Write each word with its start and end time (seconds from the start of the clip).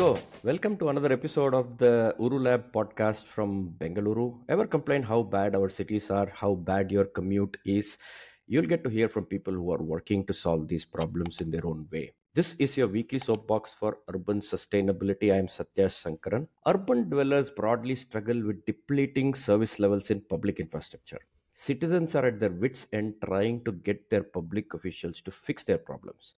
So, 0.00 0.18
welcome 0.44 0.78
to 0.78 0.88
another 0.88 1.12
episode 1.12 1.52
of 1.52 1.76
the 1.76 2.14
Ooru 2.18 2.42
Lab 2.42 2.72
podcast 2.72 3.26
from 3.26 3.74
Bengaluru. 3.78 4.34
Ever 4.48 4.66
complain 4.66 5.02
how 5.02 5.22
bad 5.22 5.54
our 5.54 5.68
cities 5.68 6.10
are, 6.10 6.32
how 6.34 6.54
bad 6.54 6.90
your 6.90 7.04
commute 7.04 7.58
is? 7.66 7.98
You'll 8.46 8.64
get 8.64 8.82
to 8.84 8.88
hear 8.88 9.10
from 9.10 9.26
people 9.26 9.52
who 9.52 9.70
are 9.72 9.82
working 9.82 10.24
to 10.24 10.32
solve 10.32 10.68
these 10.68 10.86
problems 10.86 11.42
in 11.42 11.50
their 11.50 11.66
own 11.66 11.86
way. 11.92 12.14
This 12.32 12.56
is 12.58 12.78
your 12.78 12.88
weekly 12.88 13.18
soapbox 13.18 13.74
for 13.74 13.98
urban 14.08 14.40
sustainability. 14.40 15.34
I 15.34 15.36
am 15.36 15.48
Sathya 15.48 15.90
Sankaran. 15.90 16.48
Urban 16.66 17.10
dwellers 17.10 17.50
broadly 17.50 17.94
struggle 17.94 18.42
with 18.42 18.64
depleting 18.64 19.34
service 19.34 19.78
levels 19.78 20.08
in 20.08 20.22
public 20.22 20.60
infrastructure. 20.60 21.20
Citizens 21.52 22.14
are 22.14 22.24
at 22.24 22.40
their 22.40 22.52
wits' 22.52 22.86
end 22.94 23.16
trying 23.22 23.62
to 23.64 23.72
get 23.72 24.08
their 24.08 24.22
public 24.22 24.72
officials 24.72 25.20
to 25.20 25.30
fix 25.30 25.62
their 25.62 25.76
problems. 25.76 26.36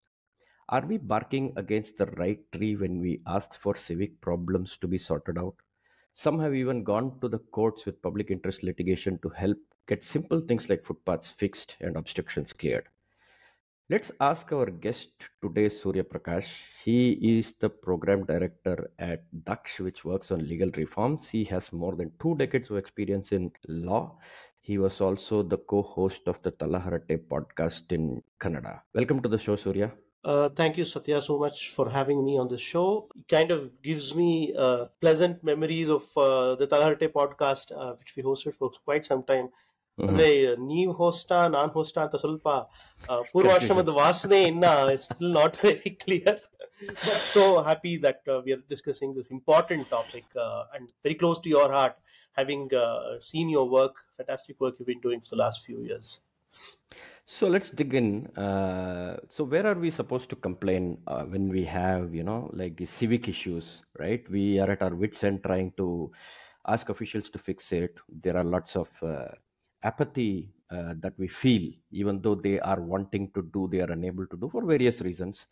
Are 0.68 0.86
we 0.86 0.96
barking 0.96 1.52
against 1.56 1.98
the 1.98 2.06
right 2.06 2.40
tree 2.52 2.76
when 2.76 3.00
we 3.00 3.20
ask 3.26 3.58
for 3.58 3.74
civic 3.74 4.20
problems 4.20 4.78
to 4.78 4.86
be 4.86 4.96
sorted 4.98 5.36
out? 5.36 5.56
Some 6.14 6.38
have 6.38 6.54
even 6.54 6.84
gone 6.84 7.18
to 7.20 7.28
the 7.28 7.38
courts 7.38 7.84
with 7.84 8.00
public 8.00 8.30
interest 8.30 8.62
litigation 8.62 9.18
to 9.22 9.28
help 9.30 9.58
get 9.88 10.04
simple 10.04 10.40
things 10.40 10.68
like 10.70 10.84
footpaths 10.84 11.30
fixed 11.30 11.76
and 11.80 11.96
obstructions 11.96 12.52
cleared. 12.52 12.88
Let's 13.90 14.12
ask 14.20 14.52
our 14.52 14.66
guest 14.66 15.10
today, 15.42 15.68
Surya 15.68 16.04
Prakash. 16.04 16.48
He 16.84 17.38
is 17.38 17.54
the 17.58 17.68
program 17.68 18.24
director 18.24 18.90
at 18.98 19.24
Daksh, 19.44 19.80
which 19.80 20.04
works 20.04 20.30
on 20.30 20.46
legal 20.48 20.70
reforms. 20.76 21.28
He 21.28 21.44
has 21.44 21.72
more 21.72 21.96
than 21.96 22.12
two 22.20 22.36
decades 22.36 22.70
of 22.70 22.76
experience 22.76 23.32
in 23.32 23.50
law. 23.68 24.16
He 24.60 24.78
was 24.78 25.00
also 25.00 25.42
the 25.42 25.58
co 25.58 25.82
host 25.82 26.22
of 26.28 26.40
the 26.42 26.52
Talaharate 26.52 27.26
podcast 27.28 27.90
in 27.90 28.22
Kannada. 28.40 28.80
Welcome 28.94 29.20
to 29.22 29.28
the 29.28 29.38
show, 29.38 29.56
Surya. 29.56 29.92
Uh, 30.24 30.48
thank 30.50 30.76
you, 30.76 30.84
Sathya, 30.84 31.20
so 31.20 31.36
much 31.36 31.70
for 31.70 31.90
having 31.90 32.24
me 32.24 32.38
on 32.38 32.46
the 32.46 32.58
show. 32.58 33.08
It 33.16 33.26
kind 33.28 33.50
of 33.50 33.82
gives 33.82 34.14
me 34.14 34.54
uh, 34.56 34.86
pleasant 35.00 35.42
memories 35.42 35.88
of 35.90 36.04
uh, 36.16 36.54
the 36.54 36.68
Talharte 36.68 37.08
podcast, 37.10 37.72
uh, 37.76 37.94
which 37.98 38.14
we 38.16 38.22
hosted 38.22 38.54
for 38.54 38.70
quite 38.84 39.04
some 39.04 39.24
time. 39.24 39.48
Mm-hmm. 39.98 40.10
ಅಂದ್ರೆ 40.10 40.26
ನೀವ್ 40.68 40.90
ಹೋಸ್ಟಾ 41.00 41.38
ನಾನ್ 41.54 41.70
ಹೋಸ್ಟಾ 41.74 42.00
ಅಂತ 42.04 42.16
ಸ್ವಲ್ಪ 42.22 42.48
uh, 42.48 43.18
ಪೂರ್ವಾಶ್ರಮದ 43.32 43.92
ವಾಸನೆ 43.98 44.38
ಇನ್ನ 44.50 44.66
still 45.02 45.32
not 45.38 45.56
very 45.64 45.90
clear 46.04 46.38
so 47.34 47.42
happy 47.66 47.92
that 48.06 48.22
we 48.44 48.52
are 48.56 48.62
discussing 48.74 49.12
this 49.18 49.28
important 49.38 49.84
topic 49.96 50.32
and 50.76 50.88
very 51.06 51.16
close 51.22 51.40
to 51.46 51.50
Having 51.52 51.74
heart 51.76 51.98
having 52.38 52.72
seen 53.28 53.50
fantastic 53.52 53.74
work 53.76 54.00
fantastic 54.16 54.58
work 54.66 54.80
you 54.82 54.86
been 54.92 55.02
doing 55.06 55.26
for 55.30 55.40
last 55.44 55.62
few 55.66 55.78
years 55.88 56.12
so 57.32 57.48
let's 57.48 57.70
dig 57.70 57.94
in. 57.94 58.26
Uh, 58.36 59.16
so 59.26 59.44
where 59.44 59.66
are 59.66 59.74
we 59.74 59.88
supposed 59.88 60.28
to 60.28 60.36
complain 60.36 60.98
uh, 61.06 61.22
when 61.22 61.48
we 61.48 61.64
have, 61.64 62.14
you 62.14 62.24
know, 62.24 62.50
like 62.52 62.76
the 62.76 62.84
civic 62.84 63.26
issues, 63.26 63.82
right? 63.98 64.22
We 64.28 64.60
are 64.60 64.70
at 64.70 64.82
our 64.82 64.94
wits' 64.94 65.24
end 65.24 65.42
trying 65.42 65.72
to 65.78 66.12
ask 66.68 66.90
officials 66.90 67.30
to 67.30 67.38
fix 67.38 67.72
it. 67.72 67.96
There 68.22 68.36
are 68.36 68.44
lots 68.44 68.76
of 68.76 68.90
uh, 69.02 69.28
apathy 69.82 70.52
uh, 70.70 70.92
that 70.98 71.14
we 71.16 71.26
feel, 71.26 71.72
even 71.90 72.20
though 72.20 72.34
they 72.34 72.60
are 72.60 72.82
wanting 72.82 73.30
to 73.30 73.48
do, 73.50 73.66
they 73.66 73.80
are 73.80 73.92
unable 73.92 74.26
to 74.26 74.36
do 74.36 74.50
for 74.50 74.62
various 74.66 75.00
reasons. 75.00 75.46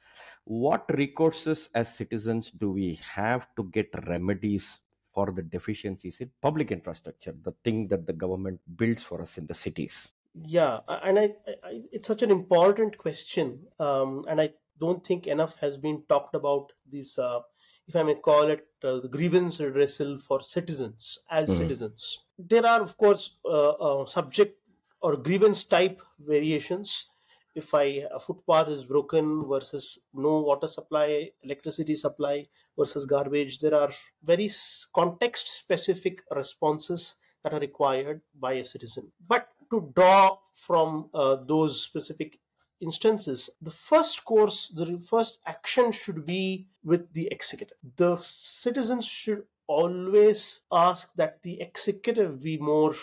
What 0.45 0.87
recourses 0.89 1.71
as 1.75 1.97
citizens 1.97 2.51
do 2.51 2.73
we 2.73 3.01
have 3.15 3.49
to 3.57 3.65
get 3.73 3.89
remedies 4.07 4.81
for 5.15 5.33
the 5.33 5.43
deficiencies 5.43 6.21
in 6.21 6.31
public 6.43 6.73
infrastructure, 6.73 7.35
the 7.43 7.55
thing 7.65 7.89
that 7.89 8.07
the 8.07 8.13
government 8.13 8.61
builds 8.77 9.03
for 9.03 9.23
us 9.23 9.39
in 9.39 9.47
the 9.47 9.55
cities? 9.55 10.13
Yeah, 10.35 10.81
and 10.89 11.19
I, 11.19 11.35
I 11.65 11.83
it's 11.93 12.07
such 12.07 12.23
an 12.23 12.31
important 12.31 12.99
question, 12.99 13.67
um, 13.81 14.25
and 14.29 14.41
I 14.41 14.55
don't 14.79 15.05
think 15.05 15.27
enough 15.27 15.59
has 15.61 15.77
been 15.77 16.05
talked 16.09 16.35
about 16.35 16.73
this. 16.87 17.19
uh, 17.19 17.41
if 17.89 17.97
I 17.97 18.05
may 18.05 18.15
call 18.15 18.45
it, 18.49 18.69
uh, 18.85 19.01
the 19.01 19.09
grievance 19.09 19.59
redressal 19.59 20.21
for 20.21 20.41
citizens 20.41 21.19
as 21.29 21.53
Mhm. 21.53 21.57
citizens. 21.57 22.21
There 22.39 22.65
are, 22.65 22.81
of 22.81 22.97
course, 22.97 23.37
uh, 23.45 23.71
uh, 23.71 24.07
subject 24.07 24.61
or 25.01 25.17
grievance 25.17 25.65
type 25.65 26.01
variations. 26.21 27.11
If 27.55 27.75
I 27.75 27.85
a 28.19 28.21
footpath 28.21 28.69
is 28.69 28.85
broken 28.85 29.49
versus 29.49 29.99
no 30.15 30.41
water 30.41 30.69
supply, 30.69 31.33
electricity 31.43 31.97
supply 31.97 32.49
versus 32.79 33.05
garbage, 33.05 33.59
there 33.59 33.75
are 33.75 33.91
very 34.23 34.49
context 34.95 35.49
specific 35.49 36.23
responses 36.31 37.17
that 37.43 37.55
are 37.55 37.61
required 37.61 38.21
by 38.39 38.55
a 38.55 38.65
citizen. 38.65 39.13
But 39.27 39.49
to 39.71 39.93
draw 39.95 40.39
from 40.55 41.11
uh, 41.15 41.37
those 41.47 41.83
specific 41.83 42.39
instances, 42.81 43.51
the 43.61 43.71
first 43.71 44.25
course, 44.25 44.69
the 44.69 44.99
first 44.99 45.39
action 45.47 45.93
should 45.93 46.27
be 46.27 46.67
with 46.85 47.13
the 47.13 47.29
executive. 47.31 47.77
The 47.97 48.17
citizens 48.17 49.07
should 49.07 49.45
always 49.67 50.63
ask 50.73 51.15
that 51.15 51.43
the 51.43 51.61
executive 51.61 52.43
be 52.43 52.59
more 52.59 52.95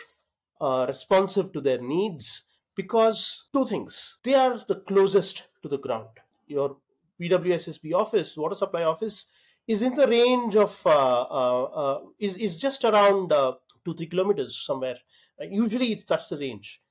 uh, 0.59 0.85
responsive 0.87 1.53
to 1.53 1.61
their 1.61 1.79
needs 1.79 2.43
because 2.75 3.45
two 3.53 3.65
things 3.65 4.17
they 4.23 4.33
are 4.33 4.57
the 4.67 4.75
closest 4.75 5.47
to 5.61 5.69
the 5.69 5.77
ground. 5.77 6.09
Your 6.47 6.77
BWSSB 7.21 7.93
office, 7.93 8.35
water 8.37 8.55
supply 8.55 8.83
office, 8.83 9.25
is 9.67 9.81
in 9.81 9.93
the 9.95 10.07
range 10.07 10.55
of 10.55 10.81
uh, 10.85 11.21
uh, 11.21 11.63
uh, 11.63 11.99
is 12.19 12.35
is 12.37 12.59
just 12.59 12.83
around 12.83 13.31
uh, 13.31 13.53
two 13.87 13.95
three 13.99 14.11
kilometers 14.13 14.57
somewhere. 14.69 14.97
Right? 15.39 15.51
Usually, 15.63 15.91
it's 15.93 16.03
that's 16.03 16.29
the 16.29 16.37
range. 16.45 16.81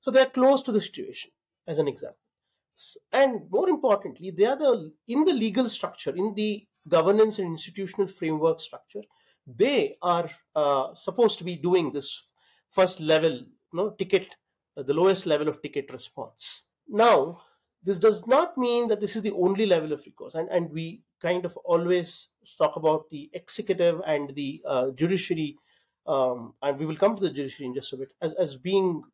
So 0.00 0.10
they're 0.10 0.34
close 0.38 0.62
to 0.62 0.72
the 0.72 0.80
situation, 0.88 1.30
as 1.66 1.78
an 1.78 1.88
example. 1.88 2.18
And 3.12 3.50
more 3.50 3.68
importantly, 3.68 4.30
they 4.30 4.46
are 4.46 4.56
the 4.56 4.72
in 5.16 5.24
the 5.24 5.32
legal 5.32 5.68
structure, 5.68 6.14
in 6.22 6.34
the 6.34 6.66
governance 6.96 7.38
and 7.38 7.48
institutional 7.48 8.08
framework 8.08 8.60
structure. 8.60 9.02
They 9.46 9.96
are 10.02 10.28
uh, 10.56 10.94
supposed 10.94 11.38
to 11.38 11.44
be 11.44 11.56
doing 11.56 11.92
this 11.92 12.08
first 12.70 13.00
level, 13.00 13.32
you 13.32 13.76
know, 13.78 13.90
ticket, 13.90 14.36
uh, 14.76 14.82
the 14.82 14.94
lowest 14.94 15.26
level 15.26 15.48
of 15.48 15.60
ticket 15.62 15.92
response. 15.92 16.66
Now, 16.88 17.40
this 17.82 17.98
does 17.98 18.26
not 18.26 18.56
mean 18.58 18.88
that 18.88 19.00
this 19.00 19.16
is 19.16 19.22
the 19.22 19.32
only 19.32 19.66
level 19.66 19.92
of 19.92 20.02
recourse, 20.04 20.34
and 20.34 20.48
and 20.50 20.70
we 20.70 20.86
kind 21.20 21.44
of 21.44 21.56
always 21.58 22.28
talk 22.58 22.76
about 22.76 23.08
the 23.10 23.30
executive 23.32 24.00
and 24.06 24.34
the 24.34 24.50
uh, 24.66 24.90
judiciary, 25.00 25.56
um, 26.06 26.54
and 26.62 26.78
we 26.78 26.86
will 26.86 26.96
come 26.96 27.16
to 27.16 27.22
the 27.22 27.30
judiciary 27.30 27.68
in 27.68 27.74
just 27.74 27.92
a 27.92 27.96
bit 27.96 28.12
as 28.20 28.32
as 28.34 28.56
being 28.56 29.04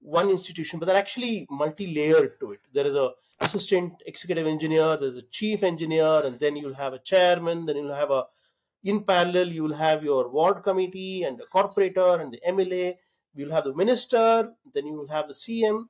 one 0.00 0.28
institution, 0.30 0.78
but 0.78 0.86
they're 0.86 0.96
actually 0.96 1.46
multi-layered 1.48 2.38
to 2.40 2.52
it. 2.52 2.60
There 2.72 2.86
is 2.86 2.94
a 2.94 3.12
assistant 3.40 4.02
executive 4.06 4.46
engineer, 4.46 4.96
there's 4.96 5.14
a 5.16 5.22
chief 5.22 5.62
engineer, 5.62 6.22
and 6.24 6.38
then 6.40 6.56
you'll 6.56 6.74
have 6.74 6.92
a 6.92 6.98
chairman, 6.98 7.66
then 7.66 7.76
you'll 7.76 7.94
have 7.94 8.10
a 8.10 8.26
in 8.84 9.04
parallel, 9.04 9.48
you 9.48 9.62
will 9.62 9.74
have 9.74 10.02
your 10.02 10.28
ward 10.28 10.62
committee 10.62 11.22
and 11.22 11.38
the 11.38 11.44
corporator 11.44 12.20
and 12.20 12.32
the 12.32 12.40
MLA. 12.46 12.96
You'll 13.34 13.52
have 13.52 13.64
the 13.64 13.74
minister, 13.74 14.52
then 14.74 14.86
you 14.86 14.94
will 14.94 15.08
have 15.08 15.28
the 15.28 15.34
CM, 15.34 15.86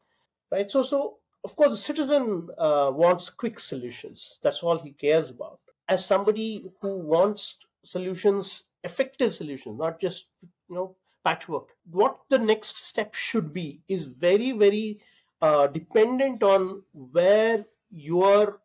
right? 0.51 0.71
So, 0.71 0.83
so 0.83 1.19
of 1.43 1.57
course, 1.57 1.71
the 1.71 1.77
citizen 1.77 2.49
uh, 2.57 2.91
wants 2.95 3.31
quick 3.31 3.59
solutions. 3.59 4.39
That's 4.43 4.63
all 4.63 4.79
he 4.79 4.93
cares 4.93 5.31
about. 5.31 5.59
As 5.89 6.05
somebody 6.05 6.71
who 6.81 6.99
wants 6.99 7.59
solutions, 7.83 8.65
effective 8.85 9.35
solutions, 9.35 9.79
not 9.79 10.01
just 10.01 10.27
you 10.43 10.75
know 10.75 10.97
patchwork. 11.25 11.77
What 11.91 12.21
the 12.29 12.39
next 12.39 12.85
step 12.85 13.15
should 13.15 13.53
be 13.53 13.83
is 13.89 14.07
very, 14.07 14.53
very 14.53 15.01
uh, 15.41 15.67
dependent 15.69 16.43
on 16.43 16.83
where 16.93 17.67
you 17.91 18.23
are, 18.23 18.61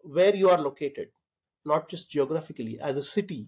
where 0.00 0.34
you 0.34 0.50
are 0.50 0.58
located, 0.58 1.10
not 1.64 1.88
just 1.88 2.10
geographically, 2.10 2.78
as 2.80 2.96
a 2.96 3.02
city, 3.02 3.46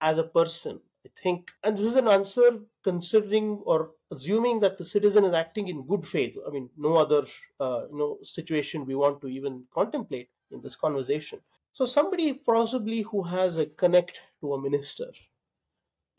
as 0.00 0.18
a 0.18 0.24
person. 0.24 0.80
I 1.06 1.08
think, 1.16 1.50
and 1.64 1.78
this 1.78 1.86
is 1.86 1.96
an 1.96 2.08
answer 2.08 2.60
considering 2.82 3.62
or 3.64 3.92
assuming 4.10 4.60
that 4.60 4.76
the 4.76 4.84
citizen 4.84 5.24
is 5.24 5.32
acting 5.32 5.68
in 5.68 5.86
good 5.86 6.06
faith. 6.06 6.36
I 6.46 6.50
mean, 6.50 6.68
no 6.76 6.96
other 6.96 7.24
uh, 7.58 7.86
you 7.90 7.96
know 7.96 8.18
situation 8.22 8.84
we 8.84 8.94
want 8.94 9.22
to 9.22 9.28
even 9.28 9.64
contemplate 9.72 10.28
in 10.50 10.60
this 10.60 10.76
conversation. 10.76 11.40
So 11.72 11.86
somebody 11.86 12.32
possibly 12.34 13.02
who 13.02 13.22
has 13.22 13.56
a 13.56 13.66
connect 13.66 14.22
to 14.40 14.54
a 14.54 14.60
minister, 14.60 15.10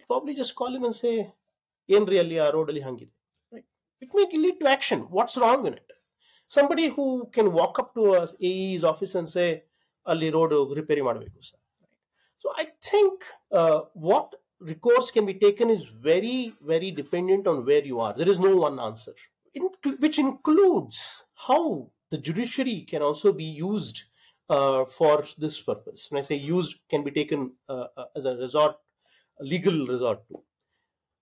probably 0.08 0.34
just 0.34 0.56
call 0.56 0.76
him 0.76 0.84
and 0.84 0.96
say, 0.96 1.34
"Yen 1.88 2.06
really 2.06 2.40
ah, 2.40 2.52
hangide." 2.52 3.12
It 4.02 4.10
may 4.14 4.26
lead 4.38 4.60
to 4.60 4.68
action. 4.68 5.02
What's 5.18 5.38
wrong 5.38 5.68
in 5.68 5.74
it? 5.76 5.92
Somebody 6.48 6.88
who 6.88 7.30
can 7.32 7.54
walk 7.54 7.80
up 7.80 7.94
to 7.96 8.14
a 8.16 8.28
AE's 8.42 8.84
office 8.84 9.16
and 9.16 9.30
say, 9.30 9.64
"Ali 10.06 10.32
road 10.32 10.54
repair 10.76 11.04
madbeku 11.10 11.44
sir." 11.50 11.58
So 12.40 12.52
I 12.58 12.66
think 12.82 13.24
uh, 13.52 13.82
what 13.94 14.36
recourse 14.60 15.12
can 15.12 15.26
be 15.26 15.36
taken 15.36 15.70
is 15.70 15.84
very, 15.84 16.54
very 16.62 16.92
dependent 16.92 17.48
on 17.48 17.66
where 17.66 17.84
you 17.84 18.00
are. 18.00 18.14
There 18.14 18.30
is 18.30 18.40
no 18.40 18.56
one 18.56 18.80
answer, 18.80 19.14
which 20.00 20.18
includes 20.18 21.26
how 21.36 21.92
the 22.10 22.18
judiciary 22.18 22.82
can 22.82 23.02
also 23.02 23.32
be 23.32 23.44
used 23.44 24.06
uh, 24.56 24.86
for 24.86 25.18
this 25.44 25.60
purpose 25.70 26.02
when 26.12 26.20
i 26.22 26.26
say 26.30 26.36
used 26.36 26.76
can 26.90 27.04
be 27.08 27.12
taken 27.20 27.42
uh, 27.70 27.88
uh, 27.98 28.06
as 28.16 28.26
a 28.26 28.36
resort 28.46 28.76
a 29.40 29.44
legal 29.54 29.78
resort 29.94 30.20
to 30.30 30.44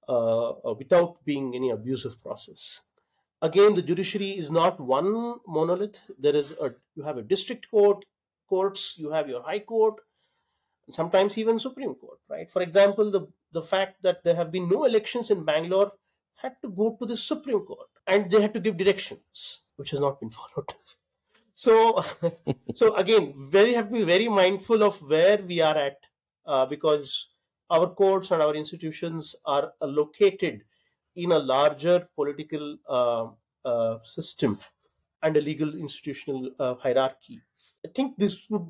uh, 0.07 0.49
uh, 0.67 0.73
without 0.73 1.23
being 1.23 1.53
any 1.55 1.69
abusive 1.69 2.21
process. 2.23 2.81
Again, 3.41 3.75
the 3.75 3.83
judiciary 3.83 4.31
is 4.31 4.49
not 4.49 4.79
one 4.79 5.35
monolith. 5.47 6.01
There 6.17 6.35
is 6.35 6.51
a 6.53 6.73
you 6.95 7.03
have 7.03 7.17
a 7.17 7.21
district 7.21 7.69
court, 7.69 8.05
courts, 8.49 8.97
you 8.97 9.11
have 9.11 9.29
your 9.29 9.43
high 9.43 9.59
court. 9.59 9.97
sometimes 10.97 11.37
even 11.37 11.59
Supreme 11.59 11.93
Court, 11.95 12.19
right? 12.29 12.49
For 12.49 12.61
example, 12.61 13.11
the, 13.11 13.21
the 13.51 13.61
fact 13.61 14.01
that 14.01 14.23
there 14.23 14.35
have 14.35 14.51
been 14.51 14.67
no 14.69 14.85
elections 14.85 15.29
in 15.31 15.45
Bangalore 15.45 15.91
had 16.37 16.55
to 16.63 16.69
go 16.69 16.95
to 16.99 17.05
the 17.05 17.17
Supreme 17.17 17.61
Court 17.61 17.89
and 18.07 18.31
they 18.31 18.41
had 18.41 18.53
to 18.55 18.59
give 18.59 18.77
directions, 18.77 19.63
which 19.75 19.91
has 19.91 19.99
not 19.99 20.19
been 20.19 20.29
followed. 20.39 20.73
So, 21.59 22.01
so 22.73 22.95
again, 22.95 23.33
very 23.35 23.73
have 23.73 23.89
to 23.89 23.93
be 23.93 24.03
very 24.05 24.29
mindful 24.29 24.81
of 24.81 24.97
where 25.01 25.39
we 25.39 25.59
are 25.59 25.75
at 25.75 25.97
uh, 26.45 26.65
because 26.65 27.27
our 27.69 27.87
courts 27.87 28.31
and 28.31 28.41
our 28.41 28.55
institutions 28.55 29.35
are 29.45 29.73
located 29.81 30.61
in 31.17 31.33
a 31.33 31.39
larger 31.39 32.07
political 32.15 32.77
uh, 32.87 33.27
uh 33.65 33.97
system 34.03 34.57
and 35.21 35.35
a 35.35 35.41
legal 35.41 35.75
institutional 35.75 36.49
uh, 36.59 36.75
hierarchy. 36.75 37.41
I 37.85 37.89
think 37.93 38.17
this 38.17 38.49
would 38.49 38.67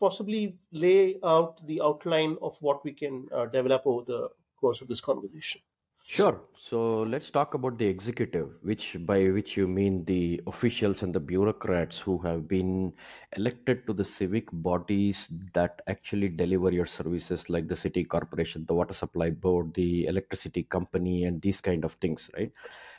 possibly 0.00 0.56
lay 0.72 1.20
out 1.22 1.64
the 1.68 1.80
outline 1.80 2.36
of 2.42 2.56
what 2.60 2.84
we 2.84 2.92
can 2.92 3.28
uh, 3.32 3.46
develop 3.46 3.82
over 3.86 4.04
the 4.04 4.30
course 4.56 4.80
of 4.80 4.88
this 4.88 5.00
conversation. 5.00 5.60
Sure. 6.04 6.42
So 6.56 7.02
let's 7.02 7.30
talk 7.30 7.54
about 7.54 7.78
the 7.78 7.86
executive, 7.86 8.50
which 8.62 8.96
by 9.06 9.28
which 9.30 9.56
you 9.56 9.66
mean 9.68 10.04
the 10.04 10.40
officials 10.46 11.02
and 11.02 11.14
the 11.14 11.20
bureaucrats 11.20 11.98
who 11.98 12.18
have 12.18 12.48
been 12.48 12.92
elected 13.36 13.86
to 13.86 13.92
the 13.92 14.04
civic 14.04 14.48
bodies 14.52 15.28
that 15.54 15.80
actually 15.86 16.28
deliver 16.28 16.70
your 16.72 16.86
services, 16.86 17.48
like 17.48 17.68
the 17.68 17.76
city 17.76 18.04
corporation, 18.04 18.66
the 18.66 18.74
water 18.74 18.92
supply 18.92 19.30
board, 19.30 19.74
the 19.74 20.06
electricity 20.06 20.64
company, 20.64 21.24
and 21.24 21.40
these 21.40 21.60
kind 21.60 21.84
of 21.84 21.92
things, 21.94 22.28
right? 22.34 22.52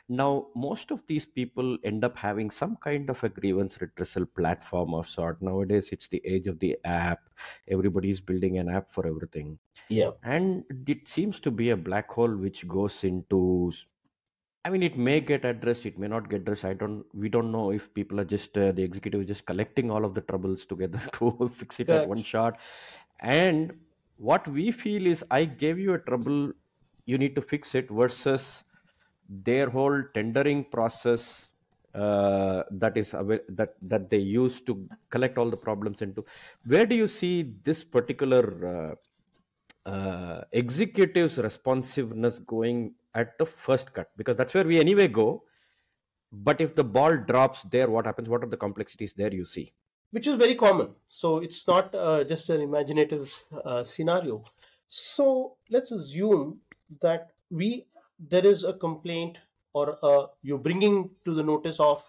Now, 0.09 0.47
most 0.53 0.91
of 0.91 1.01
these 1.07 1.25
people 1.25 1.77
end 1.83 2.03
up 2.03 2.17
having 2.17 2.49
some 2.49 2.75
kind 2.75 3.09
of 3.09 3.23
a 3.23 3.29
grievance 3.29 3.77
redressal 3.77 4.27
platform 4.35 4.93
of 4.93 5.07
sort. 5.07 5.41
Nowadays, 5.41 5.89
it's 5.93 6.07
the 6.07 6.21
age 6.25 6.47
of 6.47 6.59
the 6.59 6.77
app. 6.83 7.29
Everybody 7.69 8.09
is 8.09 8.19
building 8.19 8.57
an 8.57 8.69
app 8.69 8.91
for 8.91 9.07
everything. 9.07 9.57
Yeah. 9.89 10.11
And 10.23 10.65
it 10.87 11.07
seems 11.07 11.39
to 11.41 11.51
be 11.51 11.69
a 11.69 11.77
black 11.77 12.11
hole 12.11 12.35
which 12.35 12.67
goes 12.67 13.03
into. 13.05 13.71
I 14.65 14.69
mean, 14.69 14.83
it 14.83 14.97
may 14.97 15.21
get 15.21 15.45
addressed, 15.45 15.85
it 15.85 15.97
may 15.97 16.07
not 16.07 16.29
get 16.29 16.41
addressed. 16.41 16.65
I 16.65 16.73
don't. 16.73 17.05
We 17.13 17.29
don't 17.29 17.51
know 17.51 17.71
if 17.71 17.93
people 17.93 18.19
are 18.19 18.25
just 18.25 18.57
uh, 18.57 18.71
the 18.73 18.83
executive 18.83 19.21
is 19.21 19.27
just 19.27 19.45
collecting 19.45 19.89
all 19.89 20.03
of 20.03 20.13
the 20.13 20.21
troubles 20.21 20.65
together 20.65 21.01
to 21.13 21.51
fix 21.53 21.79
it 21.79 21.89
at 21.89 22.07
one 22.07 22.23
shot. 22.23 22.59
And 23.19 23.73
what 24.17 24.47
we 24.47 24.71
feel 24.71 25.07
is, 25.07 25.23
I 25.31 25.45
gave 25.45 25.79
you 25.79 25.93
a 25.93 25.99
trouble, 25.99 26.51
you 27.05 27.17
need 27.17 27.35
to 27.35 27.41
fix 27.41 27.75
it 27.75 27.89
versus 27.89 28.63
their 29.29 29.69
whole 29.69 30.03
tendering 30.13 30.63
process 30.65 31.47
uh, 31.93 32.63
that 32.71 32.97
is 32.97 33.11
that 33.11 33.75
that 33.81 34.09
they 34.09 34.17
use 34.17 34.61
to 34.61 34.87
collect 35.09 35.37
all 35.37 35.49
the 35.49 35.57
problems 35.57 36.01
into. 36.01 36.25
Where 36.65 36.85
do 36.85 36.95
you 36.95 37.07
see 37.07 37.53
this 37.63 37.83
particular 37.83 38.97
uh, 39.85 39.89
uh, 39.89 40.41
executives 40.51 41.37
responsiveness 41.37 42.39
going 42.39 42.95
at 43.13 43.37
the 43.37 43.45
first 43.45 43.93
cut? 43.93 44.09
Because 44.17 44.35
that's 44.37 44.53
where 44.53 44.63
we 44.63 44.79
anyway 44.79 45.07
go. 45.07 45.43
But 46.31 46.61
if 46.61 46.73
the 46.73 46.83
ball 46.83 47.15
drops 47.17 47.63
there 47.69 47.89
what 47.89 48.07
happens? 48.07 48.27
What 48.27 48.43
are 48.43 48.49
the 48.49 48.57
complexities 48.57 49.13
there 49.13 49.31
you 49.31 49.45
see? 49.45 49.73
Which 50.09 50.27
is 50.27 50.33
very 50.33 50.55
common. 50.55 50.95
So 51.07 51.39
it's 51.39 51.67
not 51.67 51.93
uh, 51.93 52.23
just 52.23 52.49
an 52.49 52.61
imaginative 52.61 53.31
uh, 53.63 53.83
scenario. 53.83 54.43
So 54.87 55.57
let's 55.69 55.91
assume 55.91 56.59
that 57.01 57.31
we 57.49 57.85
there 58.29 58.45
is 58.45 58.63
a 58.63 58.73
complaint 58.73 59.39
or 59.73 59.97
uh, 60.03 60.27
you're 60.41 60.57
bringing 60.67 61.11
to 61.25 61.33
the 61.33 61.43
notice 61.43 61.79
of 61.79 62.03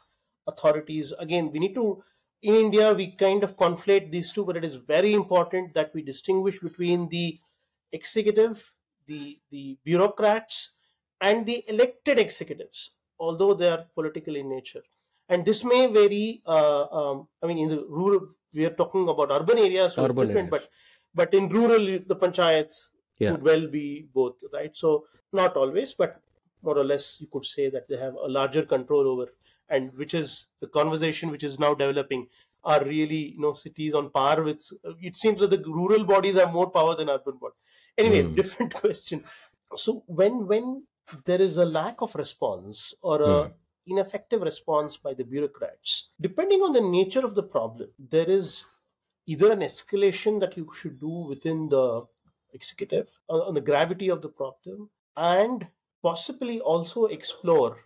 authorities 0.46 1.12
again 1.18 1.50
we 1.52 1.58
need 1.58 1.74
to 1.74 2.02
in 2.42 2.54
india 2.54 2.92
we 2.92 3.06
kind 3.24 3.42
of 3.46 3.56
conflate 3.56 4.10
these 4.10 4.30
two 4.32 4.44
but 4.44 4.56
it 4.56 4.64
is 4.64 4.76
very 4.76 5.12
important 5.14 5.72
that 5.74 5.92
we 5.94 6.02
distinguish 6.02 6.58
between 6.60 7.08
the 7.08 7.38
executive 7.92 8.74
the 9.06 9.38
the 9.50 9.78
bureaucrats 9.84 10.72
and 11.20 11.46
the 11.46 11.64
elected 11.68 12.18
executives 12.18 12.90
although 13.18 13.54
they 13.54 13.68
are 13.68 13.84
political 13.94 14.36
in 14.36 14.48
nature 14.48 14.82
and 15.28 15.44
this 15.46 15.64
may 15.64 15.86
vary 15.86 16.42
uh, 16.46 16.84
um, 16.98 17.28
i 17.42 17.46
mean 17.46 17.58
in 17.58 17.68
the 17.68 17.80
rural 17.88 18.28
we 18.52 18.66
are 18.66 18.76
talking 18.82 19.08
about 19.08 19.30
urban 19.30 19.58
areas 19.58 19.94
so 19.94 20.04
urban 20.04 20.16
different 20.18 20.48
areas. 20.48 20.50
but 20.50 20.68
but 21.14 21.32
in 21.40 21.48
rural 21.48 21.84
the 22.12 22.16
panchayats 22.24 22.90
yeah. 23.18 23.32
could 23.32 23.42
well 23.42 23.66
be 23.66 24.06
both, 24.12 24.40
right? 24.52 24.76
So 24.76 25.04
not 25.32 25.56
always, 25.56 25.94
but 25.94 26.20
more 26.62 26.78
or 26.78 26.84
less 26.84 27.20
you 27.20 27.28
could 27.30 27.44
say 27.44 27.68
that 27.70 27.88
they 27.88 27.96
have 27.96 28.14
a 28.14 28.28
larger 28.28 28.62
control 28.62 29.06
over, 29.06 29.30
and 29.68 29.92
which 29.94 30.14
is 30.14 30.48
the 30.60 30.66
conversation 30.66 31.30
which 31.30 31.44
is 31.44 31.58
now 31.58 31.74
developing. 31.74 32.26
Are 32.66 32.82
really 32.82 33.32
you 33.32 33.40
know 33.40 33.52
cities 33.52 33.94
on 33.94 34.10
par 34.10 34.42
with? 34.42 34.66
It 35.02 35.16
seems 35.16 35.40
that 35.40 35.50
the 35.50 35.62
rural 35.66 36.04
bodies 36.04 36.36
have 36.36 36.52
more 36.52 36.70
power 36.70 36.94
than 36.94 37.10
urban 37.10 37.36
bodies. 37.38 37.58
Anyway, 37.98 38.22
mm. 38.22 38.34
different 38.34 38.72
question. 38.82 39.22
So 39.76 40.02
when 40.06 40.46
when 40.46 40.84
there 41.26 41.42
is 41.42 41.58
a 41.58 41.64
lack 41.64 42.00
of 42.00 42.14
response 42.14 42.94
or 43.02 43.20
a 43.20 43.26
mm. 43.26 43.52
ineffective 43.86 44.40
response 44.40 44.96
by 44.96 45.12
the 45.12 45.24
bureaucrats, 45.24 46.08
depending 46.18 46.60
on 46.62 46.72
the 46.72 46.80
nature 46.80 47.24
of 47.24 47.34
the 47.34 47.42
problem, 47.42 47.90
there 47.98 48.30
is 48.30 48.64
either 49.26 49.52
an 49.52 49.60
escalation 49.60 50.40
that 50.40 50.56
you 50.56 50.70
should 50.74 50.98
do 50.98 51.08
within 51.08 51.68
the 51.68 52.06
executive 52.54 53.10
on, 53.28 53.54
the 53.54 53.60
gravity 53.60 54.08
of 54.08 54.22
the 54.22 54.28
problem 54.28 54.90
and 55.16 55.68
possibly 56.02 56.60
also 56.60 57.06
explore 57.06 57.78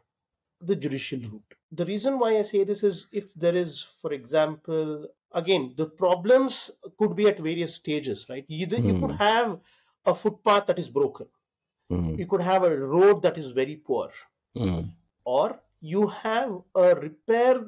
the 0.61 0.77
judicial 0.77 1.21
route. 1.21 1.55
The 1.73 1.87
reason 1.87 2.19
why 2.19 2.37
I 2.37 2.43
say 2.43 2.65
this 2.65 2.83
is 2.83 3.07
if 3.13 3.33
there 3.35 3.55
is, 3.55 3.83
for 3.83 4.13
example, 4.13 5.07
again, 5.33 5.75
the 5.77 5.87
problems 5.87 6.71
could 6.99 7.15
be 7.15 7.29
at 7.29 7.39
various 7.39 7.75
stages, 7.75 8.27
right? 8.29 8.45
Either 8.49 8.79
mm. 8.79 8.87
you 8.87 9.01
could 9.01 9.17
hmm. 9.17 9.25
have 9.25 9.61
a 10.05 10.15
footpath 10.15 10.67
that 10.67 10.79
is 10.79 10.89
broken, 10.89 11.29
mm. 11.93 12.19
you 12.19 12.27
could 12.27 12.41
have 12.41 12.65
a 12.65 12.77
road 12.77 13.23
that 13.23 13.39
is 13.39 13.53
very 13.53 13.77
poor, 13.77 14.11
mm. 14.57 14.91
or 15.25 15.61
you 15.81 16.07
have 16.09 16.61
a 16.75 16.95
repair 16.95 17.65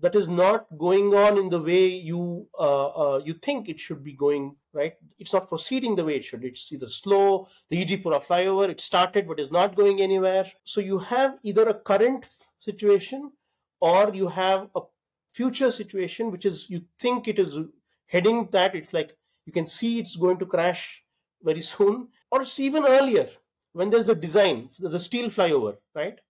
that 0.00 0.16
is 0.16 0.28
not 0.28 0.66
going 0.76 1.14
on 1.14 1.38
in 1.38 1.48
the 1.48 1.60
way 1.60 1.86
you 1.86 2.48
uh, 2.58 2.88
uh, 2.88 3.20
you 3.24 3.34
think 3.34 3.68
it 3.68 3.78
should 3.78 4.02
be 4.02 4.12
going 4.12 4.56
right? 4.72 4.94
It's 5.18 5.32
not 5.32 5.48
proceeding 5.48 5.96
the 5.96 6.04
way 6.04 6.16
it 6.16 6.24
should. 6.24 6.44
It's 6.44 6.72
either 6.72 6.86
slow 6.86 7.48
the 7.70 7.84
Ejipura 7.84 8.24
flyover 8.24 8.68
it 8.68 8.80
started 8.80 9.28
but 9.28 9.40
is 9.40 9.50
not 9.50 9.74
going 9.74 10.00
anywhere. 10.00 10.46
So 10.64 10.80
you 10.80 10.98
have 10.98 11.38
either 11.42 11.68
a 11.68 11.74
current 11.74 12.28
situation 12.60 13.32
or 13.80 14.14
you 14.14 14.28
have 14.28 14.68
a 14.74 14.80
future 15.30 15.70
situation 15.70 16.30
which 16.30 16.44
is 16.44 16.68
you 16.70 16.82
think 16.98 17.28
it 17.28 17.38
is 17.38 17.58
heading 18.06 18.48
that 18.52 18.74
it's 18.74 18.92
like 18.92 19.16
you 19.46 19.52
can 19.52 19.66
see 19.66 19.98
it's 19.98 20.16
going 20.16 20.38
to 20.38 20.46
crash 20.46 21.04
very 21.42 21.60
soon. 21.60 22.08
Or 22.30 22.42
it's 22.42 22.60
even 22.60 22.84
earlier 22.86 23.28
when 23.72 23.90
there's 23.90 24.08
a 24.08 24.14
design 24.14 24.68
the 24.78 25.00
steel 25.00 25.28
flyover 25.28 25.76
right? 25.94 26.20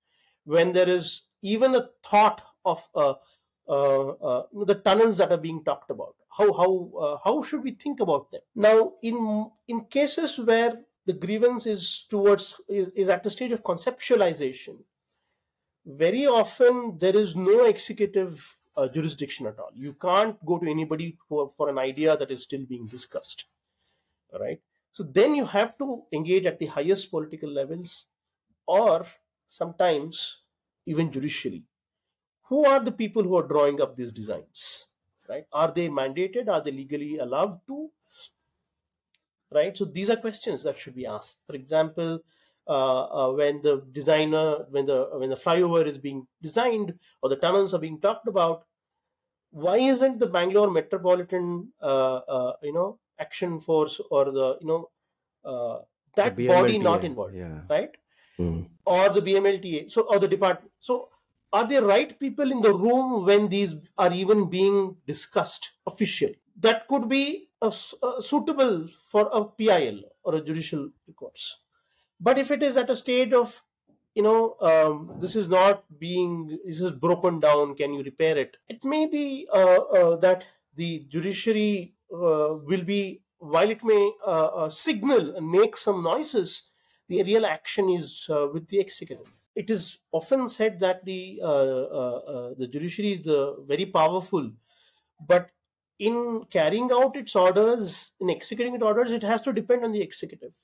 When 0.45 0.73
there 0.73 0.89
is 0.89 1.23
even 1.43 1.75
a 1.75 1.89
thought 2.05 2.41
of 2.65 2.89
uh, 2.95 3.15
uh, 3.69 4.43
the 4.65 4.75
tunnels 4.85 5.19
that 5.19 5.33
are 5.33 5.39
being 5.39 5.63
talked 5.65 5.91
about. 5.91 6.15
How 6.37 6.53
how 6.53 6.91
uh, 6.99 7.19
how 7.25 7.43
should 7.43 7.63
we 7.63 7.73
think 7.73 8.01
about 8.01 8.31
them? 8.31 8.41
Now, 8.55 8.95
in 9.03 9.51
in 9.69 9.85
cases 9.87 10.39
where 10.39 10.85
the 11.07 11.13
grievance 11.13 11.67
is 11.67 12.07
towards 12.09 12.61
is, 12.69 12.89
is 12.89 13.09
at 13.09 13.23
the 13.23 13.31
stage 13.31 13.53
of 13.53 13.63
conceptualization, 13.63 14.85
very 15.85 16.27
often 16.27 16.99
there 16.99 17.17
is 17.17 17.35
no 17.37 17.65
executive 17.65 18.57
uh, 18.77 18.89
jurisdiction 18.89 19.47
at 19.47 19.59
all. 19.59 19.71
You 19.75 19.95
can't 19.95 20.45
go 20.45 20.59
to 20.59 20.71
anybody 20.71 21.19
for, 21.29 21.49
for 21.49 21.69
an 21.69 21.79
idea 21.79 22.17
that 22.17 22.31
is 22.31 22.43
still 22.43 22.65
being 22.65 22.87
discussed. 22.87 23.47
All 24.33 24.41
right. 24.41 24.61
So 24.93 25.03
then 25.03 25.35
you 25.35 25.47
have 25.47 25.77
to 25.79 26.05
engage 26.13 26.47
at 26.47 26.59
the 26.59 26.67
highest 26.67 27.11
political 27.11 27.51
levels 27.51 28.07
or 28.67 29.07
sometimes 29.49 30.43
even 30.87 31.11
judicially 31.13 31.65
who 32.45 32.65
are 32.65 32.81
the 32.81 32.93
people 32.93 33.23
who 33.23 33.37
are 33.37 33.47
drawing 33.47 33.81
up 33.81 33.95
these 33.95 34.13
designs 34.13 34.89
right? 35.29 35.45
Are 35.53 35.71
they 35.71 35.89
mandated? 35.89 36.49
Are 36.49 36.61
they 36.61 36.73
legally 36.73 37.19
allowed 37.19 37.61
to? 37.67 37.91
Right? 39.51 39.77
So 39.77 39.85
these 39.85 40.09
are 40.09 40.17
questions 40.17 40.63
that 40.63 40.79
should 40.79 40.95
be 40.95 41.07
asked. 41.07 41.47
For 41.47 41.55
example 41.55 42.21
uh, 42.69 43.03
uh, 43.03 43.33
when 43.33 43.61
the 43.63 43.83
designer 43.93 44.67
when 44.71 44.87
the 44.87 45.09
when 45.15 45.31
the 45.31 45.37
flyover 45.37 45.87
is 45.87 45.99
being 45.99 46.27
designed 46.41 46.95
or 47.21 47.29
the 47.29 47.37
tunnels 47.37 47.75
are 47.75 47.81
being 47.81 48.01
talked 48.01 48.29
about 48.29 48.65
why 49.51 49.79
isn't 49.79 50.19
the 50.19 50.27
bangalore 50.27 50.71
metropolitan 50.71 51.69
uh, 51.83 52.21
uh 52.29 52.53
you 52.63 52.73
know 52.73 52.99
action 53.19 53.59
force 53.61 54.01
or 54.11 54.27
the 54.27 54.59
you 54.61 54.67
know 54.69 54.89
uh, 55.45 55.79
that 56.15 56.37
body 56.37 56.79
not 56.79 57.05
involved 57.05 57.35
yeah. 57.35 57.61
right? 57.69 57.91
Mm. 58.39 58.67
or 58.87 59.09
the 59.11 59.21
bmlta 59.21 59.91
so 59.91 60.03
or 60.03 60.19
the 60.19 60.29
department 60.29 60.73
so 60.81 61.09
are 61.53 61.67
the 61.67 61.83
right 61.83 62.19
people 62.19 62.51
in 62.51 62.61
the 62.61 62.73
room 62.73 63.25
when 63.25 63.49
these 63.49 63.75
are 63.99 64.13
even 64.13 64.49
being 64.49 64.97
discussed 65.07 65.73
officially? 65.87 66.39
That 66.59 66.87
could 66.89 67.09
be 67.09 67.49
a, 67.61 67.67
a 67.69 68.23
suitable 68.23 68.87
for 68.87 69.29
a 69.33 69.45
PIL 69.45 70.03
or 70.23 70.37
a 70.37 70.41
judicial 70.41 70.91
recourse. 71.07 71.59
But 72.21 72.39
if 72.39 72.51
it 72.51 72.63
is 72.63 72.77
at 72.77 72.91
a 72.91 72.97
stage 72.97 73.33
of, 73.33 73.63
you 74.15 74.23
know, 74.23 74.57
um, 74.61 75.17
this 75.19 75.35
is 75.35 75.49
not 75.49 75.85
being, 75.99 76.59
this 76.65 76.81
is 76.81 76.93
broken 76.93 77.41
down, 77.41 77.75
can 77.75 77.93
you 77.93 78.03
repair 78.03 78.39
it? 78.39 78.57
It 78.69 78.85
may 78.85 79.07
be 79.07 79.49
uh, 79.53 79.57
uh, 79.57 80.17
that 80.17 80.47
the 80.75 81.07
judiciary 81.09 81.95
uh, 82.13 82.55
will 82.63 82.85
be 82.85 83.23
while 83.43 83.71
it 83.71 83.83
may 83.83 84.13
uh, 84.25 84.47
uh, 84.47 84.69
signal 84.69 85.35
and 85.37 85.51
make 85.51 85.77
some 85.77 86.03
noises, 86.03 86.71
the 87.09 87.23
real 87.25 87.45
action 87.45 87.91
is 87.91 88.29
uh, 88.31 88.47
with 88.53 88.69
the 88.69 88.79
executive. 88.79 89.42
It 89.55 89.71
is 89.71 89.99
often 90.13 90.49
said 90.49 90.79
that 90.81 91.05
the 91.05 91.41
uh, 91.43 91.47
uh, 91.47 92.21
uh, 92.35 92.55
the 92.59 92.67
judiciary 92.69 93.13
is 93.13 93.23
the 93.23 93.57
very 93.67 93.87
powerful, 93.87 94.51
but 95.21 95.51
in 95.99 96.45
carrying 96.51 96.91
out 96.93 97.17
its 97.17 97.37
orders, 97.37 98.13
in 98.21 98.31
executing 98.31 98.75
its 98.75 98.85
orders, 98.85 99.11
it 99.13 99.23
has 99.23 99.43
to 99.43 99.53
depend 99.53 99.85
on 99.85 99.93
the 99.93 100.03
executive. 100.03 100.57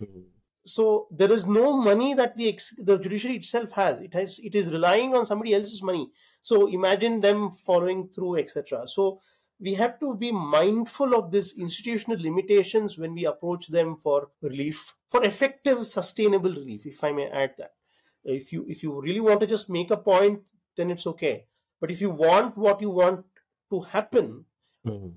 Mhm. 0.00 0.24
So 0.64 1.08
there 1.10 1.32
is 1.32 1.46
no 1.46 1.76
money 1.76 2.14
that 2.14 2.36
the 2.36 2.48
ex- 2.48 2.74
the 2.78 2.98
judiciary 2.98 3.36
itself 3.36 3.72
has. 3.72 4.00
It 4.00 4.14
has 4.14 4.38
it 4.38 4.54
is 4.54 4.70
relying 4.70 5.14
on 5.14 5.26
somebody 5.26 5.54
else's 5.54 5.82
money. 5.82 6.10
So 6.42 6.68
imagine 6.68 7.20
them 7.20 7.50
following 7.50 8.08
through, 8.08 8.36
etc. 8.36 8.86
So 8.86 9.18
we 9.58 9.74
have 9.74 9.98
to 10.00 10.14
be 10.14 10.30
mindful 10.32 11.14
of 11.14 11.30
these 11.32 11.58
institutional 11.58 12.20
limitations 12.20 12.96
when 12.96 13.14
we 13.14 13.24
approach 13.26 13.68
them 13.68 13.96
for 13.96 14.30
relief, 14.40 14.94
for 15.08 15.24
effective, 15.24 15.84
sustainable 15.86 16.50
relief. 16.52 16.86
If 16.86 17.02
I 17.02 17.12
may 17.12 17.28
add 17.28 17.54
that, 17.58 17.74
if 18.24 18.52
you 18.52 18.64
if 18.68 18.82
you 18.82 19.00
really 19.00 19.20
want 19.20 19.40
to 19.40 19.46
just 19.46 19.68
make 19.68 19.90
a 19.90 19.96
point, 19.96 20.42
then 20.76 20.90
it's 20.90 21.06
okay. 21.06 21.46
But 21.80 21.90
if 21.90 22.00
you 22.00 22.10
want 22.10 22.56
what 22.56 22.80
you 22.80 22.90
want 22.90 23.24
to 23.70 23.80
happen 23.80 24.44
Mhm. 24.86 25.14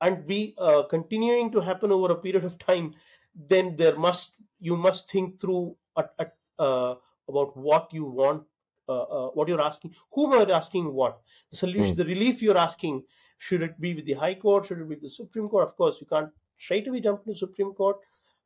and 0.00 0.26
be 0.26 0.54
uh, 0.58 0.82
continuing 0.84 1.50
to 1.52 1.60
happen 1.60 1.92
over 1.92 2.12
a 2.12 2.16
period 2.20 2.44
of 2.44 2.58
time, 2.58 2.94
then 3.34 3.76
there 3.76 3.96
must 3.96 4.34
you 4.60 4.76
must 4.76 5.10
think 5.10 5.40
through 5.40 5.76
at, 5.96 6.12
at, 6.18 6.36
uh, 6.58 6.94
about 7.28 7.56
what 7.56 7.92
you 7.92 8.04
want, 8.04 8.44
uh, 8.88 9.02
uh, 9.02 9.28
what 9.30 9.48
you're 9.48 9.60
asking, 9.60 9.94
whom 10.12 10.32
are 10.32 10.46
you 10.46 10.52
asking 10.52 10.92
what 10.92 11.20
the 11.50 11.56
solution, 11.56 11.90
Hmm. 11.92 11.96
the 12.02 12.04
relief 12.04 12.42
you're 12.42 12.58
asking. 12.58 13.04
Should 13.38 13.62
it 13.62 13.80
be 13.80 13.94
with 13.94 14.06
the 14.06 14.14
High 14.14 14.34
Court? 14.36 14.64
Should 14.64 14.78
it 14.78 14.88
be 14.88 14.94
with 14.94 15.02
the 15.02 15.10
Supreme 15.10 15.48
Court? 15.48 15.64
Of 15.68 15.76
course, 15.76 16.00
you 16.00 16.06
can't 16.06 16.30
straight 16.58 16.86
away 16.88 17.00
jump 17.00 17.24
to 17.24 17.30
the 17.32 17.36
Supreme 17.36 17.72
Court. 17.74 17.98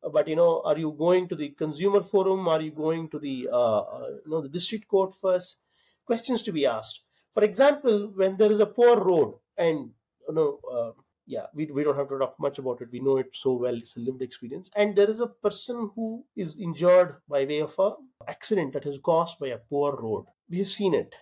But 0.02 0.28
you 0.28 0.36
know, 0.36 0.62
are 0.64 0.78
you 0.78 0.94
going 0.96 1.28
to 1.28 1.36
the 1.36 1.50
Consumer 1.50 2.02
Forum? 2.02 2.46
Are 2.48 2.60
you 2.60 2.70
going 2.70 3.08
to 3.10 3.18
the 3.18 3.48
uh, 3.52 3.80
uh, 3.80 4.08
you 4.24 4.30
know 4.30 4.40
the 4.40 4.48
District 4.48 4.86
Court 4.86 5.14
first? 5.14 5.58
Questions 6.06 6.42
to 6.42 6.52
be 6.52 6.66
asked. 6.66 7.02
For 7.34 7.44
example, 7.44 8.12
when 8.14 8.36
there 8.36 8.50
is 8.50 8.60
a 8.60 8.66
poor 8.66 8.98
road, 8.98 9.34
and 9.56 9.90
you 10.28 10.34
know, 10.34 10.60
uh, 10.72 10.92
yeah, 11.26 11.46
we, 11.54 11.66
we 11.66 11.84
don't 11.84 11.96
have 11.96 12.08
to 12.08 12.18
talk 12.18 12.36
much 12.40 12.58
about 12.58 12.80
it. 12.80 12.88
We 12.90 13.00
know 13.00 13.18
it 13.18 13.28
so 13.32 13.52
well. 13.52 13.74
It's 13.74 13.96
a 13.96 14.00
lived 14.00 14.22
experience. 14.22 14.70
And 14.74 14.96
there 14.96 15.10
is 15.10 15.20
a 15.20 15.26
person 15.26 15.90
who 15.94 16.24
is 16.34 16.58
injured 16.58 17.16
by 17.28 17.44
way 17.44 17.60
of 17.60 17.74
a 17.78 17.92
accident 18.26 18.72
that 18.72 18.86
is 18.86 18.98
caused 19.02 19.38
by 19.38 19.48
a 19.48 19.58
poor 19.58 19.96
road. 20.00 20.24
We've 20.48 20.66
seen 20.66 20.94
it. 20.94 21.14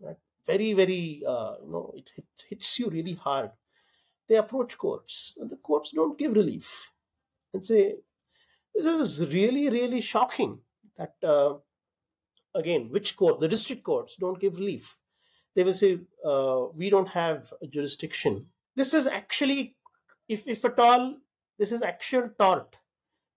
Right? 0.00 0.16
Very, 0.46 0.74
very, 0.74 1.22
uh, 1.26 1.54
you 1.64 1.72
know, 1.72 1.92
it, 1.96 2.10
it 2.16 2.24
hits 2.48 2.78
you 2.78 2.90
really 2.90 3.14
hard. 3.14 3.50
They 4.28 4.36
approach 4.36 4.76
courts, 4.76 5.36
and 5.40 5.50
the 5.50 5.56
courts 5.56 5.92
don't 5.94 6.18
give 6.18 6.32
relief 6.32 6.92
and 7.52 7.64
say, 7.64 7.96
this 8.74 8.86
is 8.86 9.32
really, 9.32 9.68
really 9.70 10.00
shocking 10.00 10.60
that, 10.96 11.14
uh, 11.22 11.54
again, 12.54 12.88
which 12.90 13.16
court? 13.16 13.40
The 13.40 13.48
district 13.48 13.82
courts 13.84 14.16
don't 14.16 14.40
give 14.40 14.58
relief. 14.58 14.98
They 15.54 15.62
will 15.64 15.72
say, 15.72 15.98
uh, 16.24 16.66
we 16.74 16.90
don't 16.90 17.08
have 17.08 17.52
a 17.62 17.66
jurisdiction. 17.66 18.46
This 18.76 18.92
is 18.94 19.06
actually, 19.06 19.76
if, 20.28 20.46
if 20.48 20.64
at 20.64 20.78
all, 20.78 21.16
this 21.58 21.70
is 21.72 21.82
actual 21.82 22.30
tort. 22.38 22.76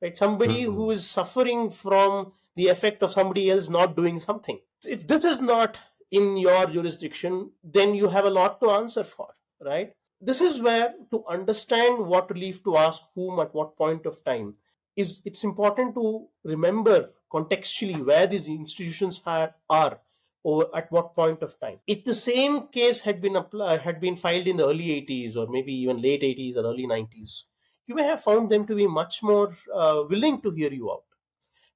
Right? 0.02 0.16
Somebody 0.18 0.64
Mhm. 0.64 0.76
who 0.76 0.92
is 0.92 1.10
suffering 1.10 1.70
from 1.72 2.34
the 2.56 2.68
effect 2.68 3.02
of 3.02 3.12
somebody 3.12 3.50
else 3.50 3.68
not 3.68 3.96
doing 3.96 4.20
something. 4.20 4.60
If 4.86 5.08
this 5.08 5.24
is 5.26 5.42
not 5.42 5.80
in 6.12 6.38
your 6.38 6.68
jurisdiction, 6.68 7.52
then 7.64 7.96
you 7.96 8.08
have 8.10 8.26
a 8.26 8.30
lot 8.30 8.60
to 8.62 8.70
answer 8.70 9.04
for, 9.04 9.30
right? 9.60 9.94
This 10.22 10.40
is 10.40 10.62
where 10.62 10.94
to 11.12 11.26
understand 11.26 12.06
what 12.06 12.30
relief 12.30 12.64
to 12.64 12.78
ask 12.78 13.02
whom 13.16 13.40
at 13.40 13.54
what 13.56 13.76
point 13.76 14.06
of 14.06 14.24
time 14.24 14.54
is 14.98 15.22
it's 15.24 15.44
important 15.44 15.94
to 15.96 16.28
remember 16.44 17.12
contextually 17.32 18.04
where 18.04 18.28
these 18.28 18.48
institutions 18.48 19.22
are, 19.26 19.54
are 19.70 20.00
or 20.44 20.76
at 20.76 20.92
what 20.92 21.14
point 21.14 21.42
of 21.42 21.60
time. 21.60 21.80
If 21.86 22.04
the 22.04 22.14
same 22.14 22.68
case 22.70 23.02
had 23.02 23.22
been 23.22 23.36
applied, 23.36 23.82
had 23.82 24.00
been 24.02 24.16
filed 24.16 24.48
in 24.48 24.58
the 24.58 24.68
early 24.68 24.88
80s 25.08 25.36
or 25.36 25.48
maybe 25.48 25.74
even 25.74 26.02
late 26.02 26.22
80s 26.22 26.56
or 26.56 26.66
early 26.66 26.88
90s, 26.88 27.44
you 27.86 27.96
may 27.96 28.04
have 28.04 28.22
found 28.22 28.50
them 28.50 28.66
to 28.68 28.76
be 28.76 28.88
much 28.88 29.22
more 29.22 29.54
uh, 29.74 30.04
willing 30.10 30.42
to 30.42 30.52
hear 30.52 30.72
you 30.72 30.92
out. 30.92 31.04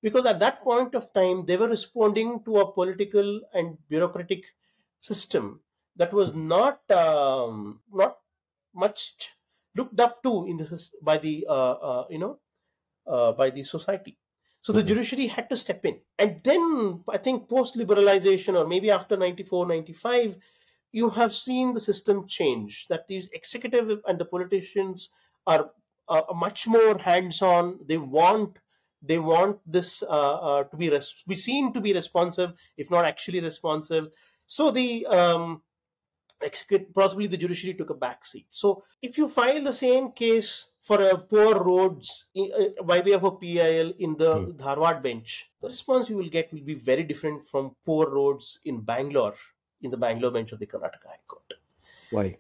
Because 0.02 0.26
at 0.26 0.40
that 0.40 0.64
point 0.64 0.96
of 0.96 1.14
time, 1.14 1.46
they 1.46 1.58
were 1.58 1.68
responding 1.68 2.44
to 2.46 2.58
a 2.58 2.72
political 2.72 3.42
and 3.54 3.78
bureaucratic 3.88 4.46
system 5.00 5.62
that 5.96 6.14
was 6.14 6.34
not 6.34 6.80
um, 6.92 7.82
not 7.92 8.18
much 8.74 9.32
looked 9.76 10.00
up 10.00 10.24
to 10.24 10.46
in 10.48 10.58
the 10.58 10.90
by 11.02 11.18
the 11.18 11.46
uh, 11.48 11.74
uh, 11.74 12.06
you 12.10 12.18
know 12.18 12.40
uh, 13.08 13.32
by 13.34 13.50
the 13.50 13.64
society. 13.64 14.18
So 14.62 14.72
the 14.74 14.84
Mhm. 14.84 14.84
judiciary 14.84 15.28
had 15.28 15.50
to 15.50 15.58
step 15.58 15.86
in. 15.86 16.02
And 16.20 16.44
then 16.44 17.04
I 17.10 17.18
think 17.18 17.50
post 17.50 17.76
liberalization 17.76 18.56
or 18.56 18.68
maybe 18.68 18.92
after 18.92 19.18
94, 19.18 19.66
95, 19.66 20.38
you 20.92 21.10
have 21.12 21.34
seen 21.34 21.74
the 21.74 21.80
system 21.80 22.28
change 22.28 22.88
that 22.88 23.08
these 23.08 23.28
executive 23.34 24.02
and 24.08 24.20
the 24.20 24.26
politicians 24.26 25.10
are, 25.48 25.72
are 26.08 26.26
much 26.36 26.68
more 26.68 26.98
hands 26.98 27.42
on. 27.42 27.80
They 27.86 27.98
want 27.98 28.60
they 29.04 29.18
want 29.18 29.60
this 29.66 30.04
uh, 30.04 30.08
uh, 30.08 30.64
to 30.66 30.78
be 30.78 30.90
res- 30.92 31.24
be 31.28 31.36
seen 31.36 31.74
to 31.74 31.82
be 31.82 31.92
responsive, 31.94 32.54
if 32.78 32.92
not 32.92 33.04
actually 33.06 33.40
responsive. 33.40 34.14
So 34.46 34.70
the 34.70 35.08
um, 35.08 35.64
execute, 36.42 36.94
possibly 36.94 37.28
the 37.28 37.38
judiciary 37.38 37.78
took 37.78 37.90
a 37.90 37.96
back 37.96 38.26
seat. 38.26 38.48
So 38.52 38.84
if 39.02 39.18
you 39.18 39.28
file 39.28 39.64
the 39.64 39.74
same 39.74 40.12
case 40.12 40.71
for 40.82 41.02
a 41.02 41.18
poor 41.18 41.64
roads 41.64 42.26
uh, 42.38 42.84
by 42.84 43.00
way 43.00 43.12
of 43.14 43.24
a 43.24 43.32
PIL 43.32 43.94
in 44.00 44.18
the 44.18 44.32
Hmm. 44.36 44.52
Dharwad 44.64 45.02
bench, 45.04 45.52
the 45.62 45.68
response 45.68 46.10
you 46.10 46.18
will 46.18 46.30
get 46.30 46.52
will 46.54 46.62
be 46.74 46.74
very 46.74 47.04
different 47.04 47.46
from 47.46 47.76
poor 47.86 48.10
roads 48.10 48.60
in 48.66 48.82
Bangalore 48.82 49.36
in 49.82 49.92
the 49.92 49.98
Bangalore 49.98 50.32
bench 50.32 50.52
of 50.52 50.60
the 50.60 50.68
Karnataka 50.68 51.08
High 51.08 51.26
Court. 51.28 51.54
Why? 52.12 52.38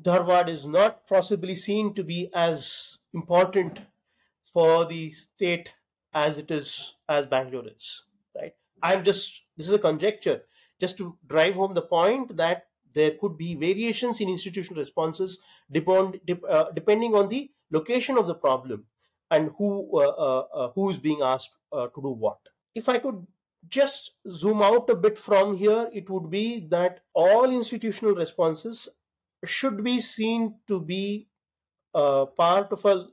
Dharwad 0.00 0.48
is 0.48 0.66
not 0.66 1.06
possibly 1.06 1.54
seen 1.54 1.94
to 1.94 2.04
be 2.04 2.30
as 2.34 2.98
important 3.12 3.80
for 4.52 4.84
the 4.84 5.10
state 5.10 5.74
as 6.12 6.38
it 6.38 6.50
is 6.50 6.94
as 7.08 7.26
Bangalore 7.26 7.68
is. 7.68 8.04
Right? 8.34 8.54
I'm 8.82 9.04
just 9.04 9.42
this 9.56 9.66
is 9.66 9.72
a 9.72 9.78
conjecture 9.78 10.42
just 10.80 10.96
to 10.98 11.16
drive 11.26 11.54
home 11.56 11.74
the 11.74 11.82
point 11.82 12.36
that 12.36 12.66
there 12.94 13.12
could 13.20 13.36
be 13.36 13.54
variations 13.54 14.20
in 14.20 14.28
institutional 14.28 14.78
responses 14.80 15.38
uh, 15.74 16.64
depending 16.74 17.14
on 17.14 17.28
the 17.28 17.50
location 17.70 18.16
of 18.16 18.26
the 18.26 18.34
problem 18.34 18.86
and 19.30 19.50
who 19.58 19.70
uh, 19.98 20.08
uh, 20.08 20.44
uh, 20.54 20.70
who 20.74 20.90
is 20.90 20.98
being 20.98 21.22
asked 21.22 21.50
uh, 21.72 21.86
to 21.88 22.02
do 22.02 22.08
what. 22.08 22.38
If 22.74 22.88
I 22.88 22.98
could 22.98 23.26
just 23.68 24.12
zoom 24.30 24.62
out 24.62 24.90
a 24.90 24.94
bit 24.94 25.18
from 25.18 25.56
here, 25.56 25.88
it 25.92 26.10
would 26.10 26.30
be 26.30 26.60
that 26.70 27.00
all 27.14 27.50
institutional 27.50 28.14
responses 28.14 28.88
should 29.44 29.82
be 29.82 30.00
seen 30.00 30.56
to 30.68 30.80
be 30.80 31.28
part 31.92 32.72
of 32.72 32.84
a 32.84 33.06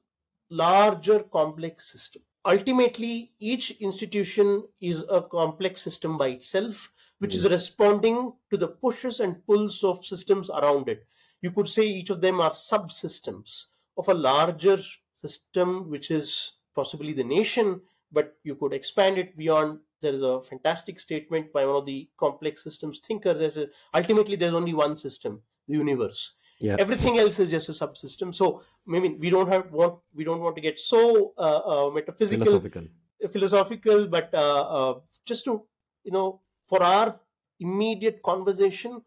larger 0.50 1.20
complex 1.24 1.92
system. 1.92 2.22
Ultimately, 2.44 3.34
each 3.40 3.72
institution 3.82 4.68
is 4.80 5.04
a 5.10 5.22
complex 5.22 5.82
system 5.82 6.18
by 6.18 6.30
itself, 6.30 6.92
which 7.20 7.36
is 7.36 7.48
responding 7.48 8.34
to 8.50 8.58
the 8.58 8.68
pushes 8.68 9.20
and 9.20 9.46
pulls 9.46 9.84
of 9.84 10.04
systems 10.04 10.50
around 10.50 10.90
it. 10.90 11.06
You 11.42 11.52
could 11.52 11.70
say 11.70 11.86
each 11.86 12.10
of 12.10 12.22
them 12.22 12.42
are 12.42 12.50
subsystems 12.52 13.66
of 13.96 14.08
a 14.10 14.16
larger 14.16 14.78
system, 15.14 15.90
which 15.90 16.10
is 16.10 16.54
possibly 16.74 17.14
the 17.14 17.24
nation, 17.24 17.82
but 18.12 18.38
you 18.44 18.56
could 18.56 18.74
expand 18.74 19.20
it 19.20 19.38
beyond. 19.38 19.82
There 20.02 20.14
is 20.14 20.24
a 20.24 20.42
fantastic 20.42 21.00
statement 21.00 21.54
by 21.54 21.66
one 21.68 21.76
of 21.76 21.86
the 21.86 22.10
complex 22.18 22.64
systems 22.64 22.98
thinkers 23.00 23.38
There's 23.38 23.58
a, 23.58 23.68
ultimately 23.94 24.36
there's 24.36 24.56
only 24.56 24.74
one 24.74 24.96
system, 24.98 25.44
the 25.68 25.76
universe 25.76 26.34
Yeah. 26.62 26.76
everything 26.80 27.18
else 27.18 27.40
is 27.40 27.50
just 27.52 27.70
a 27.70 27.72
subsystem 27.72 28.34
so 28.34 28.62
i 28.88 29.00
mean 29.00 29.20
we 29.20 29.30
don't 29.30 29.48
have 29.48 29.72
want 29.72 30.00
we 30.14 30.24
don't 30.24 30.42
want 30.42 30.56
to 30.56 30.62
get 30.62 30.78
so 30.80 31.34
uh, 31.38 31.62
uh, 31.72 31.90
metaphysical 31.92 32.46
Philosophical. 32.46 32.88
philosophical 33.32 34.08
but 34.08 34.34
uh, 34.34 34.62
uh, 34.78 35.00
just 35.26 35.46
to 35.46 35.64
you 36.04 36.12
know 36.12 36.42
for 36.64 36.82
our 36.84 37.20
immediate 37.60 38.22
conversation 38.24 39.02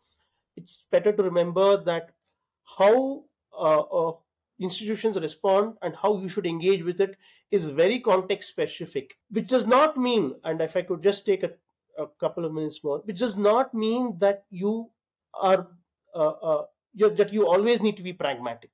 it's 0.57 0.87
better 0.91 1.13
to 1.13 1.23
remember 1.23 1.83
that 1.85 2.11
how 2.79 3.25
uh, 3.59 3.81
uh, 3.81 4.13
institutions 4.61 5.19
respond 5.19 5.77
and 5.83 5.97
how 5.97 6.17
you 6.19 6.29
should 6.29 6.47
engage 6.47 6.83
with 6.83 7.01
it 7.01 7.17
is 7.51 7.69
very 7.69 7.99
context 7.99 8.49
specific 8.49 9.17
which 9.31 9.49
does 9.49 9.67
not 9.67 9.97
mean 9.97 10.35
and 10.45 10.61
if 10.61 10.77
i 10.77 10.83
could 10.83 11.03
just 11.03 11.27
take 11.27 11.43
a, 11.43 11.53
a 11.99 12.07
couple 12.21 12.45
of 12.45 12.53
minutes 12.53 12.83
more 12.85 13.01
which 13.05 13.19
does 13.19 13.37
not 13.37 13.75
mean 13.75 14.17
that 14.19 14.45
you 14.51 14.91
are 15.35 15.69
uh, 16.15 16.35
uh, 16.51 16.65
that 16.95 17.33
you 17.33 17.47
always 17.47 17.83
need 17.83 17.97
to 17.97 18.03
be 18.03 18.13
pragmatic. 18.13 18.71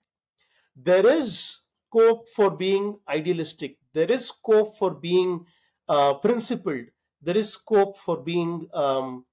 There 0.76 1.06
is 1.06 1.60
scope 1.88 2.28
for 2.28 2.50
being 2.50 2.98
idealistic. 3.08 3.78
There 3.92 4.10
is 4.10 4.28
scope 4.28 4.74
for 4.74 4.94
being 4.94 5.46
uh, 5.88 6.14
principled. 6.14 6.86
There 7.22 7.36
is 7.36 7.52
scope 7.52 7.96
for 7.96 8.22
being 8.22 8.68
um, 8.72 9.26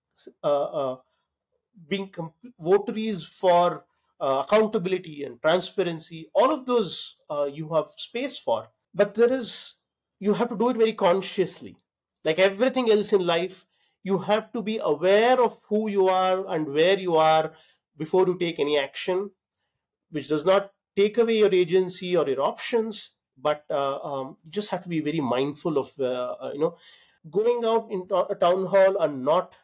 uh, 0.44 0.64
uh, 0.64 0.98
being 1.88 2.10
comp- 2.10 2.34
votaries 2.60 3.26
for 3.26 3.86
uh, 4.20 4.44
accountability 4.48 5.24
and 5.24 5.42
transparency. 5.42 6.30
All 6.34 6.52
of 6.52 6.66
those 6.66 7.18
uh, 7.30 7.50
you 7.52 7.70
have 7.74 7.92
space 7.92 8.40
for. 8.40 8.68
But 8.94 9.14
there 9.16 9.32
is 9.32 9.76
you 10.20 10.34
have 10.34 10.50
to 10.50 10.58
do 10.58 10.70
it 10.70 10.78
very 10.78 10.94
consciously. 10.94 11.78
Like 12.24 12.40
everything 12.40 12.92
else 12.92 13.14
in 13.14 13.26
life 13.26 13.66
you 14.04 14.18
have 14.18 14.52
to 14.54 14.62
be 14.62 14.80
aware 14.82 15.40
of 15.42 15.62
who 15.68 15.90
you 15.90 16.08
are 16.08 16.48
and 16.48 16.68
where 16.74 16.98
you 16.98 17.16
are 17.16 17.52
before 17.98 18.26
you 18.28 18.38
take 18.38 18.60
any 18.60 18.78
action 18.78 19.30
which 20.12 20.28
does 20.28 20.46
not 20.46 20.72
take 20.96 21.18
away 21.18 21.38
your 21.38 21.54
agency 21.54 22.16
or 22.16 22.28
your 22.28 22.42
options 22.42 23.12
but 23.38 23.64
uh, 23.70 24.00
um, 24.04 24.38
you 24.44 24.52
just 24.52 24.72
have 24.72 24.82
to 24.82 24.90
be 24.90 25.00
very 25.00 25.20
mindful 25.20 25.78
of 25.78 25.92
uh, 26.00 26.36
uh 26.42 26.52
you 26.54 26.60
know 26.60 26.76
going 27.30 27.64
out 27.66 27.88
in 27.92 28.08
a 28.30 28.36
town 28.36 28.66
hall 28.66 28.98
and 29.00 29.24
not 29.24 29.56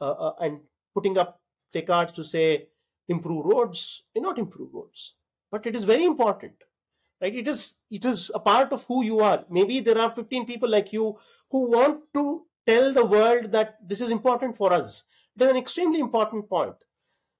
uh, 0.00 0.10
uh, 0.10 0.34
and 0.40 0.60
putting 0.94 1.16
up 1.16 1.40
placards 1.72 2.12
to 2.12 2.24
say 2.24 2.68
improve 3.08 3.44
roads 3.46 4.02
may 4.14 4.20
not 4.20 4.38
improve 4.38 4.74
roads 4.74 5.14
but 5.50 5.66
it 5.66 5.74
is 5.74 5.84
very 5.84 6.04
important 6.04 6.54
right? 7.20 7.34
It 7.34 7.48
is 7.48 7.80
it 7.90 8.04
is 8.04 8.30
a 8.34 8.40
part 8.40 8.72
of 8.72 8.84
who 8.84 9.02
you 9.04 9.20
are. 9.20 9.44
Maybe 9.50 9.80
there 9.80 9.98
are 9.98 10.10
15 10.10 10.46
people 10.46 10.68
like 10.68 10.92
you 10.92 11.16
who 11.50 11.70
want 11.70 12.00
to 12.14 12.46
tell 12.66 12.92
the 12.92 13.04
world 13.04 13.52
that 13.52 13.76
this 13.86 14.00
is 14.00 14.10
important 14.10 14.56
for 14.56 14.72
us. 14.72 15.02
It 15.36 15.44
is 15.44 15.50
an 15.50 15.56
extremely 15.56 16.00
important 16.00 16.48
point 16.48 16.76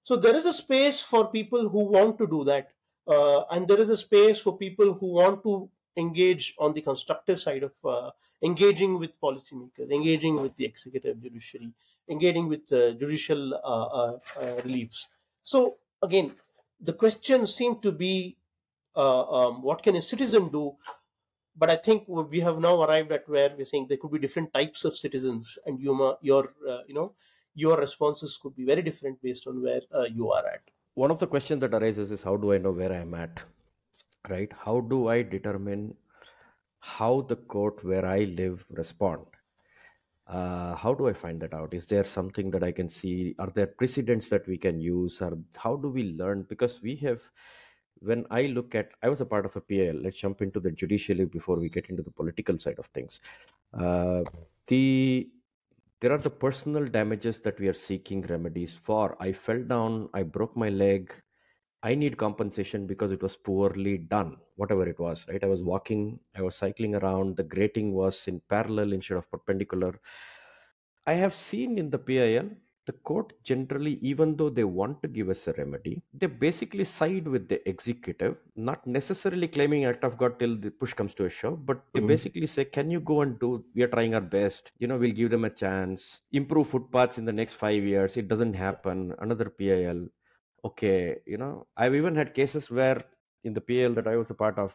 so 0.05 0.17
there 0.17 0.37
is 0.37 0.47
a 0.47 0.53
space 0.53 1.01
for 1.01 1.29
people 1.31 1.69
who 1.69 1.85
want 1.97 2.17
to 2.19 2.27
do 2.27 2.45
that 2.45 2.71
uh, 3.07 3.43
and 3.51 3.69
there 3.69 3.81
is 3.81 3.91
a 3.91 3.97
space 3.97 4.41
for 4.41 4.57
people 4.57 4.95
who 4.95 5.07
want 5.15 5.43
to 5.43 5.69
engage 5.97 6.55
on 6.59 6.73
the 6.73 6.81
constructive 6.81 7.39
side 7.39 7.63
of 7.63 7.73
uh, 7.85 8.11
engaging 8.43 8.99
with 8.99 9.19
policymakers, 9.21 9.91
engaging 9.91 10.41
with 10.41 10.57
the 10.57 10.65
executive 10.65 11.23
judiciary, 11.23 11.73
engaging 12.09 12.49
with 12.49 12.73
uh, 12.73 12.93
judicial 12.93 13.55
uh, 13.55 13.59
uh, 13.59 14.19
uh 14.41 14.63
reliefs. 14.65 15.09
So 15.43 15.77
again, 16.03 16.33
the 16.81 16.93
question 16.93 17.47
seemed 17.47 17.83
to 17.83 17.93
be, 17.93 18.37
uh, 18.97 19.23
um, 19.23 19.63
what 19.63 19.83
can 19.83 19.97
a 19.97 20.03
citizen 20.03 20.49
do? 20.49 20.77
But 21.57 21.71
I 21.71 21.77
think 21.77 22.05
we 22.09 22.41
have 22.41 22.59
now 22.59 22.83
arrived 22.83 23.13
at 23.13 23.29
where 23.29 23.55
we're 23.57 23.65
saying 23.65 23.87
there 23.89 23.97
could 23.97 24.11
be 24.11 24.19
different 24.19 24.53
types 24.53 24.85
of 24.85 24.97
citizens, 24.97 25.57
and 25.65 25.79
you, 25.79 26.17
your, 26.21 26.53
you 26.89 26.95
know, 26.95 27.15
your 27.55 27.79
responses 27.79 28.39
could 28.41 28.57
be 28.57 28.65
very 28.65 28.83
different 28.83 29.21
based 29.23 29.47
on 29.47 29.63
where 29.63 29.81
you 30.09 30.33
are 30.33 30.47
at. 30.47 30.63
One 30.95 31.11
of 31.11 31.19
the 31.19 31.27
questions 31.27 31.61
that 31.61 31.75
arises 31.75 32.11
is 32.11 32.23
how 32.23 32.37
do 32.37 32.53
I 32.53 32.59
know 32.59 32.71
where 32.71 32.93
I 32.93 32.97
am 32.97 33.15
at? 33.15 33.41
right? 34.29 34.53
How 34.59 34.81
do 34.81 35.09
i 35.09 35.23
determine 35.23 35.95
how 36.81 37.23
the 37.23 37.37
court 37.37 37.85
where 37.85 38.05
i 38.07 38.25
live 38.25 38.65
respond? 38.71 39.27
Uh, 40.27 40.75
how 40.75 40.95
do 40.95 41.09
i 41.09 41.13
find 41.13 41.41
that 41.41 41.53
out? 41.55 41.75
Is 41.75 41.87
there 41.87 42.05
something 42.05 42.51
that 42.51 42.63
i 42.63 42.73
can 42.73 42.89
see? 42.89 43.35
Are 43.39 43.51
there 43.55 43.67
precedents 43.67 44.29
that 44.31 44.47
we 44.47 44.57
can 44.57 44.81
use? 44.81 45.21
Or 45.21 45.39
how 45.57 45.77
do 45.77 45.89
we 45.89 46.15
learn? 46.15 46.47
Because 46.49 46.81
we 46.83 46.97
have 46.97 47.21
when 48.01 48.27
i 48.31 48.43
look 48.47 48.75
at 48.75 48.89
i 49.03 49.09
was 49.09 49.21
a 49.21 49.25
part 49.25 49.47
of 49.47 49.55
a 49.57 49.61
pal 49.61 49.95
let's 49.95 50.19
jump 50.19 50.43
into 50.43 50.59
the 50.59 50.71
judiciary 50.71 51.25
before 51.25 51.57
we 51.57 51.69
get 51.69 51.89
into 51.89 52.03
the 52.03 52.11
political 52.11 52.59
side 52.59 52.79
of 52.79 52.87
things. 52.87 53.21
Uh, 53.73 54.23
the 54.67 55.29
there 56.05 56.13
are 56.13 56.19
the 56.19 56.31
personal 56.31 56.85
damages 56.85 57.39
that 57.41 57.59
we 57.59 57.69
are 57.69 57.81
seeking 57.83 58.23
remedies 58.33 58.75
for 58.89 59.17
i 59.27 59.33
fell 59.33 59.63
down 59.75 60.09
i 60.15 60.23
broke 60.23 60.57
my 60.57 60.69
leg 60.69 61.15
I 61.85 61.95
need 61.95 62.17
compensation 62.17 62.87
because 62.87 63.13
it 63.13 63.23
was 63.23 63.37
poorly 63.37 63.99
done, 63.99 64.39
whatever 64.57 64.89
it 64.89 64.99
was, 64.99 65.27
right? 65.29 65.45
I 65.45 65.49
was 65.49 65.63
walking, 65.63 66.19
I 66.35 66.41
was 66.41 66.57
cycling 66.57 66.95
around, 66.95 67.37
the 67.37 67.43
grating 67.43 67.93
was 67.93 68.27
in 68.27 68.41
parallel 68.49 68.95
instead 68.95 69.19
of 69.19 69.31
perpendicular. 69.31 70.01
I 71.07 71.15
have 71.15 71.35
seen 71.35 71.79
in 71.79 71.91
the 71.91 71.99
PIL, 71.99 72.51
the 72.87 72.93
court 72.93 73.33
generally, 73.43 73.99
even 74.03 74.37
though 74.37 74.51
they 74.51 74.65
want 74.65 75.03
to 75.03 75.09
give 75.09 75.29
us 75.31 75.47
a 75.49 75.53
remedy, 75.53 76.03
they 76.13 76.27
basically 76.27 76.85
side 76.85 77.27
with 77.27 77.49
the 77.49 77.67
executive, 77.69 78.37
not 78.57 78.87
necessarily 78.87 79.49
claiming 79.49 79.85
act 79.85 80.05
of 80.05 80.19
God 80.19 80.39
till 80.39 80.57
the 80.57 80.71
push 80.71 80.95
comes 80.95 81.15
to 81.15 81.25
a 81.25 81.31
shove, 81.31 81.65
but 81.65 81.83
they 81.93 82.01
mm-hmm. 82.01 82.09
basically 82.09 82.47
say, 82.47 82.65
Can 82.65 82.91
you 82.91 83.01
go 83.01 83.23
and 83.23 83.39
do? 83.39 83.55
We 83.75 83.83
are 83.83 83.89
trying 83.89 84.15
our 84.15 84.21
best. 84.21 84.73
You 84.79 84.87
know, 84.89 84.97
we'll 84.97 85.13
give 85.13 85.31
them 85.31 85.45
a 85.45 85.51
chance. 85.51 86.21
Improve 86.33 86.69
footpaths 86.69 87.19
in 87.19 87.25
the 87.25 87.33
next 87.33 87.55
five 87.55 87.83
years. 87.83 88.17
It 88.17 88.29
doesn't 88.29 88.55
happen. 88.55 89.15
Another 89.19 89.49
PIL 89.51 90.09
okay 90.65 91.17
you 91.27 91.37
know 91.37 91.67
i've 91.77 91.95
even 91.95 92.17
had 92.17 92.35
cases 92.35 92.71
where 92.71 93.05
in 93.45 93.53
the 93.53 93.61
PIL 93.61 93.95
that 93.95 94.09
i 94.09 94.17
was 94.17 94.31
a 94.31 94.35
part 94.43 94.59
of 94.59 94.75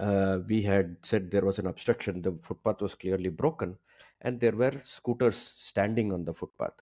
uh, 0.00 0.38
we 0.48 0.62
had 0.62 0.96
said 1.02 1.30
there 1.30 1.44
was 1.44 1.58
an 1.58 1.66
obstruction. 1.66 2.22
The 2.22 2.32
footpath 2.40 2.80
was 2.80 2.94
clearly 2.94 3.28
broken 3.28 3.76
and 4.22 4.40
there 4.40 4.52
were 4.52 4.80
scooters 4.84 5.52
standing 5.56 6.12
on 6.12 6.24
the 6.24 6.34
footpath. 6.34 6.72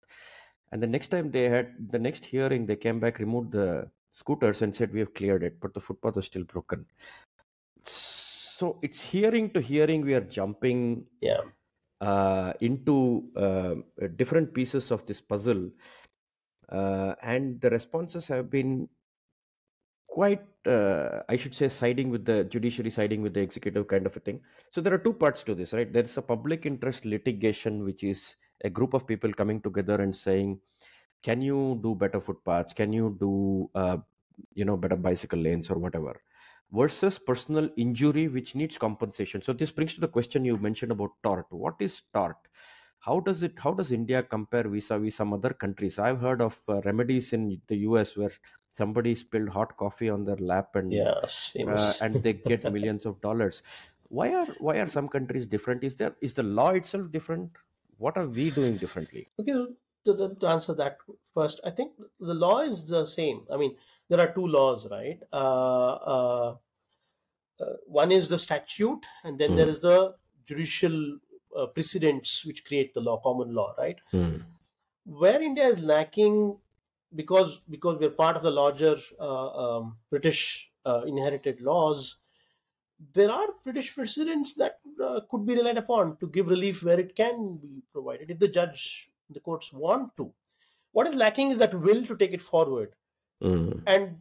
And 0.71 0.83
the 0.83 0.87
next 0.87 1.09
time 1.09 1.31
they 1.31 1.49
had 1.49 1.75
the 1.91 1.99
next 1.99 2.25
hearing 2.25 2.67
they 2.67 2.77
came 2.77 3.01
back 3.01 3.19
removed 3.19 3.53
the 3.53 3.91
scooters 4.11 4.63
and 4.63 4.75
said 4.75 4.93
we 4.93 5.01
have 5.01 5.15
cleared 5.15 5.43
it 5.43 5.61
but 5.61 5.75
the 5.75 5.81
footpath 5.81 6.17
was 6.17 6.27
still 6.27 6.45
broken. 6.45 6.87
So 7.83 8.79
it's 8.83 9.01
hearing 9.01 9.51
to 9.51 9.61
hearing 9.61 10.05
we 10.05 10.15
are 10.15 10.21
jumping 10.21 11.05
yeah. 11.21 11.41
uh, 12.01 12.53
into 12.61 13.25
uh, 13.37 13.75
different 14.17 14.55
pieces 14.55 14.91
of 14.91 15.07
this 15.07 15.21
puzzle. 15.21 15.71
Uh, 16.71 17.15
and 17.23 17.61
the 17.61 17.71
responses 17.71 18.29
have 18.29 18.51
been 18.51 18.89
quite 20.19 20.47
uh, 20.75 21.21
i 21.29 21.37
should 21.43 21.55
say 21.59 21.69
siding 21.69 22.09
with 22.15 22.25
the 22.31 22.39
judiciary 22.55 22.91
siding 22.99 23.23
with 23.27 23.35
the 23.35 23.41
executive 23.41 23.87
kind 23.93 24.07
of 24.07 24.17
a 24.17 24.21
thing. 24.21 24.41
So 24.71 24.81
there 24.81 24.95
are 24.95 25.05
two 25.07 25.13
parts 25.13 25.43
to 25.45 25.55
this 25.55 25.73
right? 25.73 25.93
There's 25.93 26.17
a 26.19 26.23
public 26.23 26.67
interest 26.67 27.05
litigation 27.05 27.85
which 27.85 28.03
is 28.03 28.37
a 28.65 28.71
group 28.71 28.95
of 28.95 29.07
people 29.07 29.33
coming 29.33 29.61
together 29.61 29.97
and 30.07 30.15
saying 30.15 30.61
can 31.23 31.41
you 31.43 31.81
do 31.83 31.95
better 31.95 32.21
footpaths? 32.21 32.73
Can 32.73 32.93
you 32.93 33.17
do 33.21 33.71
uh, 33.75 33.99
you 34.55 34.65
know 34.65 34.77
better 34.77 34.97
bicycle 34.97 35.41
lanes 35.41 35.71
or 35.71 35.79
whatever? 35.79 36.21
Versus 36.73 37.19
personal 37.19 37.69
injury 37.77 38.29
which 38.29 38.55
needs 38.55 38.79
compensation. 38.79 39.43
So 39.43 39.53
this 39.53 39.71
brings 39.71 39.95
to 39.95 40.01
the 40.01 40.09
question 40.09 40.45
you 40.45 40.59
mentioned 40.59 40.93
about 40.93 41.11
tort. 41.23 41.47
What 41.51 41.77
is 41.81 42.03
tort? 42.15 42.37
How 43.01 43.21
does 43.21 43.43
it 43.43 43.55
how 43.59 43.73
does 43.73 43.91
india 43.93 44.23
compare 44.23 44.69
vis-a-vis 44.69 45.17
some 45.17 45.33
other 45.33 45.53
countries? 45.65 45.99
I've 45.99 46.21
heard 46.21 46.43
of 46.43 46.61
uh, 46.69 46.81
remedies 46.83 47.33
in 47.33 47.61
the 47.69 47.77
us 47.77 48.17
where 48.17 48.33
somebody 48.73 49.15
spilled 49.15 49.49
hot 49.49 49.77
coffee 49.77 50.09
on 50.09 50.25
their 50.25 50.37
lap 50.37 50.77
and 50.77 50.93
yes, 50.93 51.57
uh, 51.67 51.93
and 52.03 52.23
they 52.23 52.33
get 52.53 52.71
millions 52.73 53.07
of 53.07 53.21
dollars. 53.21 53.63
Why 54.09 54.33
are 54.35 54.47
why 54.59 54.77
are 54.79 54.87
some 54.87 55.09
countries 55.09 55.47
different? 55.47 55.85
Is 55.85 55.97
there 55.97 56.15
is 56.21 56.35
the 56.35 56.43
law 56.43 56.71
itself 56.71 57.11
different? 57.11 57.51
What 57.99 58.17
are 58.17 58.27
we 58.27 58.51
doing 58.51 58.77
differently? 58.77 59.29
Okay 59.41 59.67
to, 60.05 60.37
to 60.41 60.47
answer 60.47 60.75
that 60.75 60.99
first 61.35 61.61
i 61.65 61.71
think 61.71 61.93
the 62.21 62.35
law 62.35 62.61
is 62.61 62.89
the 62.89 63.05
same. 63.05 63.43
I 63.53 63.57
mean 63.57 63.77
there 64.09 64.21
are 64.21 64.33
two 64.33 64.47
laws 64.47 64.87
right? 64.91 65.19
Uh, 65.33 65.93
uh, 66.15 66.55
uh 67.61 67.75
one 67.87 68.13
is 68.13 68.29
the 68.29 68.39
statute 68.39 69.05
and 69.25 69.39
then 69.39 69.53
mm. 69.53 69.57
there 69.57 69.69
is 69.69 69.81
the 69.81 70.15
judicial 70.47 71.19
uh, 71.57 71.67
precedents 71.67 72.45
which 72.45 72.65
create 72.65 72.95
the 72.95 73.01
law, 73.01 73.19
common 73.19 73.55
law, 73.55 73.75
right? 73.79 73.99
Mm. 74.13 74.43
Where 75.05 75.43
India 75.43 75.67
is 75.67 75.79
lacking 75.79 76.59
because 77.15 77.61
because 77.71 77.99
we're 77.99 78.11
part 78.11 78.37
of 78.37 78.43
the 78.43 78.51
larger 78.51 78.97
uh, 79.21 79.77
um, 79.77 79.97
British 80.11 80.71
uh, 80.85 81.03
inherited 81.07 81.61
laws, 81.61 82.17
there 83.15 83.31
are 83.31 83.49
British 83.65 83.95
precedents 83.95 84.55
that 84.55 84.79
uh, 85.03 85.21
could 85.31 85.47
be 85.47 85.55
relied 85.55 85.79
upon 85.79 86.17
to 86.19 86.27
give 86.27 86.49
relief 86.49 86.83
where 86.83 87.01
it 87.01 87.15
can 87.15 87.57
be 87.57 87.83
provided 87.93 88.31
if 88.31 88.39
the 88.39 88.49
judge, 88.49 89.11
the 89.31 89.41
courts 89.41 89.73
want 89.73 90.17
to. 90.17 90.33
What 90.93 91.07
is 91.07 91.15
lacking 91.15 91.51
is 91.51 91.59
that 91.59 91.79
will 91.79 92.05
to 92.05 92.17
take 92.17 92.33
it 92.33 92.41
forward, 92.41 92.93
mm. 93.43 93.83
and 93.87 94.21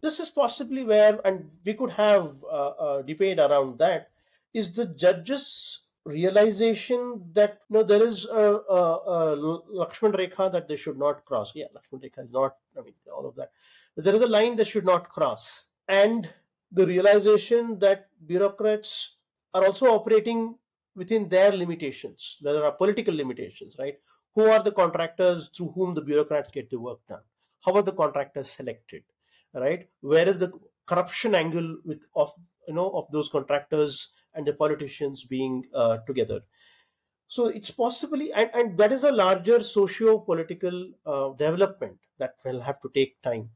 this 0.00 0.20
is 0.20 0.30
possibly 0.30 0.84
where, 0.84 1.20
and 1.24 1.50
we 1.64 1.74
could 1.74 1.90
have 1.92 2.34
uh, 2.50 2.72
a 2.80 3.02
debate 3.06 3.38
around 3.38 3.78
that. 3.78 4.10
Is 4.54 4.72
the 4.72 4.86
judges 4.86 5.82
realization 6.08 7.22
that 7.34 7.60
you 7.68 7.76
know 7.76 7.82
there 7.82 8.02
is 8.02 8.24
a, 8.24 8.44
a, 8.78 8.82
a 9.16 9.36
Lakshman 9.80 10.14
Rekha 10.20 10.50
that 10.50 10.66
they 10.68 10.76
should 10.76 10.98
not 10.98 11.24
cross. 11.24 11.52
Yeah, 11.54 11.66
Lakshman 11.76 12.02
Rekha 12.02 12.24
is 12.24 12.30
not. 12.30 12.56
I 12.76 12.82
mean, 12.82 12.94
all 13.14 13.26
of 13.26 13.34
that. 13.36 13.50
But 13.94 14.04
there 14.04 14.14
is 14.14 14.22
a 14.22 14.26
line 14.26 14.56
they 14.56 14.64
should 14.64 14.86
not 14.86 15.08
cross, 15.08 15.66
and 15.86 16.28
the 16.72 16.86
realization 16.86 17.78
that 17.80 18.08
bureaucrats 18.26 19.16
are 19.54 19.64
also 19.64 19.86
operating 19.86 20.56
within 20.96 21.28
their 21.28 21.52
limitations. 21.52 22.38
There 22.40 22.64
are 22.64 22.72
political 22.72 23.14
limitations, 23.14 23.76
right? 23.78 23.96
Who 24.34 24.46
are 24.46 24.62
the 24.62 24.72
contractors 24.72 25.48
through 25.54 25.72
whom 25.74 25.94
the 25.94 26.02
bureaucrats 26.02 26.50
get 26.50 26.70
the 26.70 26.80
work 26.80 27.00
done? 27.08 27.22
How 27.64 27.74
are 27.74 27.82
the 27.82 27.92
contractors 27.92 28.50
selected? 28.50 29.02
Right? 29.54 29.88
Where 30.00 30.28
is 30.28 30.38
the 30.38 30.52
corruption 30.88 31.34
angle 31.34 31.76
with 31.84 32.04
of 32.14 32.32
you 32.66 32.74
know 32.74 32.90
of 32.90 33.10
those 33.12 33.28
contractors 33.28 34.08
and 34.34 34.46
the 34.46 34.52
politicians 34.52 35.24
being 35.24 35.64
uh, 35.74 35.98
together. 36.06 36.40
So 37.26 37.46
it's 37.46 37.70
possibly 37.70 38.32
and, 38.32 38.50
and 38.54 38.78
that 38.78 38.92
is 38.92 39.04
a 39.04 39.12
larger 39.12 39.62
socio-political 39.62 40.92
uh, 41.04 41.28
development 41.34 41.98
that 42.18 42.34
will 42.44 42.60
have 42.60 42.80
to 42.80 42.90
take 42.94 43.20
time. 43.22 43.50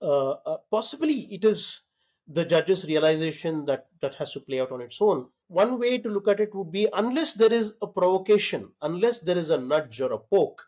Uh, 0.00 0.30
uh, 0.30 0.56
possibly 0.70 1.28
it 1.34 1.44
is 1.44 1.82
the 2.28 2.44
judge's 2.44 2.86
realization 2.86 3.64
that 3.64 3.86
that 4.00 4.14
has 4.16 4.32
to 4.32 4.40
play 4.40 4.60
out 4.60 4.72
on 4.72 4.80
its 4.80 4.98
own. 5.00 5.26
One 5.48 5.78
way 5.78 5.98
to 5.98 6.08
look 6.08 6.28
at 6.28 6.40
it 6.40 6.54
would 6.54 6.72
be 6.72 6.88
unless 6.92 7.34
there 7.34 7.52
is 7.52 7.72
a 7.82 7.86
provocation 7.86 8.72
unless 8.82 9.20
there 9.20 9.38
is 9.38 9.50
a 9.50 9.58
nudge 9.58 10.00
or 10.00 10.12
a 10.12 10.18
poke 10.18 10.66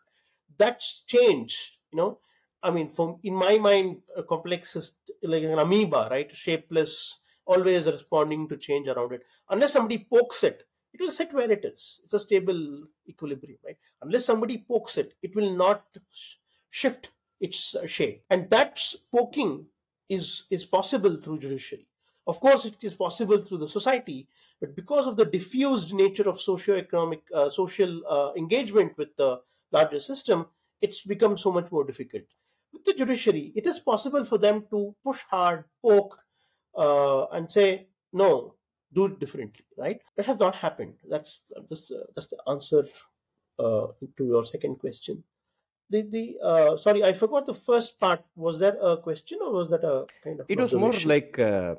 that's 0.57 1.03
changed 1.07 1.77
you 1.91 1.97
know 1.97 2.19
I 2.61 2.71
mean, 2.71 2.89
from 2.89 3.19
in 3.23 3.35
my 3.35 3.57
mind, 3.57 4.01
a 4.15 4.23
complex 4.23 4.75
is 4.75 4.93
like 5.23 5.43
an 5.43 5.59
amoeba, 5.59 6.07
right? 6.11 6.29
Shapeless, 6.31 7.19
always 7.45 7.87
responding 7.87 8.47
to 8.49 8.57
change 8.57 8.87
around 8.87 9.13
it. 9.13 9.23
Unless 9.49 9.73
somebody 9.73 9.99
pokes 9.99 10.43
it, 10.43 10.67
it 10.93 10.99
will 10.99 11.11
sit 11.11 11.31
where 11.33 11.49
it 11.49 11.63
is. 11.63 12.01
It's 12.03 12.13
a 12.13 12.19
stable 12.19 12.87
equilibrium, 13.07 13.59
right? 13.65 13.77
Unless 14.01 14.25
somebody 14.25 14.57
pokes 14.57 14.97
it, 14.97 15.13
it 15.21 15.35
will 15.35 15.51
not 15.55 15.85
sh- 16.11 16.35
shift 16.69 17.11
its 17.39 17.75
shape. 17.89 18.25
And 18.29 18.49
that 18.49 18.81
poking 19.15 19.67
is 20.09 20.43
is 20.49 20.65
possible 20.65 21.15
through 21.17 21.39
judiciary. 21.39 21.87
Of 22.27 22.39
course, 22.41 22.65
it 22.65 22.83
is 22.83 22.93
possible 22.95 23.37
through 23.39 23.59
the 23.59 23.67
society, 23.67 24.27
but 24.59 24.75
because 24.75 25.07
of 25.07 25.15
the 25.15 25.25
diffused 25.25 25.93
nature 25.95 26.29
of 26.29 26.39
socio-economic, 26.39 27.23
uh, 27.33 27.49
social 27.49 28.05
uh, 28.07 28.33
engagement 28.35 28.95
with 28.97 29.15
the 29.15 29.41
larger 29.71 29.99
system, 29.99 30.47
it's 30.79 31.03
become 31.05 31.37
so 31.37 31.51
much 31.51 31.71
more 31.71 31.83
difficult. 31.83 32.23
With 32.73 32.83
the 32.83 32.93
judiciary, 32.93 33.51
it 33.55 33.65
is 33.65 33.79
possible 33.79 34.23
for 34.23 34.37
them 34.37 34.65
to 34.71 34.95
push 35.03 35.23
hard, 35.29 35.65
poke, 35.83 36.19
uh, 36.75 37.25
and 37.27 37.51
say, 37.51 37.87
no, 38.13 38.55
do 38.93 39.05
it 39.05 39.19
differently, 39.19 39.65
right? 39.77 40.01
That 40.15 40.25
has 40.25 40.39
not 40.39 40.55
happened. 40.55 40.95
That's 41.09 41.41
that's, 41.67 41.91
uh, 41.91 42.05
that's 42.15 42.27
the 42.27 42.41
answer 42.47 42.85
uh, 43.57 43.87
to 44.17 44.25
your 44.25 44.45
second 44.45 44.79
question. 44.79 45.23
The 45.89 46.01
the 46.03 46.37
uh, 46.41 46.77
sorry, 46.77 47.03
I 47.03 47.13
forgot 47.13 47.45
the 47.45 47.53
first 47.53 47.99
part. 47.99 48.23
Was 48.35 48.59
that 48.59 48.77
a 48.81 48.97
question 48.97 49.39
or 49.41 49.51
was 49.51 49.69
that 49.69 49.83
a 49.83 50.05
kind 50.23 50.39
of? 50.39 50.45
It 50.47 50.59
was 50.59 50.73
more 50.73 50.93
like 51.05 51.39
uh, 51.39 51.75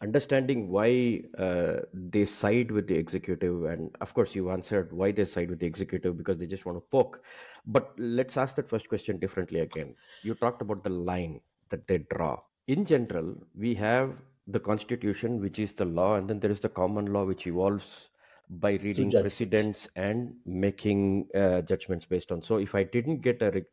understanding 0.00 0.68
why 0.68 1.22
uh, 1.38 1.80
they 1.92 2.24
side 2.24 2.70
with 2.70 2.86
the 2.86 2.94
executive, 2.94 3.64
and 3.64 3.94
of 4.00 4.14
course, 4.14 4.34
you 4.34 4.50
answered 4.50 4.92
why 4.92 5.12
they 5.12 5.24
side 5.24 5.50
with 5.50 5.58
the 5.58 5.66
executive 5.66 6.16
because 6.16 6.38
they 6.38 6.46
just 6.46 6.66
want 6.66 6.76
to 6.76 6.84
poke. 6.90 7.22
But 7.66 7.92
let's 7.98 8.36
ask 8.36 8.54
that 8.56 8.68
first 8.68 8.88
question 8.88 9.18
differently 9.18 9.60
again. 9.60 9.94
You 10.22 10.34
talked 10.34 10.62
about 10.62 10.84
the 10.84 10.90
line 10.90 11.40
that 11.70 11.86
they 11.86 11.98
draw. 12.14 12.40
In 12.66 12.84
general, 12.84 13.34
we 13.56 13.74
have 13.74 14.12
the 14.46 14.60
constitution, 14.60 15.40
which 15.40 15.58
is 15.58 15.72
the 15.72 15.84
law, 15.84 16.16
and 16.16 16.28
then 16.28 16.40
there 16.40 16.50
is 16.50 16.60
the 16.60 16.68
common 16.68 17.12
law, 17.12 17.24
which 17.24 17.46
evolves 17.46 18.08
by 18.50 18.72
reading 18.82 19.10
precedents 19.10 19.88
and 19.96 20.34
making 20.46 21.28
uh, 21.34 21.60
judgments 21.62 22.04
based 22.06 22.32
on. 22.32 22.42
So, 22.42 22.56
if 22.56 22.74
I 22.74 22.84
didn't 22.84 23.20
get 23.20 23.42
a 23.42 23.50
re- 23.50 23.64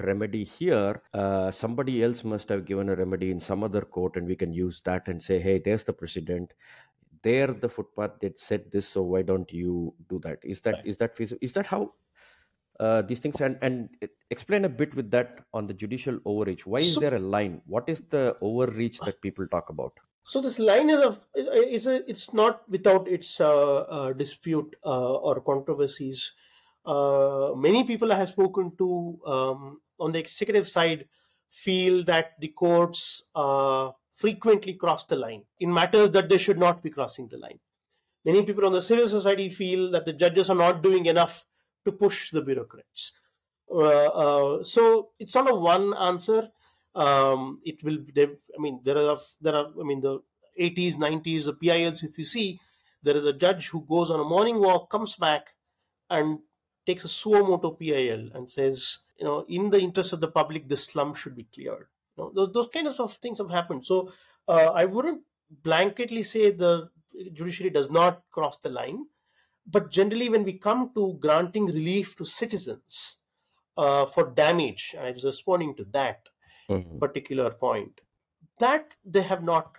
remedy 0.00 0.44
here, 0.44 1.02
uh, 1.14 1.50
somebody 1.50 2.02
else 2.02 2.24
must 2.24 2.48
have 2.48 2.64
given 2.64 2.88
a 2.88 2.96
remedy 2.96 3.30
in 3.30 3.40
some 3.40 3.62
other 3.62 3.82
court, 3.82 4.16
and 4.16 4.26
we 4.26 4.36
can 4.36 4.52
use 4.52 4.80
that 4.84 5.08
and 5.08 5.22
say, 5.22 5.38
hey, 5.38 5.58
there's 5.58 5.84
the 5.84 5.92
precedent. 5.92 6.52
There, 7.22 7.48
the 7.48 7.68
footpath 7.68 8.18
that 8.22 8.40
said 8.40 8.70
this, 8.72 8.88
so 8.88 9.02
why 9.02 9.22
don't 9.22 9.52
you 9.52 9.94
do 10.08 10.18
that? 10.24 10.38
Is 10.42 10.60
that 10.62 10.74
Right. 10.74 10.86
is 10.86 10.96
that 10.96 11.16
feasible? 11.16 11.38
Is 11.42 11.52
that 11.52 11.66
how 11.66 11.92
uh, 12.80 13.02
these 13.02 13.20
things 13.20 13.40
and 13.40 13.58
and 13.62 13.90
explain 14.30 14.64
a 14.64 14.68
bit 14.68 14.94
with 14.96 15.10
that 15.12 15.44
on 15.54 15.66
the 15.68 15.74
judicial 15.74 16.18
overreach? 16.24 16.66
Why 16.66 16.78
is 16.80 16.94
So- 16.94 17.00
there 17.00 17.14
a 17.14 17.20
line? 17.20 17.60
What 17.66 17.88
is 17.88 18.00
the 18.10 18.36
overreach 18.40 18.98
that 19.00 19.20
people 19.20 19.46
talk 19.46 19.68
about? 19.70 19.92
So 20.24 20.40
this 20.40 20.58
line 20.58 20.88
is 20.88 21.00
of 21.00 21.24
it's 21.34 21.86
a, 21.86 22.08
it's 22.08 22.32
not 22.32 22.68
without 22.68 23.08
its 23.08 23.40
uh, 23.40 23.80
uh, 23.80 24.12
dispute 24.12 24.76
uh, 24.84 25.14
or 25.16 25.40
controversies. 25.40 26.32
Uh, 26.84 27.52
many 27.56 27.84
people 27.84 28.12
I 28.12 28.16
have 28.16 28.28
spoken 28.28 28.76
to 28.76 29.20
um, 29.26 29.80
on 29.98 30.12
the 30.12 30.18
executive 30.18 30.68
side 30.68 31.08
feel 31.50 32.02
that 32.04 32.40
the 32.40 32.48
courts 32.48 33.24
uh, 33.34 33.90
frequently 34.14 34.74
cross 34.74 35.04
the 35.04 35.16
line 35.16 35.44
in 35.60 35.72
matters 35.72 36.10
that 36.12 36.28
they 36.28 36.38
should 36.38 36.58
not 36.58 36.82
be 36.82 36.90
crossing 36.90 37.28
the 37.28 37.38
line. 37.38 37.58
Many 38.24 38.42
people 38.44 38.64
on 38.64 38.72
the 38.72 38.82
civil 38.82 39.06
society 39.08 39.48
feel 39.48 39.90
that 39.90 40.06
the 40.06 40.12
judges 40.12 40.48
are 40.48 40.56
not 40.56 40.82
doing 40.82 41.06
enough 41.06 41.44
to 41.84 41.92
push 41.92 42.30
the 42.30 42.42
bureaucrats. 42.42 43.42
Uh, 43.72 44.62
so 44.62 45.10
it's 45.18 45.34
not 45.34 45.50
a 45.50 45.54
one 45.54 45.94
answer 45.94 46.50
um, 46.94 47.58
it 47.64 47.82
will 47.82 47.98
i 48.56 48.60
mean 48.60 48.80
there 48.84 48.98
are 48.98 49.18
there 49.40 49.54
are 49.54 49.68
i 49.80 49.84
mean 49.84 50.00
the 50.00 50.20
80s 50.60 50.96
90s 50.96 51.46
the 51.46 51.54
pils 51.54 52.02
if 52.04 52.18
you 52.18 52.24
see 52.24 52.60
there 53.02 53.16
is 53.16 53.24
a 53.24 53.32
judge 53.32 53.68
who 53.68 53.84
goes 53.86 54.10
on 54.10 54.20
a 54.20 54.24
morning 54.24 54.58
walk 54.60 54.90
comes 54.90 55.16
back 55.16 55.54
and 56.10 56.40
takes 56.86 57.04
a 57.04 57.08
suo 57.08 57.42
moto 57.46 57.70
pil 57.72 58.30
and 58.34 58.50
says 58.50 58.98
you 59.18 59.24
know 59.24 59.44
in 59.48 59.70
the 59.70 59.80
interest 59.80 60.12
of 60.12 60.20
the 60.20 60.30
public 60.30 60.68
this 60.68 60.84
slum 60.84 61.14
should 61.14 61.34
be 61.36 61.44
cleared. 61.44 61.86
You 62.16 62.24
know, 62.24 62.32
those, 62.34 62.52
those 62.52 62.68
kinds 62.68 63.00
of 63.00 63.14
things 63.14 63.38
have 63.38 63.50
happened. 63.50 63.86
So 63.86 64.12
uh, 64.48 64.72
i 64.74 64.84
wouldn't 64.84 65.22
blanketly 65.62 66.24
say 66.24 66.50
the 66.50 66.90
judiciary 67.32 67.70
does 67.70 67.90
not 67.90 68.22
cross 68.30 68.56
the 68.58 68.70
line 68.70 69.06
but 69.66 69.90
generally 69.90 70.28
when 70.28 70.44
we 70.44 70.54
come 70.54 70.92
to 70.94 71.14
granting 71.20 71.66
relief 71.66 72.16
to 72.16 72.24
citizens 72.24 73.18
uh, 73.76 74.06
for 74.06 74.30
damage 74.30 74.94
i 74.98 75.10
was 75.10 75.24
responding 75.24 75.74
to 75.74 75.84
that 75.84 76.28
Mhm. 76.68 76.98
particular 77.00 77.50
point 77.52 78.00
that 78.58 78.94
they 79.04 79.22
have 79.22 79.42
not 79.42 79.76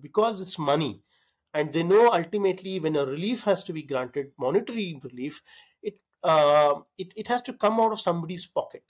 because 0.00 0.40
it's 0.40 0.58
money 0.58 1.02
and 1.54 1.72
they 1.72 1.82
know 1.82 2.10
ultimately 2.12 2.78
when 2.80 2.96
a 2.96 3.04
relief 3.06 3.44
has 3.44 3.62
to 3.64 3.72
be 3.72 3.82
granted 3.82 4.32
monetary 4.38 4.98
relief 5.04 5.42
it 5.82 5.98
uh, 6.24 6.80
it, 6.98 7.12
it 7.16 7.28
has 7.28 7.42
to 7.42 7.52
come 7.52 7.80
out 7.80 7.92
of 7.92 8.00
somebody's 8.00 8.46
pocket. 8.46 8.84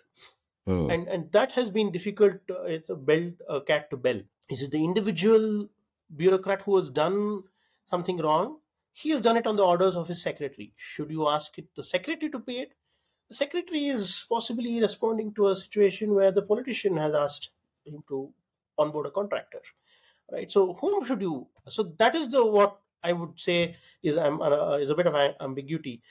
Hmm. 0.66 0.90
and 0.90 1.09
and 1.09 1.33
that 1.33 1.52
has 1.52 1.70
been 1.72 1.90
difficult 1.90 2.37
uh, 2.50 2.62
it's 2.62 2.90
a 2.90 2.94
bell 2.94 3.33
uh, 3.48 3.61
cat 3.61 3.90
to 3.90 3.96
bell. 3.96 4.20
Is 4.48 4.62
it 4.62 4.70
the 4.70 4.85
individual 4.85 5.68
bureaucrat 6.14 6.62
who 6.62 6.76
has 6.76 6.88
done 6.90 7.42
something 7.87 8.18
wrong? 8.18 8.61
He 8.92 9.11
has 9.11 9.22
done 9.22 9.37
it 9.37 9.46
on 9.46 9.57
the 9.57 9.64
orders 9.64 9.96
of 9.96 10.07
his 10.07 10.22
secretary. 10.22 10.72
Should 10.76 11.11
you 11.11 11.26
ask 11.28 11.59
it 11.59 11.74
the 11.74 11.83
secretary 11.83 12.31
to 12.31 12.38
pay 12.38 12.59
it 12.61 12.74
the 13.33 13.38
secretary 13.45 13.85
is 13.87 14.27
possibly 14.29 14.79
responding 14.81 15.33
to 15.33 15.47
a 15.47 15.57
situation 15.57 16.14
where 16.14 16.33
the 16.33 16.42
politician 16.42 16.99
has 16.99 17.14
asked 17.14 17.51
him 17.87 18.05
to 18.09 18.31
onboard 18.79 19.07
a 19.07 19.11
contractor 19.11 19.62
right? 20.31 20.53
So 20.53 20.75
whom 20.75 21.05
should 21.05 21.23
you 21.23 21.47
so 21.66 21.83
that 21.99 22.14
is 22.14 22.29
the 22.29 22.45
what 22.45 22.79
i 23.03 23.12
would 23.12 23.40
say 23.40 23.75
is 24.03 24.18
um, 24.18 24.40
uh, 24.42 24.77
is 24.77 24.90
a 24.90 24.95
bit 24.95 25.07
of 25.07 25.14
ambiguity. 25.40 26.03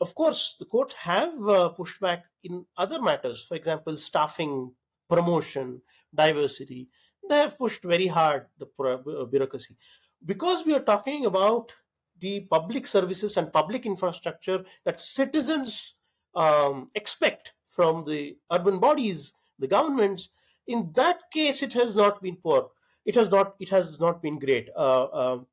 Of 0.00 0.14
course 0.14 0.56
the 0.58 0.66
courts 0.66 0.96
have 0.96 1.48
uh, 1.48 1.70
pushed 1.70 1.98
back 2.00 2.26
in 2.44 2.66
other 2.76 3.00
matters 3.00 3.44
for 3.46 3.54
example 3.54 3.96
staffing 3.96 4.72
promotion 5.08 5.80
diversity. 6.14 6.88
They 7.28 7.38
have 7.38 7.58
pushed 7.58 7.82
very 7.84 8.06
hard 8.06 8.46
the 8.58 8.68
uh, 8.84 9.24
bureaucracy. 9.24 9.76
Because 10.24 10.64
we 10.66 10.74
are 10.74 10.86
talking 10.92 11.26
about 11.26 11.72
the 12.18 12.40
public 12.50 12.86
services 12.86 13.36
and 13.36 13.52
public 13.52 13.84
infrastructure 13.86 14.64
that 14.84 15.00
citizens 15.00 15.95
um, 16.36 16.90
expect 16.94 17.54
from 17.66 18.04
the 18.04 18.36
urban 18.52 18.78
bodies 18.78 19.32
the 19.58 19.68
governments. 19.68 20.28
In 20.66 20.92
that 20.94 21.30
case 21.32 21.62
it 21.62 21.72
has 21.74 21.96
not 21.96 22.22
been 22.22 22.36
poor 22.36 22.70
it 23.04 23.14
has 23.14 23.30
not 23.30 23.54
it 23.60 23.68
has 23.70 24.00
not 24.00 24.22
been 24.22 24.38
great. 24.38 24.68
Uh, 24.76 25.06
um, 25.12 25.46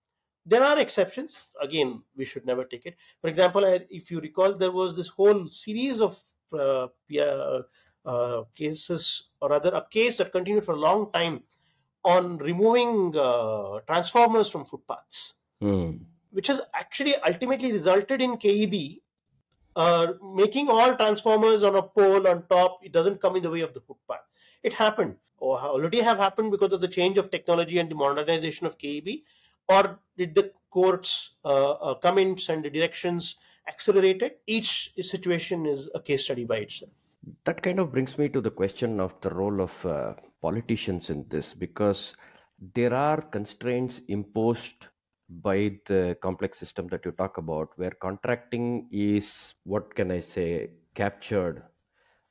there 0.45 0.63
are 0.63 0.79
exceptions. 0.79 1.49
Again 1.61 2.03
we 2.15 2.25
should 2.25 2.45
never 2.45 2.65
take 2.65 2.85
it. 2.85 2.95
For 3.21 3.27
example 3.29 3.65
I, 3.65 3.85
if 3.89 4.11
you 4.11 4.19
recall 4.19 4.53
there 4.53 4.71
was 4.71 4.95
this 4.95 5.09
whole 5.09 5.47
series 5.49 6.01
of 6.01 6.17
uh, 6.53 6.87
yeah, 7.07 7.59
uh, 8.05 8.43
cases 8.55 9.29
or 9.41 9.49
rather 9.49 9.73
a 9.73 9.85
case 9.89 10.17
that 10.17 10.31
continued 10.31 10.65
for 10.65 10.73
a 10.73 10.79
long 10.79 11.11
time 11.11 11.43
on 12.03 12.37
removing 12.37 13.15
uh, 13.17 13.79
transformers 13.87 14.49
from 14.49 14.65
footpaths 14.65 15.35
Hmm. 15.61 15.97
which 16.31 16.47
has 16.47 16.61
actually 16.73 17.15
ultimately 17.17 17.71
resulted 17.71 18.21
in 18.21 18.37
KEB 18.37 19.02
uh, 19.75 20.13
making 20.35 20.69
all 20.69 20.95
transformers 20.95 21.63
on 21.63 21.75
a 21.75 21.81
pole 21.81 22.27
on 22.27 22.45
top. 22.47 22.79
It 22.83 22.91
doesn't 22.91 23.21
come 23.21 23.35
in 23.35 23.43
the 23.43 23.51
way 23.51 23.61
of 23.61 23.73
the 23.73 23.81
footpath. 23.81 24.21
It 24.61 24.73
happened, 24.73 25.17
or 25.37 25.59
already 25.59 26.01
have 26.01 26.17
happened 26.17 26.51
because 26.51 26.73
of 26.73 26.81
the 26.81 26.87
change 26.87 27.17
of 27.17 27.31
technology 27.31 27.79
and 27.79 27.89
the 27.89 27.95
modernization 27.95 28.67
of 28.67 28.77
KEB. 28.77 29.23
Or 29.69 29.99
did 30.17 30.35
the 30.35 30.51
courts 30.69 31.31
uh, 31.45 31.71
uh, 31.71 31.95
comments 31.95 32.49
and 32.49 32.63
the 32.63 32.69
directions 32.69 33.35
accelerated? 33.67 34.33
Each 34.45 34.93
situation 34.99 35.65
is 35.65 35.89
a 35.95 36.01
case 36.01 36.25
study 36.25 36.45
by 36.45 36.57
itself. 36.57 36.91
That 37.45 37.61
kind 37.63 37.79
of 37.79 37.91
brings 37.91 38.17
me 38.17 38.27
to 38.29 38.41
the 38.41 38.51
question 38.51 38.99
of 38.99 39.15
the 39.21 39.29
role 39.29 39.61
of 39.61 39.85
uh, 39.85 40.13
politicians 40.41 41.09
in 41.09 41.25
this 41.29 41.53
because 41.53 42.15
there 42.73 42.93
are 42.93 43.21
constraints 43.21 44.01
imposed 44.07 44.87
by 45.41 45.71
the 45.85 46.17
complex 46.21 46.59
system 46.59 46.87
that 46.87 47.03
you 47.05 47.11
talk 47.11 47.37
about 47.37 47.69
where 47.77 47.91
contracting 47.91 48.87
is 48.91 49.55
what 49.63 49.93
can 49.95 50.11
i 50.11 50.19
say 50.19 50.69
captured 50.93 51.63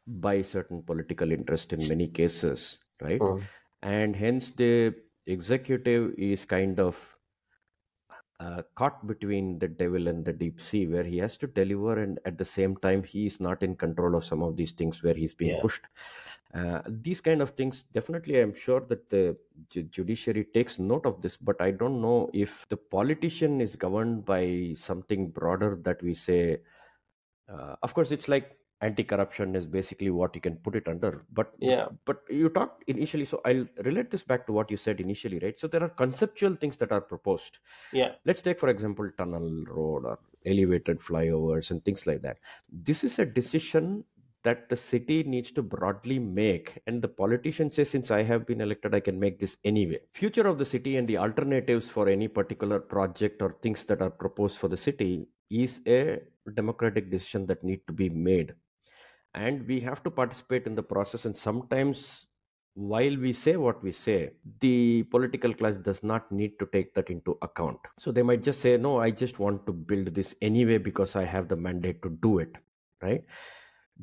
by 0.07 0.43
certain 0.43 0.83
political 0.83 1.33
interest 1.33 1.73
in 1.73 1.89
many 1.89 2.09
cases 2.09 2.79
right? 3.03 3.21
Mm. 3.21 3.43
And 3.83 4.17
hence 4.17 4.55
the 4.55 4.95
executive 5.27 6.15
is 6.17 6.45
kind 6.45 6.79
of 6.79 7.12
uh, 8.43 8.63
caught 8.75 9.07
between 9.07 9.59
the 9.59 9.69
devil 9.69 10.09
and 10.09 10.25
the 10.25 10.33
deep 10.33 10.61
sea 10.61 10.87
where 10.87 11.05
he 11.05 11.19
has 11.19 11.37
to 11.37 11.47
deliver 11.47 11.95
and 12.03 12.19
at 12.25 12.37
the 12.39 12.45
same 12.45 12.77
time 12.87 13.03
he 13.03 13.27
is 13.27 13.39
not 13.47 13.63
in 13.63 13.77
control 13.77 14.15
of 14.17 14.25
some 14.25 14.43
of 14.43 14.57
these 14.57 14.73
things 14.73 15.03
where 15.03 15.15
he's 15.15 15.35
being 15.35 15.51
Yeah. 15.51 15.61
pushed 15.65 15.85
uh, 16.55 16.81
these 16.87 17.21
kind 17.21 17.41
of 17.41 17.51
things 17.51 17.85
definitely 17.99 18.41
i'm 18.41 18.55
sure 18.55 18.81
that 18.81 19.09
the 19.11 19.37
ju- 19.71 19.85
judiciary 19.85 20.45
takes 20.57 20.79
note 20.79 21.07
of 21.07 21.21
this 21.23 21.37
but 21.37 21.61
i 21.61 21.71
don't 21.71 22.01
know 22.01 22.31
if 22.33 22.67
the 22.69 22.77
politician 22.77 23.61
is 23.61 23.77
governed 23.77 24.25
by 24.25 24.73
something 24.75 25.31
broader 25.31 25.79
that 25.83 26.03
we 26.03 26.15
say 26.15 26.59
uh, 27.49 27.77
of 27.83 27.95
course 27.95 28.11
it's 28.11 28.29
like 28.29 28.57
anti-corruption 28.83 29.55
is 29.55 29.67
basically 29.67 30.11
what 30.11 30.35
you 30.35 30.41
can 30.41 30.57
put 30.57 30.75
it 30.81 30.89
under. 30.89 31.25
But 31.33 31.53
Yeah. 31.59 31.89
but 32.05 32.23
you 32.29 32.49
talked 32.59 32.85
initially 32.89 33.25
so 33.25 33.41
i'll 33.45 33.67
relate 33.89 34.11
this 34.11 34.23
back 34.31 34.47
to 34.47 34.53
what 34.53 34.71
you 34.71 34.77
said 34.77 35.01
initially 35.01 35.39
right? 35.45 35.59
So 35.59 35.69
there 35.69 35.83
are 35.83 35.89
conceptual 36.05 36.55
things 36.57 36.77
that 36.79 36.93
are 36.93 37.01
proposed. 37.01 37.59
Yeah. 37.93 38.13
let's 38.25 38.43
take 38.43 38.59
for 38.59 38.69
example 38.69 39.11
tunnel 39.19 39.65
road 39.67 40.05
or 40.05 40.19
elevated 40.45 40.99
flyovers 41.01 41.71
and 41.71 41.85
things 41.85 42.07
like 42.07 42.23
that. 42.23 42.39
This 42.91 43.05
is 43.05 43.19
a 43.19 43.25
decision 43.25 44.05
that 44.45 44.69
the 44.69 44.77
city 44.77 45.23
needs 45.23 45.53
to 45.53 45.63
broadly 45.63 46.19
make 46.19 46.81
and 46.89 47.01
the 47.01 47.07
politician 47.21 47.71
says 47.71 47.91
since 47.95 48.11
i 48.11 48.23
have 48.31 48.45
been 48.49 48.61
elected 48.61 48.93
i 48.93 49.01
can 49.09 49.19
make 49.25 49.39
this 49.39 49.57
anyway. 49.65 50.01
Future 50.13 50.47
of 50.53 50.59
the 50.59 50.65
city 50.65 50.97
and 50.97 51.07
the 51.09 51.17
alternatives 51.19 51.89
for 51.89 52.09
any 52.09 52.27
particular 52.27 52.81
project 52.81 53.41
or 53.41 53.57
things 53.63 53.85
that 53.85 54.03
are 54.03 54.11
proposed 54.11 54.59
for 54.59 54.67
the 54.67 54.77
city 54.77 55.29
is 55.51 55.81
a 55.87 56.19
democratic 56.55 57.11
decision 57.11 57.47
that 57.47 57.63
need 57.63 57.81
to 57.87 57.93
be 57.93 58.09
made 58.09 58.53
and 59.35 59.67
we 59.67 59.81
have 59.81 60.03
to 60.03 60.11
participate 60.11 60.67
in 60.67 60.75
the 60.75 60.83
process. 60.83 61.25
And 61.25 61.37
sometimes 61.37 62.27
while 62.75 63.17
we 63.19 63.33
say 63.33 63.57
what 63.57 63.83
we 63.83 63.93
say 63.93 64.31
the 64.61 65.03
political 65.11 65.53
class 65.53 65.77
does 65.77 66.03
not 66.03 66.31
need 66.33 66.59
to 66.59 66.67
take 66.73 66.95
that 66.95 67.11
into 67.11 67.37
account. 67.43 67.79
So 67.99 68.11
they 68.11 68.23
might 68.23 68.43
just 68.43 68.61
say 68.61 68.79
no 68.79 68.99
i 68.99 69.11
just 69.11 69.39
want 69.39 69.67
to 69.67 69.73
build 69.75 70.15
this 70.15 70.35
anyway 70.41 70.79
because 70.79 71.15
i 71.15 71.23
have 71.23 71.49
the 71.49 71.57
mandate 71.57 72.01
to 72.03 72.09
do 72.23 72.39
it 72.39 72.57
right? 73.03 73.25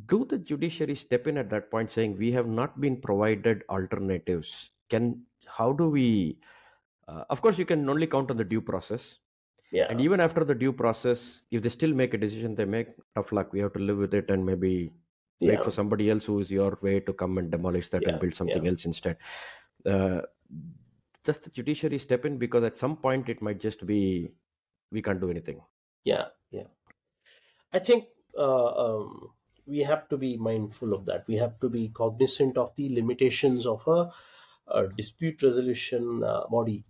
Do 0.06 0.26
the 0.26 0.38
judiciary 0.38 0.96
step 0.96 1.26
in 1.26 1.38
at 1.38 1.50
that 1.50 1.72
point 1.72 1.92
saying 1.92 2.18
we 2.18 2.32
have 2.34 2.48
not 2.48 2.80
been 2.80 2.98
provided 2.98 3.63
alternatives. 3.70 4.70
Can 4.89 5.24
how 5.48 5.72
do 5.74 5.89
we 5.89 6.38
uh, 7.08 7.24
of 7.30 7.42
course 7.42 7.58
you 7.58 7.65
can 7.65 7.89
only 7.89 8.06
count 8.06 8.30
on 8.30 8.38
the 8.38 8.44
due 8.44 8.62
process. 8.62 9.15
Yeah. 9.72 9.86
and 9.92 10.02
even 10.02 10.20
after 10.20 10.44
the 10.44 10.56
due 10.56 10.74
process 10.74 11.44
if 11.52 11.62
they 11.62 11.70
still 11.70 11.94
make 11.94 12.15
a 12.15 12.18
decision 12.18 12.56
they 12.56 12.65
make 12.65 12.88
tough 13.15 13.32
luck 13.32 13.54
we 13.54 13.60
have 13.60 13.72
to 13.74 13.80
live 13.80 14.00
with 14.00 14.15
it 14.15 14.32
and 14.32 14.44
maybe 14.44 14.92
wait 15.41 15.63
for 15.63 15.71
somebody 15.71 16.10
else 16.10 16.25
who 16.25 16.39
is 16.39 16.52
your 16.52 16.78
way 16.82 16.99
to 16.99 17.13
come 17.13 17.38
and 17.38 17.52
demolish 17.52 17.89
that 17.89 18.06
Yeah, 18.06 18.10
and 18.10 18.19
build 18.19 18.34
something 18.36 18.65
yeah. 18.65 18.71
else 18.71 18.86
instead 18.86 19.17
uh, 19.86 20.21
does 21.23 21.39
the 21.39 21.49
judiciary 21.49 21.97
step 21.99 22.25
in 22.25 22.38
because 22.38 22.63
at 22.63 22.78
some 22.78 22.97
point 22.97 23.30
it 23.30 23.41
might 23.41 23.60
just 23.60 23.86
be 23.86 24.32
we 24.91 25.02
can't 25.02 25.21
do 25.21 25.30
anything 25.30 25.62
Yeah. 26.04 26.30
Yeah. 26.52 26.67
I 27.71 27.80
think 27.80 28.06
uh, 28.38 28.71
um, 29.02 29.34
we 29.65 29.80
have 29.80 30.08
to 30.10 30.17
be 30.17 30.38
mindful 30.38 30.93
of 30.93 31.06
that. 31.06 31.28
We 31.28 31.36
have 31.38 31.60
to 31.60 31.69
be 31.69 31.89
cognizant 31.89 32.58
of 32.58 32.73
the 32.75 32.89
limitations 32.93 33.65
of 33.65 33.88
a, 33.88 34.12
a 34.67 34.88
dispute 34.88 35.41
resolution 35.43 36.23
uh, 36.23 36.47
body. 36.47 36.84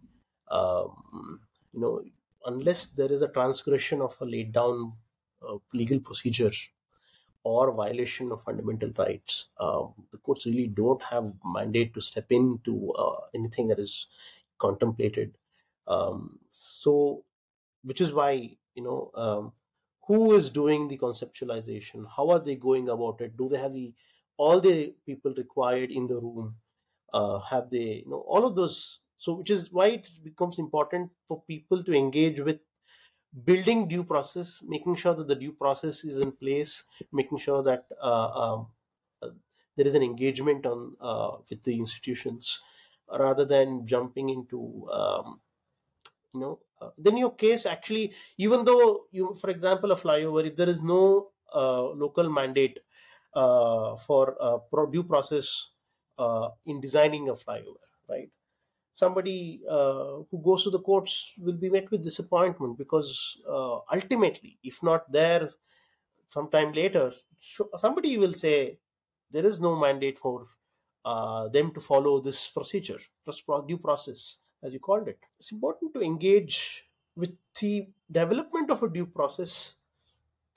Um, 0.49 1.41
you 1.73 1.79
know, 1.81 2.03
unless 2.45 2.87
there 2.87 3.11
is 3.11 3.21
a 3.21 3.27
transgression 3.27 4.01
of 4.01 4.15
a 4.21 4.25
laid 4.25 4.51
down 4.53 4.93
uh, 5.47 5.57
legal 5.73 5.99
procedure 5.99 6.51
or 7.43 7.71
violation 7.73 8.31
of 8.31 8.43
fundamental 8.43 8.91
rights, 8.97 9.49
um, 9.59 9.93
the 10.11 10.17
courts 10.17 10.45
really 10.45 10.67
don't 10.67 11.01
have 11.03 11.33
mandate 11.45 11.93
to 11.93 12.01
step 12.01 12.31
into 12.31 12.91
uh, 12.93 13.21
anything 13.33 13.67
that 13.67 13.79
is 13.79 14.07
contemplated. 14.57 15.35
Um, 15.87 16.39
so, 16.49 17.23
which 17.83 18.01
is 18.01 18.13
why 18.13 18.57
you 18.75 18.83
know 18.83 19.11
um, 19.15 19.53
who 20.07 20.33
is 20.35 20.49
doing 20.49 20.87
the 20.87 20.97
conceptualization? 20.97 22.05
How 22.15 22.29
are 22.29 22.39
they 22.39 22.55
going 22.55 22.89
about 22.89 23.21
it? 23.21 23.37
Do 23.37 23.49
they 23.49 23.57
have 23.59 23.73
the 23.73 23.93
all 24.37 24.59
the 24.59 24.93
people 25.05 25.33
required 25.35 25.91
in 25.91 26.07
the 26.07 26.15
room 26.21 26.55
uh, 27.13 27.39
have 27.39 27.69
they 27.69 28.03
you 28.05 28.09
know 28.09 28.23
all 28.27 28.45
of 28.45 28.55
those. 28.55 28.99
So 29.17 29.33
which 29.33 29.49
is 29.49 29.71
why 29.71 29.87
it 29.87 30.09
becomes 30.23 30.59
important 30.59 31.11
for 31.27 31.43
people 31.43 31.83
to 31.83 31.93
engage 31.93 32.39
with 32.39 32.59
building 33.45 33.87
due 33.87 34.03
process 34.03 34.61
making 34.63 34.95
sure 34.95 35.13
that 35.13 35.27
the 35.27 35.35
due 35.35 35.53
process 35.53 36.03
is 36.03 36.19
in 36.19 36.31
place 36.31 36.83
making 37.11 37.37
sure 37.37 37.61
that 37.63 37.85
uh, 38.01 38.29
um, 38.43 38.67
there 39.75 39.87
is 39.87 39.95
an 39.95 40.03
engagement 40.03 40.65
on 40.65 40.95
uh, 40.99 41.37
with 41.49 41.63
the 41.63 41.77
institutions 41.77 42.61
rather 43.11 43.45
than 43.45 43.85
jumping 43.87 44.29
into 44.29 44.87
um, 44.91 45.41
you 46.33 46.39
know 46.39 46.59
uh, 46.81 46.91
then 46.97 47.17
your 47.17 47.35
case 47.35 47.65
actually 47.65 48.13
even 48.37 48.65
though 48.65 49.07
you 49.11 49.35
for 49.35 49.49
example 49.49 49.91
a 49.91 49.95
flyover 49.95 50.45
if 50.45 50.55
there 50.55 50.69
is 50.69 50.83
no 50.83 51.31
uh, 51.53 51.83
local 51.83 52.29
mandate 52.29 52.79
uh, 53.33 53.95
for 53.97 54.37
uh, 54.41 54.57
pro- 54.59 54.89
due 54.89 55.03
process 55.03 55.71
in 56.65 56.81
designing 56.81 57.29
a 57.29 57.33
flyover 57.33 57.87
right 58.09 58.31
somebody 59.01 59.61
uh, 59.77 60.11
who 60.29 60.37
goes 60.47 60.63
to 60.63 60.71
the 60.75 60.83
courts 60.89 61.33
will 61.37 61.59
be 61.65 61.69
met 61.75 61.89
with 61.91 62.03
disappointment 62.03 62.77
because 62.77 63.09
uh, 63.47 63.77
ultimately 63.97 64.57
if 64.63 64.81
not 64.89 65.11
there 65.11 65.49
sometime 66.37 66.71
later 66.81 67.11
somebody 67.83 68.17
will 68.17 68.33
say 68.33 68.77
there 69.31 69.45
is 69.45 69.59
no 69.67 69.75
mandate 69.85 70.17
for 70.19 70.47
uh, 71.05 71.47
them 71.49 71.71
to 71.71 71.81
follow 71.81 72.19
this 72.19 72.47
procedure 72.49 72.99
due 73.67 73.77
process 73.77 74.21
as 74.63 74.73
you 74.73 74.79
called 74.79 75.07
it. 75.07 75.19
It's 75.39 75.51
important 75.51 75.93
to 75.93 76.01
engage 76.01 76.87
with 77.15 77.35
the 77.59 77.87
development 78.11 78.69
of 78.69 78.83
a 78.83 78.89
due 78.89 79.05
process 79.05 79.75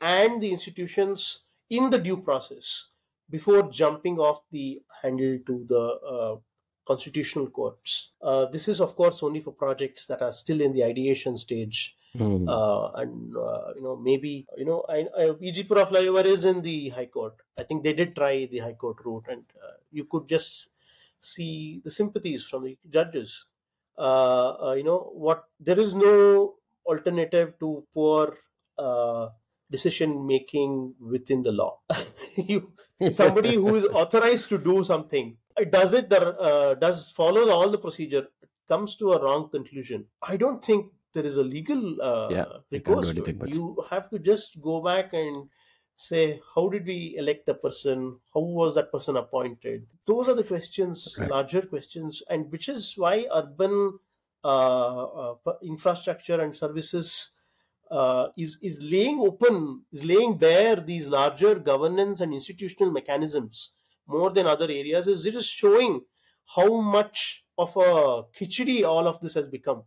and 0.00 0.42
the 0.42 0.50
institutions 0.50 1.40
in 1.70 1.90
the 1.90 1.98
due 1.98 2.16
process 2.16 2.88
before 3.30 3.70
jumping 3.70 4.18
off 4.18 4.42
the 4.50 4.82
handle 5.02 5.38
to 5.46 5.64
the 5.68 5.84
uh, 6.14 6.36
constitutional 6.84 7.48
courts. 7.48 8.10
Uh, 8.20 8.46
this 8.46 8.68
is, 8.68 8.80
of 8.80 8.96
course, 8.96 9.22
only 9.22 9.40
for 9.40 9.52
projects 9.52 10.06
that 10.06 10.22
are 10.22 10.32
still 10.32 10.60
in 10.60 10.72
the 10.72 10.84
ideation 10.84 11.36
stage. 11.36 11.96
Hmm. 12.16 12.46
Uh, 12.46 12.90
and 12.96 13.34
uh, 13.34 13.72
you 13.74 13.82
know 13.82 13.96
maybe 13.96 14.46
you 14.58 14.66
know 14.66 14.84
I, 14.86 15.06
I, 15.16 15.24
Ejipura 15.40 15.88
flyover 15.88 16.26
is 16.26 16.44
in 16.44 16.60
the 16.60 16.90
High 16.90 17.06
Court. 17.06 17.34
I 17.56 17.62
think 17.62 17.82
they 17.82 17.94
did 17.94 18.14
try 18.14 18.44
the 18.44 18.58
High 18.58 18.74
Court 18.74 18.98
route, 19.02 19.24
and 19.30 19.44
uh, 19.64 19.76
you 19.90 20.04
could 20.04 20.28
just 20.28 20.68
see 21.20 21.80
the 21.84 21.90
sympathies 21.90 22.46
from 22.46 22.64
the 22.64 22.76
judges. 22.90 23.46
Uh, 23.96 24.68
uh, 24.68 24.74
you 24.76 24.84
know 24.84 25.10
what? 25.14 25.44
There 25.58 25.78
is 25.78 25.94
no 25.94 26.56
alternative 26.84 27.54
to 27.60 27.82
poor 27.94 28.36
uh, 28.76 29.28
decision 29.70 30.26
making 30.26 30.94
within 31.00 31.42
the 31.42 31.52
law. 31.52 31.78
you 32.36 32.72
somebody 33.10 33.54
who 33.54 33.74
is 33.74 33.84
authorized 34.02 34.50
to 34.50 34.58
do 34.58 34.84
something 34.84 35.36
it 35.58 35.70
does 35.70 35.92
it 35.94 36.08
the 36.08 36.20
uh, 36.48 36.74
does 36.74 37.10
follow 37.12 37.48
all 37.50 37.68
the 37.68 37.78
procedure 37.78 38.26
comes 38.68 38.96
to 38.96 39.12
a 39.12 39.22
wrong 39.22 39.48
conclusion 39.50 40.06
i 40.22 40.36
don't 40.36 40.64
think 40.64 40.92
there 41.14 41.24
is 41.26 41.36
a 41.36 41.44
legal 41.44 42.00
uh, 42.00 42.30
Yeah, 42.30 42.46
you 42.70 42.78
recourse 42.78 43.12
to 43.12 43.24
it. 43.24 43.36
much. 43.38 43.50
you 43.50 43.84
have 43.90 44.08
to 44.10 44.18
just 44.18 44.60
go 44.62 44.80
back 44.82 45.12
and 45.12 45.48
say 45.94 46.40
how 46.54 46.68
did 46.68 46.86
we 46.86 47.14
elect 47.18 47.46
the 47.46 47.54
person 47.54 48.18
how 48.34 48.40
was 48.40 48.74
that 48.74 48.90
person 48.90 49.16
appointed 49.16 49.86
those 50.06 50.28
are 50.28 50.34
the 50.34 50.44
questions 50.52 51.04
Right. 51.20 51.28
larger 51.30 51.62
questions 51.62 52.22
and 52.30 52.50
which 52.50 52.68
is 52.68 52.94
why 52.96 53.26
urban 53.34 53.98
uh, 54.44 55.04
uh, 55.04 55.34
infrastructure 55.62 56.40
and 56.40 56.56
services 56.56 57.30
uh, 57.90 58.28
is 58.36 58.58
is 58.62 58.80
laying 58.82 59.20
open, 59.20 59.84
is 59.92 60.04
laying 60.04 60.36
bare 60.38 60.76
these 60.76 61.08
larger 61.08 61.54
governance 61.56 62.20
and 62.20 62.32
institutional 62.32 62.90
mechanisms 62.92 63.72
more 64.12 64.30
than 64.30 64.46
other 64.46 64.66
areas. 64.66 65.08
Is 65.08 65.26
it 65.26 65.34
is 65.34 65.46
showing 65.46 66.02
how 66.56 66.80
much 66.80 67.44
of 67.58 67.76
a 67.76 68.24
khichdi 68.38 68.84
all 68.84 69.06
of 69.06 69.20
this 69.20 69.34
has 69.34 69.48
become. 69.48 69.82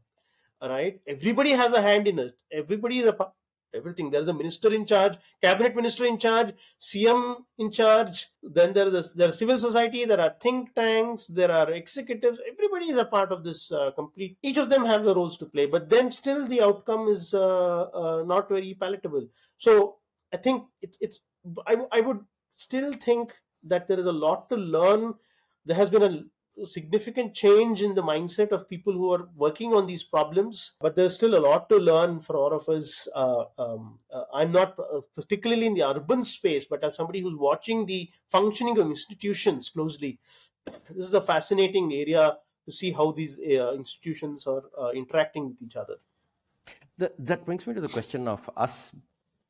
Right, 0.62 1.00
everybody 1.08 1.52
has 1.52 1.74
a 1.74 1.82
hand 1.82 2.08
in 2.08 2.18
it. 2.18 2.42
Everybody 2.52 3.00
is 3.00 3.08
a 3.08 3.16
everything. 3.76 4.10
There 4.10 4.22
is 4.22 4.30
a 4.30 4.34
minister 4.34 4.74
in 4.74 4.86
charge, 4.86 5.18
cabinet 5.42 5.76
minister 5.76 6.06
in 6.06 6.18
charge, 6.18 6.54
CM 6.80 7.44
in 7.58 7.72
charge. 7.72 8.28
Then 8.42 8.74
there 8.74 8.88
is 8.88 8.94
a, 8.94 9.18
there 9.18 9.30
is 9.30 9.38
civil 9.38 9.58
society. 9.58 10.06
There 10.06 10.20
are 10.20 10.34
think 10.40 10.74
tanks. 10.74 11.28
There 11.28 11.52
are 11.52 11.70
executives. 11.72 12.40
Everybody 12.52 12.90
is 12.90 12.98
a 12.98 13.06
part 13.06 13.32
of 13.32 13.44
this 13.44 13.72
uh, 13.72 13.92
complete. 13.92 14.38
Each 14.42 14.58
of 14.58 14.70
them 14.70 14.86
have 14.86 15.04
the 15.04 15.14
roles 15.14 15.38
to 15.38 15.46
play, 15.46 15.66
but 15.66 15.90
then 15.90 16.12
still 16.12 16.48
the 16.48 16.62
outcome 16.62 17.10
is 17.10 17.34
uh, 17.34 17.82
uh, 17.84 18.24
not 18.26 18.50
very 18.50 18.76
palatable. 18.80 19.28
So 19.58 19.98
I 20.34 20.38
think 20.38 20.64
it's 20.82 20.98
it's. 21.02 21.20
I 21.68 21.76
I 21.92 22.02
would 22.02 22.22
still 22.56 22.92
think 22.94 23.36
that 23.65 23.88
there 23.88 23.99
is 23.99 24.06
a 24.06 24.12
lot 24.12 24.49
to 24.49 24.56
learn. 24.56 25.13
There 25.65 25.75
has 25.75 25.89
been 25.89 26.04
a 26.04 26.23
significant 26.63 27.34
change 27.34 27.82
in 27.82 27.93
the 27.95 28.01
mindset 28.01 28.51
of 28.51 28.69
people 28.69 28.93
who 28.93 29.12
are 29.12 29.28
working 29.36 29.73
on 29.73 29.86
these 29.86 30.04
problems 30.04 30.75
but 30.80 30.95
there's 30.95 31.15
still 31.15 31.36
a 31.36 31.43
lot 31.45 31.67
to 31.67 31.75
learn 31.75 32.19
for 32.19 32.38
all 32.38 32.54
of 32.54 32.67
us 32.69 33.08
uh, 33.13 33.43
um, 33.58 33.99
uh, 34.13 34.23
i'm 34.34 34.51
not 34.51 34.80
uh, 34.80 35.01
particularly 35.15 35.65
in 35.65 35.73
the 35.73 35.86
urban 35.86 36.23
space 36.23 36.65
but 36.65 36.82
as 36.84 36.95
somebody 36.95 37.19
who's 37.19 37.36
watching 37.36 37.86
the 37.86 38.10
functioning 38.30 38.78
of 38.78 38.88
institutions 38.88 39.69
closely 39.69 40.17
this 40.65 41.08
is 41.08 41.13
a 41.13 41.21
fascinating 41.21 41.91
area 41.93 42.38
to 42.65 42.71
see 42.71 42.91
how 42.91 43.12
these 43.12 43.38
uh, 43.38 43.73
institutions 43.73 44.47
are 44.47 44.63
uh, 44.80 44.91
interacting 44.91 45.49
with 45.49 45.62
each 45.62 45.75
other 45.75 45.97
That, 46.97 47.13
that 47.19 47.43
brings 47.45 47.67
me 47.67 47.73
to 47.73 47.82
the 47.82 47.89
question 47.89 48.30
of 48.30 48.49
us 48.56 48.93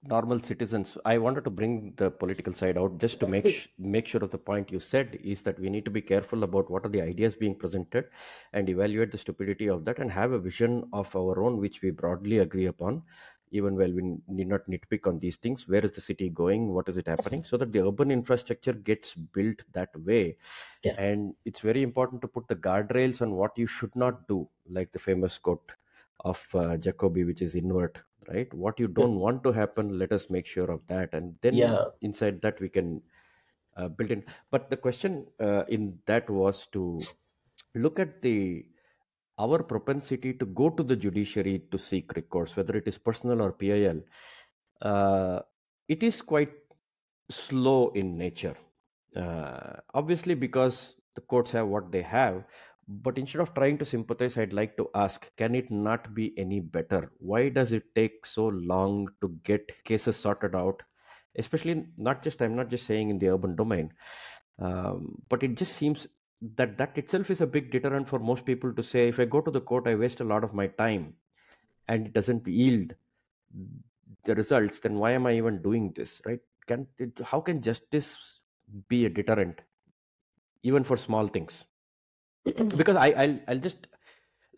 normal 0.08 0.40
citizens. 0.40 0.98
I 1.06 1.18
wanted 1.18 1.44
to 1.46 1.50
bring 1.50 1.94
the 1.98 2.10
political 2.12 2.54
side 2.54 2.78
out 2.78 2.98
just 3.00 3.20
to 3.22 3.28
make 3.28 3.48
sh- 3.56 3.68
make 3.78 4.06
sure 4.08 4.24
of 4.24 4.32
the 4.32 4.38
point 4.38 4.72
you 4.72 4.80
said 4.80 5.18
is 5.24 5.42
that 5.44 5.60
we 5.60 5.70
need 5.70 5.86
to 5.86 5.92
be 5.92 6.02
careful 6.02 6.44
about 6.44 6.70
what 6.70 6.86
are 6.86 6.90
the 6.90 7.02
ideas 7.02 7.36
being 7.36 7.56
presented 7.56 8.06
and 8.54 8.70
evaluate 8.70 9.12
the 9.12 9.18
stupidity 9.18 9.68
of 9.68 9.86
that 9.86 10.00
and 10.00 10.12
have 10.12 10.32
a 10.32 10.40
vision 10.40 10.84
of 10.94 11.16
our 11.16 11.42
own 11.42 11.58
which 11.58 11.82
we 11.82 11.92
broadly 11.92 12.40
agree 12.48 12.68
upon. 12.76 13.04
even 13.58 13.76
well, 13.80 13.92
we 13.98 14.02
need 14.38 14.48
not 14.52 14.66
nitpick 14.72 15.08
on 15.10 15.20
these 15.20 15.38
things. 15.44 15.68
Where 15.68 15.84
is 15.88 15.92
the 15.98 16.02
city 16.02 16.30
going? 16.30 16.64
What 16.78 16.90
is 16.92 16.98
it 17.02 17.08
happening? 17.08 17.44
So 17.50 17.58
that 17.58 17.72
the 17.76 17.86
urban 17.90 18.12
infrastructure 18.16 18.74
gets 18.74 19.14
built 19.14 19.64
that 19.78 19.92
way. 20.08 20.38
Yeah. 20.84 20.96
And 20.98 21.36
it's 21.46 21.62
very 21.62 21.84
important 21.84 22.22
to 22.24 22.28
put 22.28 22.48
the 22.48 22.56
guardrails 22.56 23.22
on 23.22 23.32
what 23.32 23.58
you 23.58 23.68
should 23.68 23.96
not 23.96 24.28
do, 24.28 24.50
like 24.70 24.92
the 24.92 25.00
famous 25.00 25.38
quote 25.38 25.72
of 26.22 26.46
uh, 26.54 26.78
Jacobi, 26.78 27.26
which 27.26 27.42
is 27.42 27.56
invert, 27.56 28.00
right? 28.28 28.54
What 28.54 28.80
you 28.80 28.88
don't 28.88 29.16
want 29.16 29.44
to 29.44 29.52
happen, 29.52 29.98
let 29.98 30.12
us 30.12 30.30
make 30.30 30.46
sure 30.46 30.70
of 30.72 30.82
that. 30.88 31.14
And 31.14 31.36
then 31.42 31.56
Yeah. 31.56 31.86
inside 32.02 32.42
that, 32.42 32.60
we 32.60 32.70
can 32.70 33.02
uh, 33.78 33.88
build 33.90 34.12
in. 34.12 34.24
But 34.52 34.70
the 34.70 34.78
question 34.78 35.28
uh, 35.40 35.64
in 35.68 36.00
that 36.06 36.30
was 36.30 36.68
to 36.74 37.00
look 37.74 38.00
at 38.00 38.22
the 38.22 38.66
our 39.38 39.62
propensity 39.62 40.34
to 40.34 40.46
go 40.46 40.70
to 40.70 40.82
the 40.82 40.96
judiciary 40.96 41.64
to 41.72 41.78
seek 41.78 42.16
recourse, 42.16 42.56
whether 42.56 42.78
it 42.78 42.88
is 42.88 42.98
personal 42.98 43.42
or 43.42 43.52
PIL, 43.52 44.02
uh, 44.82 45.42
it 45.90 46.04
is 46.04 46.22
quite 46.22 46.54
slow 47.30 47.90
in 47.90 48.18
nature. 48.18 48.56
Uh, 49.16 49.74
obviously, 49.94 50.36
because 50.36 50.96
the 51.16 51.22
courts 51.22 51.52
have 51.52 51.68
what 51.68 51.92
they 51.92 52.02
have, 52.02 52.44
but 52.88 53.18
instead 53.18 53.42
of 53.42 53.54
trying 53.54 53.78
to 53.80 53.86
sympathize, 53.86 54.38
I'd 54.38 54.54
like 54.54 54.78
to 54.78 54.90
ask 54.94 55.30
can 55.38 55.56
it 55.56 55.72
not 55.72 56.14
be 56.14 56.34
any 56.38 56.60
better? 56.60 57.12
Why 57.18 57.50
does 57.50 57.72
it 57.72 57.84
take 57.96 58.26
so 58.26 58.48
long 58.48 59.08
to 59.22 59.30
get 59.44 59.84
cases 59.84 60.18
sorted 60.18 60.56
out? 60.56 60.82
Especially, 61.38 61.86
not 61.98 62.24
just, 62.24 62.42
I'm 62.42 62.56
not 62.56 62.70
just 62.70 62.86
saying 62.86 63.10
in 63.10 63.20
the 63.20 63.30
urban 63.30 63.56
domain, 63.56 63.92
um, 64.60 65.22
but 65.28 65.44
it 65.44 65.58
just 65.58 65.74
seems 65.74 66.08
that 66.56 66.78
that 66.78 66.98
itself 66.98 67.30
is 67.30 67.42
a 67.42 67.48
big 67.48 67.72
deterrent 67.72 68.08
for 68.08 68.20
most 68.20 68.46
people 68.46 68.74
to 68.74 68.84
say 68.84 69.08
if 69.08 69.20
i 69.20 69.26
go 69.26 69.42
to 69.42 69.52
the 69.52 69.62
court 69.62 69.88
i 69.88 69.96
waste 69.96 70.20
a 70.20 70.24
lot 70.24 70.44
of 70.44 70.54
my 70.54 70.68
time 70.68 71.14
and 71.88 72.08
it 72.08 72.14
doesn't 72.14 72.46
yield 72.48 72.94
the 74.26 74.36
results 74.36 74.80
then 74.80 74.96
why 74.96 75.12
am 75.12 75.26
i 75.26 75.34
even 75.34 75.62
doing 75.62 75.92
this 75.96 76.22
right 76.26 76.40
can 76.68 76.86
it, 76.98 77.20
how 77.24 77.40
can 77.40 77.62
justice 77.62 78.18
be 78.90 79.06
a 79.06 79.10
deterrent 79.10 79.62
even 80.64 80.84
for 80.84 80.98
small 80.98 81.28
things 81.28 81.64
because 82.78 82.96
i 82.96 83.10
i'll, 83.12 83.40
I'll 83.48 83.60
just 83.60 83.88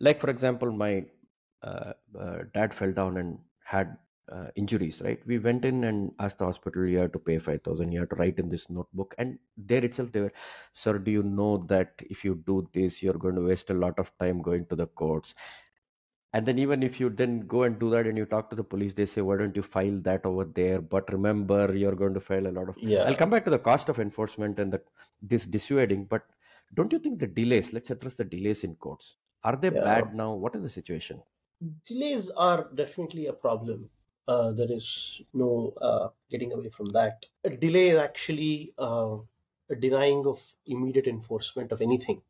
like 0.00 0.20
for 0.20 0.30
example 0.30 0.70
my 0.72 1.04
uh, 1.62 1.92
uh, 2.18 2.38
dad 2.54 2.72
fell 2.74 2.92
down 2.92 3.16
and 3.16 3.38
had 3.64 3.96
uh, 4.30 4.48
injuries 4.56 5.00
right? 5.04 5.20
We 5.26 5.38
went 5.38 5.64
in 5.64 5.84
and 5.84 6.12
asked 6.18 6.38
the 6.38 6.44
hospital 6.44 6.86
you 6.86 6.98
have 6.98 7.12
to 7.12 7.18
pay 7.18 7.38
5000 7.38 7.90
you 7.92 8.00
have 8.00 8.10
to 8.10 8.16
write 8.16 8.38
in 8.38 8.48
this 8.48 8.68
notebook 8.68 9.14
and 9.18 9.38
there 9.56 9.84
itself 9.84 10.12
they 10.12 10.20
were 10.20 10.32
sir 10.72 10.98
do 10.98 11.10
you 11.10 11.22
know 11.22 11.56
that 11.68 11.94
if 12.10 12.24
you 12.24 12.42
do 12.46 12.68
this 12.74 13.02
you're 13.02 13.14
going 13.14 13.34
to 13.34 13.40
waste 13.40 13.70
a 13.70 13.74
lot 13.74 13.98
of 13.98 14.12
time 14.18 14.42
going 14.42 14.66
to 14.66 14.76
the 14.76 14.86
courts? 14.86 15.34
And 16.34 16.44
then 16.44 16.58
even 16.58 16.82
if 16.82 17.00
you 17.00 17.08
then 17.08 17.40
go 17.40 17.62
and 17.62 17.78
do 17.78 17.88
that 17.90 18.06
and 18.06 18.18
you 18.18 18.26
talk 18.26 18.50
to 18.50 18.56
the 18.56 18.62
police 18.62 18.92
they 18.92 19.06
say 19.06 19.22
why 19.22 19.38
don't 19.38 19.56
you 19.56 19.62
file 19.62 19.98
that 20.02 20.26
over 20.26 20.44
there? 20.44 20.80
But 20.80 21.10
remember 21.10 21.74
you're 21.74 21.94
going 21.94 22.14
to 22.14 22.20
file 22.20 22.46
a 22.46 22.52
lot 22.58 22.68
of 22.68 22.76
Yeah. 22.76 23.04
i'll 23.04 23.14
come 23.14 23.30
back 23.30 23.44
to 23.46 23.50
the 23.50 23.58
cost 23.58 23.88
of 23.88 23.98
enforcement 23.98 24.58
and 24.58 24.72
the 24.72 24.82
this 25.22 25.46
dissuading 25.46 26.04
but 26.04 26.26
don't 26.74 26.92
you 26.92 26.98
think 26.98 27.18
the 27.18 27.26
delays 27.26 27.72
let's 27.72 27.90
address 27.90 28.14
the 28.16 28.24
delays 28.24 28.64
in 28.64 28.74
courts 28.76 29.16
are 29.44 29.56
they 29.56 29.70
Yeah. 29.70 29.88
bad 29.88 30.14
now 30.14 30.32
what 30.34 30.54
is 30.56 30.62
the 30.62 30.68
situation 30.80 31.22
delays 31.84 32.30
are 32.30 32.68
definitely 32.74 33.26
a 33.26 33.32
problem. 33.32 33.90
Uh, 34.26 34.52
there 34.52 34.70
is 34.70 35.22
no 35.32 35.72
uh, 35.80 36.08
getting 36.30 36.52
away 36.52 36.68
from 36.68 36.86
that. 36.92 37.26
A 37.44 37.50
delay 37.50 37.88
is 37.88 37.98
actually 37.98 38.74
uh, 38.78 39.16
a 39.70 39.74
denying 39.74 40.26
of 40.26 40.54
immediate 40.66 41.06
enforcement 41.06 41.72
of 41.72 41.80
anything, 41.80 42.22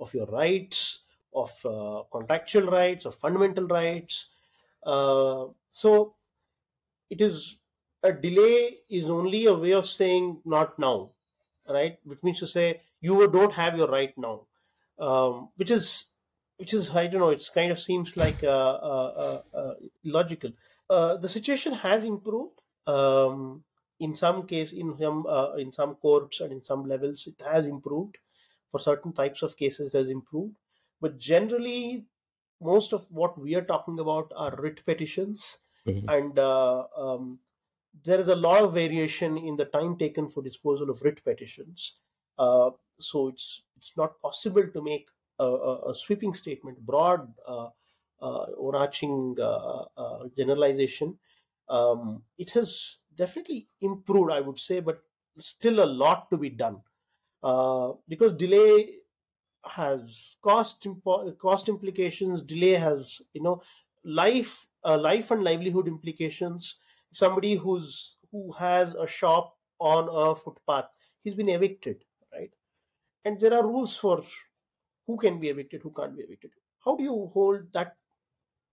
of 0.00 0.12
your 0.14 0.26
rights, 0.26 1.00
of 1.34 1.52
uh, 1.64 2.02
contractual 2.10 2.66
rights, 2.70 3.04
of 3.04 3.14
fundamental 3.14 3.66
rights. 3.66 4.28
Uh, 4.82 5.46
so 5.70 6.16
it 7.10 7.20
is 7.20 7.58
a 8.02 8.12
delay 8.12 8.80
is 8.88 9.10
only 9.10 9.46
a 9.46 9.54
way 9.54 9.72
of 9.72 9.86
saying 9.86 10.40
not 10.44 10.78
now, 10.78 11.12
right? 11.70 11.98
Which 12.04 12.22
means 12.22 12.38
to 12.40 12.46
say 12.46 12.82
you 13.00 13.26
don't 13.28 13.52
have 13.54 13.76
your 13.76 13.88
right 13.88 14.16
now, 14.18 14.46
um, 14.98 15.50
which 15.56 15.70
is 15.70 16.06
which 16.56 16.74
is 16.74 16.90
I 16.94 17.06
don't 17.06 17.20
know. 17.20 17.30
It's 17.30 17.48
kind 17.48 17.70
of 17.72 17.78
seems 17.78 18.16
like 18.16 18.42
uh, 18.44 18.48
uh, 18.48 19.42
uh, 19.54 19.56
uh, 19.56 19.74
illogical. 20.04 20.52
Uh, 20.88 21.16
the 21.16 21.28
situation 21.28 21.72
has 21.72 22.04
improved 22.04 22.60
um, 22.86 23.64
in 23.98 24.16
some 24.16 24.46
case, 24.46 24.72
in 24.72 24.96
some 24.98 25.26
uh, 25.26 25.52
in 25.54 25.72
some 25.72 25.94
courts 25.96 26.40
and 26.40 26.52
in 26.52 26.60
some 26.60 26.84
levels, 26.84 27.26
it 27.26 27.40
has 27.40 27.66
improved. 27.66 28.18
For 28.70 28.78
certain 28.78 29.12
types 29.12 29.42
of 29.42 29.56
cases, 29.56 29.88
it 29.92 29.98
has 29.98 30.08
improved. 30.08 30.56
But 31.00 31.18
generally, 31.18 32.06
most 32.60 32.92
of 32.92 33.10
what 33.10 33.36
we 33.38 33.54
are 33.54 33.64
talking 33.64 33.98
about 33.98 34.32
are 34.36 34.54
writ 34.60 34.84
petitions, 34.84 35.58
Mhm. 35.86 36.08
and 36.08 36.38
uh, 36.38 36.86
um, 36.96 37.40
there 38.04 38.18
is 38.18 38.28
a 38.28 38.36
lot 38.36 38.62
of 38.62 38.72
variation 38.74 39.36
in 39.36 39.56
the 39.56 39.64
time 39.64 39.96
taken 39.98 40.28
for 40.28 40.42
disposal 40.42 40.90
of 40.90 41.02
writ 41.02 41.22
petitions. 41.24 41.94
Uh, 42.38 42.70
so 42.98 43.28
it's 43.28 43.62
it's 43.76 43.96
not 43.96 44.20
possible 44.20 44.66
to 44.68 44.82
make 44.82 45.08
a, 45.38 45.44
a, 45.44 45.90
a 45.90 45.94
sweeping 45.94 46.34
statement, 46.34 46.78
broad, 46.80 47.32
uh, 47.46 47.68
uh, 48.20 48.46
overarching 48.56 49.36
uh, 49.40 49.84
uh, 49.96 50.28
generalization. 50.36 51.18
Um, 51.68 52.24
it 52.38 52.50
has 52.50 52.98
definitely 53.14 53.68
improved, 53.80 54.30
I 54.32 54.40
would 54.40 54.58
say, 54.58 54.80
but 54.80 55.02
still 55.38 55.82
a 55.82 55.86
lot 55.86 56.30
to 56.30 56.36
be 56.38 56.50
done 56.50 56.82
uh, 57.42 57.92
because 58.08 58.34
delay 58.34 58.98
has 59.64 60.36
cost 60.42 60.82
impo- 60.84 61.36
cost 61.38 61.68
implications. 61.68 62.42
Delay 62.42 62.72
has 62.72 63.20
you 63.32 63.42
know 63.42 63.62
life 64.04 64.66
life 64.84 65.30
and 65.30 65.44
livelihood 65.44 65.86
implications. 65.88 66.76
Somebody 67.12 67.54
who's 67.54 68.16
who 68.30 68.52
has 68.52 68.94
a 68.94 69.06
shop 69.06 69.56
on 69.78 70.08
a 70.10 70.36
footpath, 70.36 70.86
he's 71.24 71.34
been 71.34 71.48
evicted, 71.48 72.04
right? 72.32 72.50
And 73.24 73.40
there 73.40 73.54
are 73.54 73.66
rules 73.66 73.96
for 73.96 74.22
who 75.06 75.16
can 75.16 75.40
be 75.40 75.48
evicted, 75.48 75.82
who 75.82 75.90
can't 75.90 76.16
be 76.16 76.22
evicted. 76.22 76.52
How 76.84 76.96
do 76.96 77.02
you 77.02 77.30
hold 77.34 77.72
that? 77.72 77.96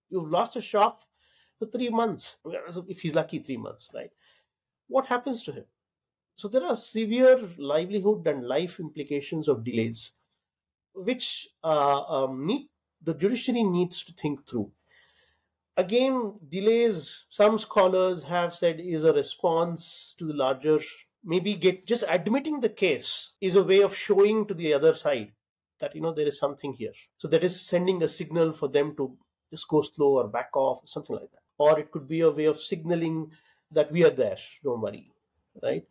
You've 0.09 0.29
lost 0.29 0.55
a 0.55 0.61
shop 0.61 0.97
for 1.59 1.65
three 1.65 1.89
months, 1.89 2.37
if 2.87 3.01
he's 3.01 3.15
lucky, 3.15 3.39
three 3.39 3.57
months, 3.57 3.89
right? 3.93 4.11
What 4.87 5.07
happens 5.07 5.41
to 5.43 5.51
him? 5.51 5.65
So 6.35 6.47
there 6.47 6.63
are 6.63 6.75
severe 6.75 7.39
livelihood 7.57 8.27
and 8.27 8.47
life 8.47 8.79
implications 8.79 9.47
of 9.47 9.63
delays, 9.63 10.13
which 10.93 11.47
uh, 11.63 12.03
um, 12.03 12.45
need 12.45 12.69
the 13.01 13.15
judiciary 13.15 13.63
needs 13.63 14.03
to 14.03 14.13
think 14.13 14.47
through. 14.47 14.71
Again, 15.77 16.39
delays. 16.49 17.25
Some 17.29 17.59
scholars 17.59 18.23
have 18.23 18.55
said 18.55 18.79
is 18.79 19.03
a 19.03 19.13
response 19.13 20.15
to 20.17 20.25
the 20.25 20.33
larger. 20.33 20.79
Maybe 21.23 21.53
get 21.53 21.85
just 21.85 22.03
admitting 22.09 22.59
the 22.59 22.69
case 22.69 23.33
is 23.39 23.55
a 23.55 23.63
way 23.63 23.81
of 23.81 23.95
showing 23.95 24.47
to 24.47 24.55
the 24.55 24.73
other 24.73 24.95
side 24.95 25.33
that 25.79 25.93
you 25.93 26.01
know 26.01 26.11
there 26.11 26.25
is 26.25 26.39
something 26.39 26.73
here. 26.73 26.93
So 27.17 27.27
that 27.27 27.43
is 27.43 27.61
sending 27.61 28.01
a 28.01 28.07
signal 28.07 28.53
for 28.53 28.67
them 28.67 28.95
to 28.95 29.15
just 29.51 29.67
go 29.67 29.81
slow 29.81 30.17
or 30.17 30.27
back 30.27 30.49
off 30.55 30.83
or 30.83 30.87
something 30.87 31.15
like 31.15 31.31
that. 31.31 31.43
Or 31.59 31.79
it 31.79 31.91
could 31.91 32.07
be 32.07 32.21
a 32.21 32.31
way 32.31 32.45
of 32.45 32.57
signaling 32.57 33.31
that 33.71 33.91
we 33.91 34.03
are 34.03 34.09
there. 34.09 34.37
Don't 34.63 34.81
worry, 34.81 35.11
right? 35.61 35.85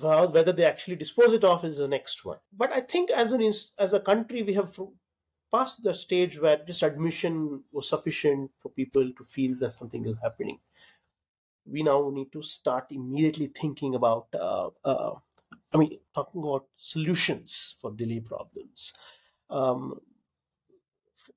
Whether 0.00 0.52
they 0.52 0.64
actually 0.64 0.96
dispose 0.96 1.32
it 1.32 1.44
off 1.44 1.64
is 1.64 1.78
the 1.78 1.88
next 1.88 2.24
one. 2.24 2.38
But 2.56 2.72
I 2.72 2.80
think 2.80 3.10
as 3.10 3.32
an 3.32 3.42
as 3.78 3.92
a 3.92 4.00
country, 4.00 4.42
we 4.42 4.54
have 4.54 4.78
passed 5.56 5.82
the 5.82 5.94
stage 5.94 6.38
where 6.40 6.58
just 6.64 6.82
admission 6.82 7.64
was 7.72 7.88
sufficient 7.88 8.50
for 8.58 8.70
people 8.70 9.12
to 9.12 9.24
feel 9.24 9.56
that 9.56 9.72
something 9.72 10.04
is 10.06 10.20
happening. 10.22 10.60
We 11.64 11.82
now 11.82 12.10
need 12.10 12.30
to 12.32 12.42
start 12.42 12.92
immediately 12.92 13.48
thinking 13.48 13.94
about, 13.96 14.28
uh, 14.34 14.70
uh, 14.84 15.16
I 15.72 15.76
mean, 15.76 15.98
talking 16.14 16.42
about 16.42 16.68
solutions 16.76 17.76
for 17.80 17.90
delay 17.92 18.20
problems. 18.20 18.92
Um, 19.50 20.00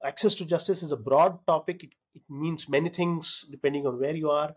access 0.03 0.35
to 0.35 0.45
justice 0.45 0.83
is 0.83 0.91
a 0.91 0.97
broad 0.97 1.45
topic. 1.47 1.83
It, 1.83 1.93
it 2.15 2.23
means 2.29 2.67
many 2.69 2.89
things 2.89 3.45
depending 3.49 3.85
on 3.85 3.99
where 3.99 4.15
you 4.15 4.29
are 4.31 4.55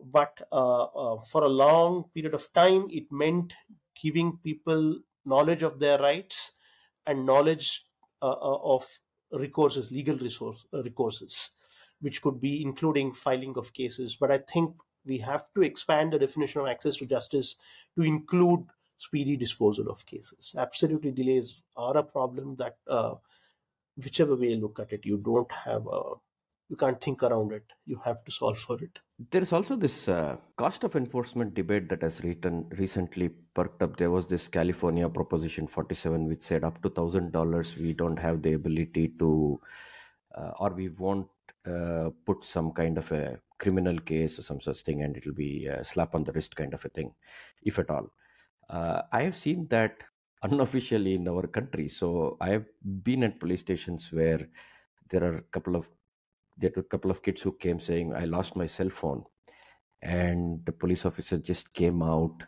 but 0.00 0.46
uh, 0.52 0.84
uh, 0.84 1.22
for 1.22 1.44
a 1.44 1.48
long 1.48 2.04
period 2.14 2.34
of 2.34 2.52
time 2.52 2.88
it 2.90 3.10
meant 3.10 3.54
giving 4.00 4.38
people 4.38 5.00
knowledge 5.24 5.62
of 5.62 5.78
their 5.78 5.98
rights 5.98 6.52
and 7.06 7.26
knowledge 7.26 7.86
uh, 8.22 8.30
uh, 8.32 8.58
of 8.76 9.00
recourses 9.38 9.90
legal 9.90 10.16
resource 10.18 10.66
uh, 10.72 10.82
recourses 10.82 11.50
which 12.00 12.20
could 12.22 12.40
be 12.40 12.62
including 12.62 13.12
filing 13.12 13.56
of 13.56 13.72
cases. 13.72 14.16
But 14.16 14.30
i 14.30 14.38
think 14.38 14.74
we 15.06 15.18
have 15.18 15.52
to 15.54 15.62
expand 15.62 16.12
the 16.12 16.18
definition 16.18 16.60
of 16.60 16.66
access 16.66 16.96
to 16.96 17.06
justice 17.06 17.56
to 17.96 18.02
include 18.02 18.66
speedy 18.96 19.36
disposal 19.36 19.90
of 19.90 20.06
cases. 20.06 20.54
Absolutely 20.56 21.10
delays 21.12 21.62
are 21.76 21.96
a 21.96 22.02
problem 22.02 22.56
that 22.56 22.78
uh, 22.88 23.16
whichever 23.96 24.36
way 24.36 24.50
you 24.50 24.56
look 24.56 24.78
at 24.80 24.92
it 24.92 25.04
you 25.04 25.16
don't 25.18 25.50
have 25.52 25.86
a 25.86 26.02
you 26.68 26.76
can't 26.76 27.00
think 27.00 27.22
around 27.22 27.52
it 27.52 27.64
you 27.84 27.98
have 28.04 28.24
to 28.24 28.30
solve 28.30 28.58
for 28.58 28.76
it 28.82 29.00
There 29.30 29.42
is 29.42 29.52
also 29.52 29.76
this 29.76 30.08
uh, 30.08 30.36
cost 30.56 30.82
of 30.82 30.96
enforcement 30.96 31.54
debate 31.54 31.88
that 31.90 32.02
has 32.02 32.22
written 32.24 32.68
recently 32.78 33.28
perked 33.54 33.82
up. 33.82 33.96
There 33.96 34.10
was 34.10 34.26
this 34.26 34.48
California 34.48 35.08
Proposition 35.08 35.68
47, 35.68 36.26
which 36.26 36.42
said 36.42 36.64
up 36.64 36.82
to 36.82 36.90
thousand 36.90 37.30
dollars 37.30 37.76
we 37.76 37.92
don't 37.92 38.16
have 38.18 38.42
the 38.42 38.54
ability 38.54 39.04
to, 39.20 39.60
uh, 40.36 40.50
or 40.58 40.70
we 40.70 40.88
won't 40.88 41.28
uh, 41.66 42.10
put 42.26 42.44
some 42.44 42.72
kind 42.72 42.98
of 42.98 43.10
a 43.12 43.38
criminal 43.58 43.98
case 44.00 44.38
or 44.38 44.42
some 44.42 44.60
such 44.60 44.80
thing, 44.80 45.02
and 45.02 45.16
it'll 45.16 45.32
be 45.32 45.66
a 45.66 45.84
slap 45.84 46.14
on 46.14 46.24
the 46.24 46.32
wrist 46.32 46.56
kind 46.56 46.74
of 46.74 46.84
a 46.84 46.88
thing, 46.88 47.14
if 47.62 47.78
at 47.78 47.90
all. 47.90 48.10
Uh, 48.68 49.02
I 49.12 49.22
have 49.22 49.36
seen 49.36 49.68
that 49.68 50.02
unofficially 50.42 51.14
in 51.14 51.28
our 51.28 51.46
country. 51.46 51.88
So 51.88 52.36
I 52.40 52.50
have 52.50 52.66
been 53.02 53.22
at 53.24 53.40
police 53.40 53.60
stations 53.60 54.10
where 54.12 54.48
there 55.10 55.24
are 55.24 55.36
a 55.38 55.42
couple 55.42 55.76
of 55.76 55.88
there 56.56 56.70
were 56.74 56.82
a 56.82 56.84
couple 56.84 57.10
of 57.10 57.22
kids 57.22 57.42
who 57.42 57.52
came 57.52 57.80
saying 57.80 58.14
I 58.14 58.24
lost 58.24 58.56
my 58.56 58.66
cell 58.66 58.90
phone, 58.90 59.24
and 60.02 60.64
the 60.64 60.72
police 60.72 61.04
officer 61.04 61.38
just 61.38 61.72
came 61.72 62.02
out 62.02 62.42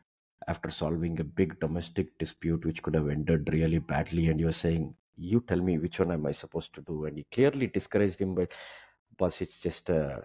after 0.49 0.71
solving 0.71 1.19
a 1.21 1.25
big 1.25 1.59
domestic 1.61 2.17
dispute 2.19 2.65
which 2.65 2.83
could 2.83 2.95
have 2.95 3.09
ended 3.09 3.49
really 3.53 3.79
badly, 3.79 4.29
and 4.29 4.39
you're 4.41 4.53
saying 4.53 4.95
you 5.17 5.41
tell 5.41 5.61
me 5.61 5.79
which 5.79 5.99
one 5.99 6.13
am 6.13 6.27
I 6.27 6.33
supposed 6.33 6.75
to 6.75 6.83
do, 6.83 7.07
and 7.07 7.17
he 7.17 7.27
clearly 7.33 7.67
discouraged 7.67 8.21
him 8.21 8.35
by 8.35 8.49
boss 9.19 9.41
it's 9.41 9.61
just 9.61 9.91
uh, 9.91 10.21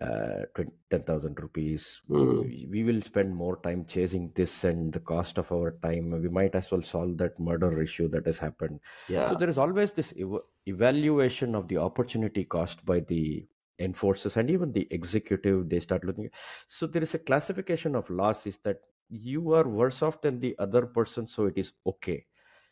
uh, 0.00 0.44
10,000 0.90 1.40
rupees. 1.40 2.00
Mm. 2.08 2.44
We, 2.44 2.68
we 2.70 2.84
will 2.84 3.02
spend 3.02 3.34
more 3.34 3.56
time 3.62 3.84
chasing 3.84 4.30
this 4.34 4.64
and 4.64 4.92
the 4.92 5.00
cost 5.00 5.38
of 5.38 5.50
our 5.50 5.72
time. 5.82 6.10
We 6.22 6.28
might 6.28 6.54
as 6.54 6.70
well 6.70 6.82
solve 6.82 7.18
that 7.18 7.38
murder 7.40 7.82
issue 7.82 8.08
that 8.08 8.26
has 8.26 8.38
happened. 8.38 8.80
Yeah. 9.08 9.28
So 9.28 9.34
there 9.34 9.48
is 9.48 9.58
always 9.58 9.92
this 9.92 10.14
ev- 10.18 10.40
evaluation 10.66 11.54
of 11.54 11.68
the 11.68 11.78
opportunity 11.78 12.44
cost 12.44 12.84
by 12.84 13.00
the 13.00 13.46
enforcers 13.80 14.36
and 14.36 14.50
even 14.50 14.72
the 14.72 14.86
executive. 14.90 15.68
They 15.68 15.80
start 15.80 16.04
looking. 16.04 16.30
So 16.66 16.86
there 16.86 17.02
is 17.02 17.14
a 17.14 17.18
classification 17.18 17.94
of 17.94 18.08
loss 18.08 18.46
is 18.46 18.58
that 18.64 18.80
you 19.08 19.52
are 19.52 19.66
worse 19.66 20.02
off 20.02 20.20
than 20.20 20.38
the 20.38 20.54
other 20.58 20.86
person, 20.86 21.26
so 21.26 21.46
it 21.46 21.56
is 21.56 21.72
okay. 21.86 22.24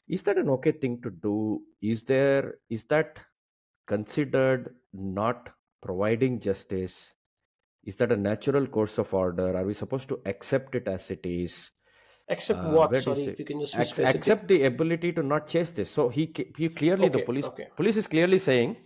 Is 0.08 0.22
that 0.22 0.38
an 0.38 0.48
okay 0.50 0.72
thing 0.72 1.00
to 1.02 1.10
do? 1.10 1.62
Is 1.80 2.04
there 2.04 2.56
is 2.70 2.84
that 2.84 3.18
considered 3.86 4.76
not 4.92 5.48
providing 5.82 6.38
justice? 6.40 7.12
Is 7.86 7.96
that 7.96 8.12
a 8.12 8.16
natural 8.16 8.66
course 8.66 8.98
of 8.98 9.14
order? 9.14 9.56
Are 9.56 9.64
we 9.64 9.72
supposed 9.74 10.08
to 10.10 10.20
accept 10.26 10.74
it 10.74 10.88
as 10.88 11.10
it 11.10 11.24
is? 11.24 11.70
Except 12.28 12.60
Uh, 12.60 12.70
what? 12.70 12.90
where 12.90 13.00
do 13.00 13.10
you 13.10 13.16
Sorry, 13.16 13.24
if 13.32 13.38
you 13.38 13.44
can 13.44 13.60
just 13.60 13.76
Ac- 13.76 14.02
accept 14.02 14.48
the 14.48 14.64
ability 14.64 15.12
to 15.12 15.22
not 15.22 15.46
chase 15.46 15.70
this. 15.70 15.90
So 15.90 16.08
he, 16.08 16.32
he 16.56 16.68
clearly 16.68 17.08
the 17.08 17.20
police 17.20 17.46
okay. 17.46 17.68
police 17.76 17.96
is 17.96 18.08
clearly 18.08 18.38
saying, 18.38 18.76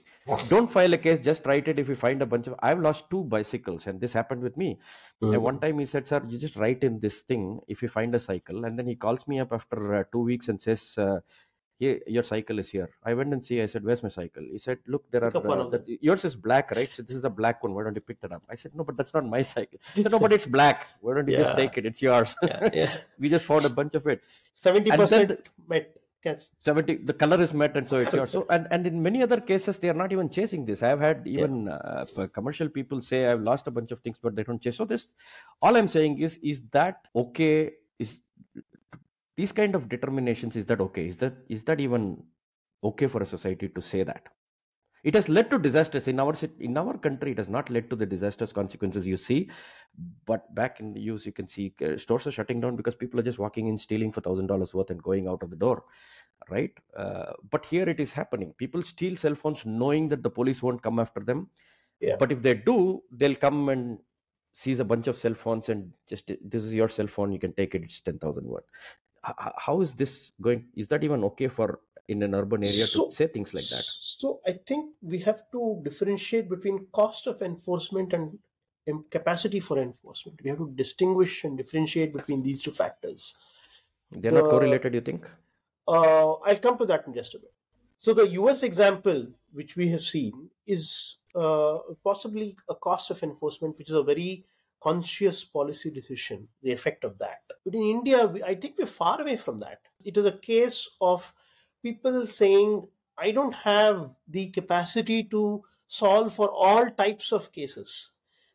don't 0.51 0.71
file 0.71 0.93
a 0.93 0.99
case. 0.99 1.19
Just 1.19 1.47
write 1.47 1.67
it 1.67 1.79
if 1.79 1.89
you 1.89 1.95
find 1.97 2.21
a 2.23 2.27
bunch 2.27 2.47
of. 2.47 2.55
I've 2.63 2.79
lost 2.81 3.09
two 3.11 3.25
bicycles, 3.25 3.87
and 3.87 4.01
this 4.01 4.13
happened 4.13 4.43
with 4.43 4.57
me. 4.57 4.79
And 5.23 5.33
Mm. 5.33 5.41
one 5.49 5.59
time 5.61 5.79
he 5.79 5.87
said, 5.87 6.07
"Sir, 6.07 6.21
you 6.29 6.39
just 6.39 6.57
write 6.57 6.85
in 6.85 7.01
this 7.01 7.23
thing 7.23 7.61
if 7.67 7.83
you 7.83 7.89
find 7.89 8.15
a 8.15 8.21
cycle." 8.21 8.65
And 8.67 8.79
then 8.79 8.87
he 8.87 8.95
calls 8.95 9.27
me 9.27 9.41
up 9.41 9.53
after 9.53 9.95
uh, 9.95 10.05
two 10.13 10.21
weeks 10.21 10.49
and 10.49 10.61
says, 10.61 10.95
uh, 10.99 11.21
"Here, 11.81 11.99
your 12.17 12.23
cycle 12.23 12.59
is 12.63 12.69
here." 12.77 12.91
I 13.11 13.15
went 13.21 13.33
and 13.37 13.45
see. 13.49 13.61
I 13.65 13.67
said, 13.73 13.85
"Where's 13.89 14.03
my 14.07 14.13
cycle?" 14.17 14.45
He 14.55 14.59
said, 14.67 14.79
"Look, 14.87 15.05
there 15.11 15.23
Pick 15.23 15.45
are 15.45 15.61
uh, 15.61 15.69
that, 15.75 15.89
yours 16.09 16.25
is 16.31 16.37
black, 16.37 16.71
right? 16.79 16.89
So 16.97 17.03
this 17.03 17.17
is 17.17 17.23
the 17.23 17.35
black 17.41 17.63
one. 17.65 17.75
Why 17.75 17.85
don't 17.85 18.01
you 18.01 18.07
pick 18.11 18.21
that 18.27 18.33
up?" 18.39 18.43
I 18.49 18.59
said, 18.63 18.77
"No, 18.81 18.85
but 18.91 18.97
that's 18.99 19.15
not 19.15 19.27
my 19.37 19.43
cycle." 19.55 19.79
He 19.95 20.03
said, 20.05 20.13
"No, 20.13 20.21
but 20.27 20.33
it's 20.39 20.47
black. 20.59 20.87
Why 21.01 21.15
don't 21.15 21.29
you 21.29 21.39
just 21.45 21.57
take 21.63 21.79
it? 21.79 21.87
It's 21.93 22.03
yours." 22.03 22.37
Yeah, 22.43 22.71
yeah. 22.83 22.97
we 23.19 23.29
just 23.37 23.45
found 23.45 23.65
a 23.65 23.75
bunch 23.81 23.95
of 23.95 24.07
it. 24.07 24.23
Seventy 24.69 24.91
percent 25.03 25.29
the- 25.29 25.87
catch. 26.23 26.43
70 26.59 26.97
the 27.11 27.13
color 27.13 27.41
is 27.41 27.53
met 27.53 27.77
and 27.77 27.89
so 27.89 27.97
it's 27.97 28.13
yours 28.13 28.31
so 28.37 28.47
and, 28.51 28.67
and 28.71 28.87
in 28.87 29.03
many 29.03 29.23
other 29.23 29.41
cases 29.41 29.79
they 29.79 29.89
are 29.89 29.99
not 30.03 30.13
even 30.13 30.29
chasing 30.29 30.65
this 30.65 30.83
i've 30.83 31.01
had 31.01 31.27
even 31.27 31.69
uh, 31.69 32.05
commercial 32.33 32.69
people 32.69 33.01
say 33.01 33.27
i've 33.27 33.41
lost 33.41 33.67
a 33.67 33.71
bunch 33.71 33.91
of 33.91 34.01
things 34.01 34.19
but 34.23 34.37
they 34.37 34.43
don't 34.43 34.63
chase 34.63 34.77
so 34.77 34.85
this 34.85 35.09
all 35.63 35.77
i'm 35.77 35.89
saying 35.89 36.19
is 36.19 36.39
is 36.43 36.63
that 36.71 37.09
okay 37.15 37.71
is 37.99 38.21
these 39.41 39.53
kind 39.53 39.75
of 39.75 39.89
determinations 39.89 40.57
is 40.57 40.67
that 40.67 40.81
okay? 40.89 41.07
Is 41.13 41.17
that 41.19 41.35
is 41.49 41.65
that 41.65 41.81
even 41.81 42.05
okay 42.91 43.07
for 43.07 43.23
a 43.23 43.27
society 43.27 43.69
to 43.69 43.83
say 43.93 44.03
that? 44.03 44.29
It 45.03 45.15
has 45.15 45.29
led 45.31 45.51
to 45.51 45.59
disasters. 45.59 46.09
In 46.09 46.21
our 46.21 46.35
in 46.59 46.77
our 46.77 46.97
country 46.99 47.31
it 47.33 47.39
has 47.39 47.49
not 47.49 47.71
led 47.71 47.89
to 47.91 47.97
the 47.97 48.07
disastrous 48.07 48.53
consequences 48.53 49.07
you 49.07 49.17
see. 49.17 49.51
But 50.27 50.55
back 50.55 50.81
in 50.81 50.93
the 50.93 51.01
use 51.01 51.25
you 51.27 51.33
can 51.33 51.49
see 51.49 51.75
uh, 51.87 51.97
stores 51.97 52.27
are 52.27 52.31
shutting 52.39 52.61
down 52.61 52.77
because 52.77 52.95
people 52.95 53.19
are 53.21 53.29
just 53.31 53.39
walking 53.39 53.67
in 53.69 53.79
stealing 53.79 54.13
for 54.13 54.21
thousand 54.21 54.47
dollars 54.49 54.75
worth 54.75 54.91
and 54.91 55.03
going 55.03 55.27
out 55.27 55.43
of 55.43 55.51
the 55.51 55.57
door 55.57 55.85
right? 56.51 56.73
Uh, 56.97 57.33
but 57.51 57.65
here 57.67 57.89
it 57.89 58.01
is 58.01 58.13
happening. 58.13 58.53
People 58.59 58.83
steal 58.83 59.17
cell 59.17 59.35
phones 59.35 59.65
knowing 59.67 60.09
that 60.09 60.23
the 60.23 60.31
police 60.31 60.63
won't 60.63 60.83
come 60.83 60.99
after 60.99 61.21
them. 61.21 61.49
Yeah. 62.01 62.17
but 62.21 62.33
if 62.33 62.41
they 62.45 62.55
do 62.55 63.03
they'll 63.21 63.35
come 63.37 63.69
and 63.69 63.99
seize 64.55 64.81
a 64.81 64.85
bunch 64.93 65.07
of 65.07 65.17
cell 65.17 65.35
phones 65.35 65.69
and 65.69 65.93
just 66.09 66.31
this 66.55 66.65
is 66.65 66.73
your 66.73 66.89
cell 66.89 67.07
phone. 67.07 67.33
You 67.33 67.39
can 67.39 67.53
take 67.53 67.75
it. 67.75 67.83
It's 67.83 68.01
10000 68.01 68.47
word 68.47 68.65
H- 68.65 68.73
h- 68.73 69.10
how 69.23 69.81
is 69.81 69.95
this 69.95 70.33
going 70.41 70.67
is 70.75 70.89
that 70.89 71.05
even 71.05 71.23
okay 71.25 71.49
for 71.49 71.81
in 72.09 72.23
an 72.23 72.35
urban 72.35 72.65
area 72.65 72.87
So- 72.87 73.09
to 73.09 73.13
say 73.15 73.27
things 73.27 73.53
like 73.55 73.69
that 73.69 73.85
So 73.85 74.41
I 74.47 74.53
think 74.53 74.95
we 75.03 75.19
have 75.21 75.43
to 75.53 75.81
differentiate 75.85 76.49
between 76.49 76.87
cost 76.93 77.27
of 77.27 77.43
enforcement 77.43 78.13
and 78.13 78.39
capacity 79.11 79.61
for 79.61 79.79
enforcement. 79.79 80.41
We 80.43 80.51
have 80.51 80.59
to 80.59 80.69
distinguish 80.75 81.45
and 81.45 81.57
differentiate 81.57 82.13
between 82.13 82.43
these 82.43 82.61
two 82.63 82.73
factors. 82.73 83.35
they're 84.11 84.33
not 84.33 84.45
The- 84.45 84.51
correlated 84.51 84.95
you 84.95 85.01
think 85.03 85.29
Uh, 85.87 86.33
I'll 86.47 86.59
come 86.65 86.77
to 86.79 86.87
that 86.87 87.07
in 87.07 87.15
just 87.15 87.35
a 87.35 87.39
bit. 87.39 87.53
So 87.99 88.13
the 88.15 88.27
US 88.41 88.63
example, 88.63 89.21
which 89.53 89.77
we 89.77 89.89
have 89.91 90.03
seen, 90.03 90.51
is 90.67 91.17
uh, 91.35 91.79
possibly 92.03 92.57
a 92.69 92.75
cost 92.75 93.11
of 93.11 93.23
enforcement, 93.23 93.79
which 93.79 93.89
is 93.89 93.95
a 93.95 94.03
very 94.03 94.45
conscious 94.83 95.45
policy 95.45 95.91
decision, 95.91 96.49
the 96.63 96.73
effect 96.73 97.05
of 97.05 97.19
that. 97.19 97.41
But 97.65 97.75
in 97.75 97.83
India, 97.83 98.33
I 98.45 98.55
think 98.55 98.77
we're 98.79 98.87
far 98.87 99.21
away 99.21 99.37
from 99.37 99.59
that. 99.59 99.81
It 100.05 100.17
is 100.17 100.25
a 100.25 100.33
case 100.33 100.89
of 101.01 101.33
people 101.83 102.27
saying, 102.27 102.89
I 103.19 103.31
don't 103.33 103.55
have 103.55 104.11
the 104.27 104.49
capacity 104.49 105.25
to 105.25 105.63
solve 105.87 106.33
for 106.33 106.49
all 106.49 106.89
types 106.91 107.33
of 107.33 107.53
cases. 107.53 108.11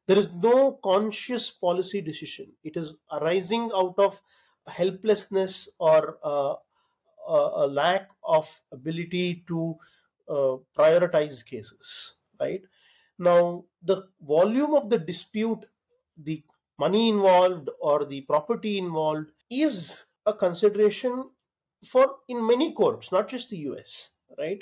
There 0.07 0.17
is 0.17 0.33
no 0.33 0.73
conscious 0.83 1.51
policy 1.51 2.01
decision. 2.01 2.53
It 2.63 2.77
is 2.77 2.93
arising 3.11 3.71
out 3.75 3.95
of 3.97 4.21
helplessness 4.67 5.69
or 5.79 6.17
uh, 6.23 6.55
a, 7.27 7.65
a 7.65 7.67
lack 7.67 8.09
of 8.23 8.61
ability 8.71 9.43
to 9.47 9.75
uh, 10.29 10.57
prioritize 10.77 11.45
cases 11.45 12.15
right 12.39 12.61
now 13.19 13.63
the 13.83 14.07
volume 14.21 14.73
of 14.73 14.89
the 14.89 14.97
dispute 14.97 15.65
the 16.17 16.43
money 16.79 17.09
involved 17.09 17.69
or 17.81 18.05
the 18.05 18.21
property 18.21 18.77
involved 18.77 19.31
is 19.49 20.03
a 20.25 20.33
consideration 20.33 21.29
for 21.85 22.17
in 22.27 22.45
many 22.45 22.73
courts 22.73 23.11
not 23.11 23.27
just 23.27 23.49
the 23.49 23.57
us 23.57 24.11
right? 24.37 24.61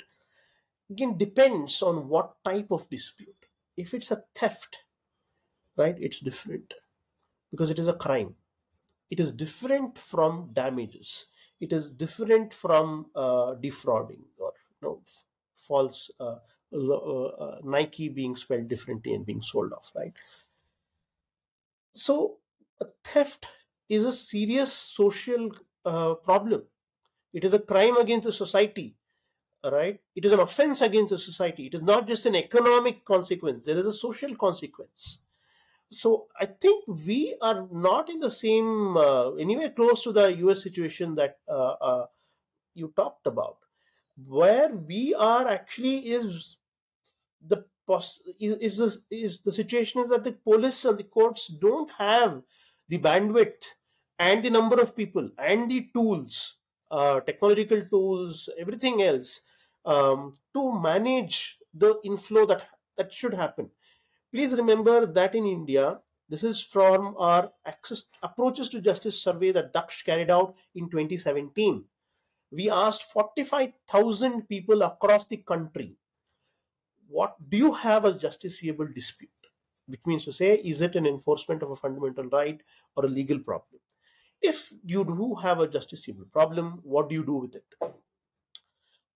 Again 0.90 1.18
depends 1.18 1.82
on 1.82 2.08
what 2.08 2.42
type 2.44 2.70
of 2.70 2.88
dispute. 2.90 3.46
If 3.76 3.94
it's 3.94 4.10
a 4.10 4.24
theft 4.34 4.78
right 5.76 5.96
it's 5.98 6.20
different 6.20 6.74
because 7.50 7.70
it 7.70 7.78
is 7.78 7.88
a 7.88 7.94
crime. 7.94 8.36
It 9.10 9.20
is 9.20 9.32
different 9.32 9.98
from 9.98 10.50
damages. 10.52 11.28
It 11.60 11.72
is 11.72 11.90
different 11.90 12.52
from 12.54 13.10
uh, 13.14 13.54
defrauding 13.54 14.24
or 14.38 14.52
you 14.82 14.88
know, 14.88 15.02
false 15.56 16.10
uh, 16.20 16.36
uh, 16.72 17.24
uh, 17.26 17.60
Nike 17.64 18.08
being 18.08 18.36
spelled 18.36 18.68
differently 18.68 19.14
and 19.14 19.26
being 19.26 19.42
sold 19.42 19.72
off, 19.72 19.92
right? 19.94 20.14
So, 21.94 22.38
theft 23.04 23.46
is 23.88 24.04
a 24.04 24.12
serious 24.12 24.72
social 24.72 25.50
uh, 25.84 26.14
problem. 26.14 26.64
It 27.32 27.44
is 27.44 27.52
a 27.52 27.58
crime 27.58 27.96
against 27.96 28.24
the 28.26 28.32
society, 28.32 28.96
right? 29.64 30.00
It 30.14 30.24
is 30.24 30.32
an 30.32 30.40
offense 30.40 30.82
against 30.82 31.10
the 31.10 31.18
society. 31.18 31.66
It 31.66 31.74
is 31.74 31.82
not 31.82 32.06
just 32.06 32.26
an 32.26 32.36
economic 32.36 33.04
consequence, 33.04 33.66
there 33.66 33.78
is 33.78 33.86
a 33.86 33.92
social 33.92 34.34
consequence 34.36 35.20
so 35.90 36.28
I 36.38 36.46
think 36.46 36.84
we 37.06 37.36
are 37.40 37.66
not 37.70 38.10
in 38.10 38.20
the 38.20 38.30
same 38.30 38.96
uh, 38.96 39.32
anywhere 39.34 39.70
close 39.70 40.02
to 40.04 40.12
the 40.12 40.36
US 40.46 40.62
situation 40.62 41.14
that 41.14 41.38
uh, 41.48 41.74
uh, 41.80 42.06
you 42.74 42.92
talked 42.96 43.26
about. 43.26 43.58
Where 44.26 44.74
we 44.74 45.14
are 45.14 45.48
actually 45.48 46.10
is 46.10 46.56
the 47.46 47.64
pos- 47.86 48.20
is 48.38 48.54
is 48.60 48.76
the, 48.78 49.00
is 49.10 49.38
the 49.40 49.52
situation 49.52 50.02
is 50.02 50.08
that 50.08 50.24
the 50.24 50.32
police 50.32 50.84
and 50.84 50.98
the 50.98 51.04
courts 51.04 51.46
don't 51.48 51.90
have 51.98 52.42
the 52.88 52.98
bandwidth 52.98 53.74
and 54.18 54.42
the 54.42 54.50
number 54.50 54.80
of 54.80 54.96
people 54.96 55.30
and 55.38 55.70
the 55.70 55.88
tools, 55.94 56.56
uh, 56.90 57.20
technological 57.20 57.82
tools, 57.82 58.48
everything 58.58 59.02
else 59.02 59.42
um, 59.84 60.38
to 60.54 60.80
manage 60.80 61.58
the 61.72 61.98
inflow 62.04 62.46
that 62.46 62.62
that 62.96 63.12
should 63.12 63.34
happen 63.34 63.70
please 64.34 64.54
remember 64.56 65.06
that 65.06 65.32
in 65.36 65.46
India, 65.46 66.00
this 66.28 66.42
is 66.42 66.60
from 66.60 67.14
our 67.18 67.52
access 67.64 68.04
approaches 68.20 68.68
to 68.68 68.80
justice 68.80 69.22
survey 69.22 69.52
that 69.52 69.72
Daksh 69.72 70.04
carried 70.04 70.28
out 70.28 70.56
in 70.74 70.90
2017. 70.90 71.84
We 72.50 72.68
asked 72.68 73.12
45,000 73.12 74.48
people 74.48 74.82
across 74.82 75.24
the 75.26 75.36
country, 75.36 75.94
what 77.14 77.36
do 77.48 77.56
you 77.56 77.72
have 77.72 78.04
a 78.04 78.12
justiciable 78.12 78.92
dispute? 78.92 79.30
Which 79.86 80.00
means 80.04 80.24
to 80.24 80.32
say, 80.32 80.56
is 80.56 80.80
it 80.80 80.96
an 80.96 81.06
enforcement 81.06 81.62
of 81.62 81.70
a 81.70 81.76
fundamental 81.76 82.24
right 82.24 82.60
or 82.96 83.04
a 83.04 83.08
legal 83.08 83.38
problem? 83.38 83.80
If 84.42 84.72
you 84.84 85.04
do 85.04 85.34
have 85.36 85.60
a 85.60 85.68
justiciable 85.68 86.30
problem, 86.32 86.80
what 86.82 87.08
do 87.08 87.14
you 87.14 87.24
do 87.24 87.34
with 87.34 87.54
it? 87.54 87.64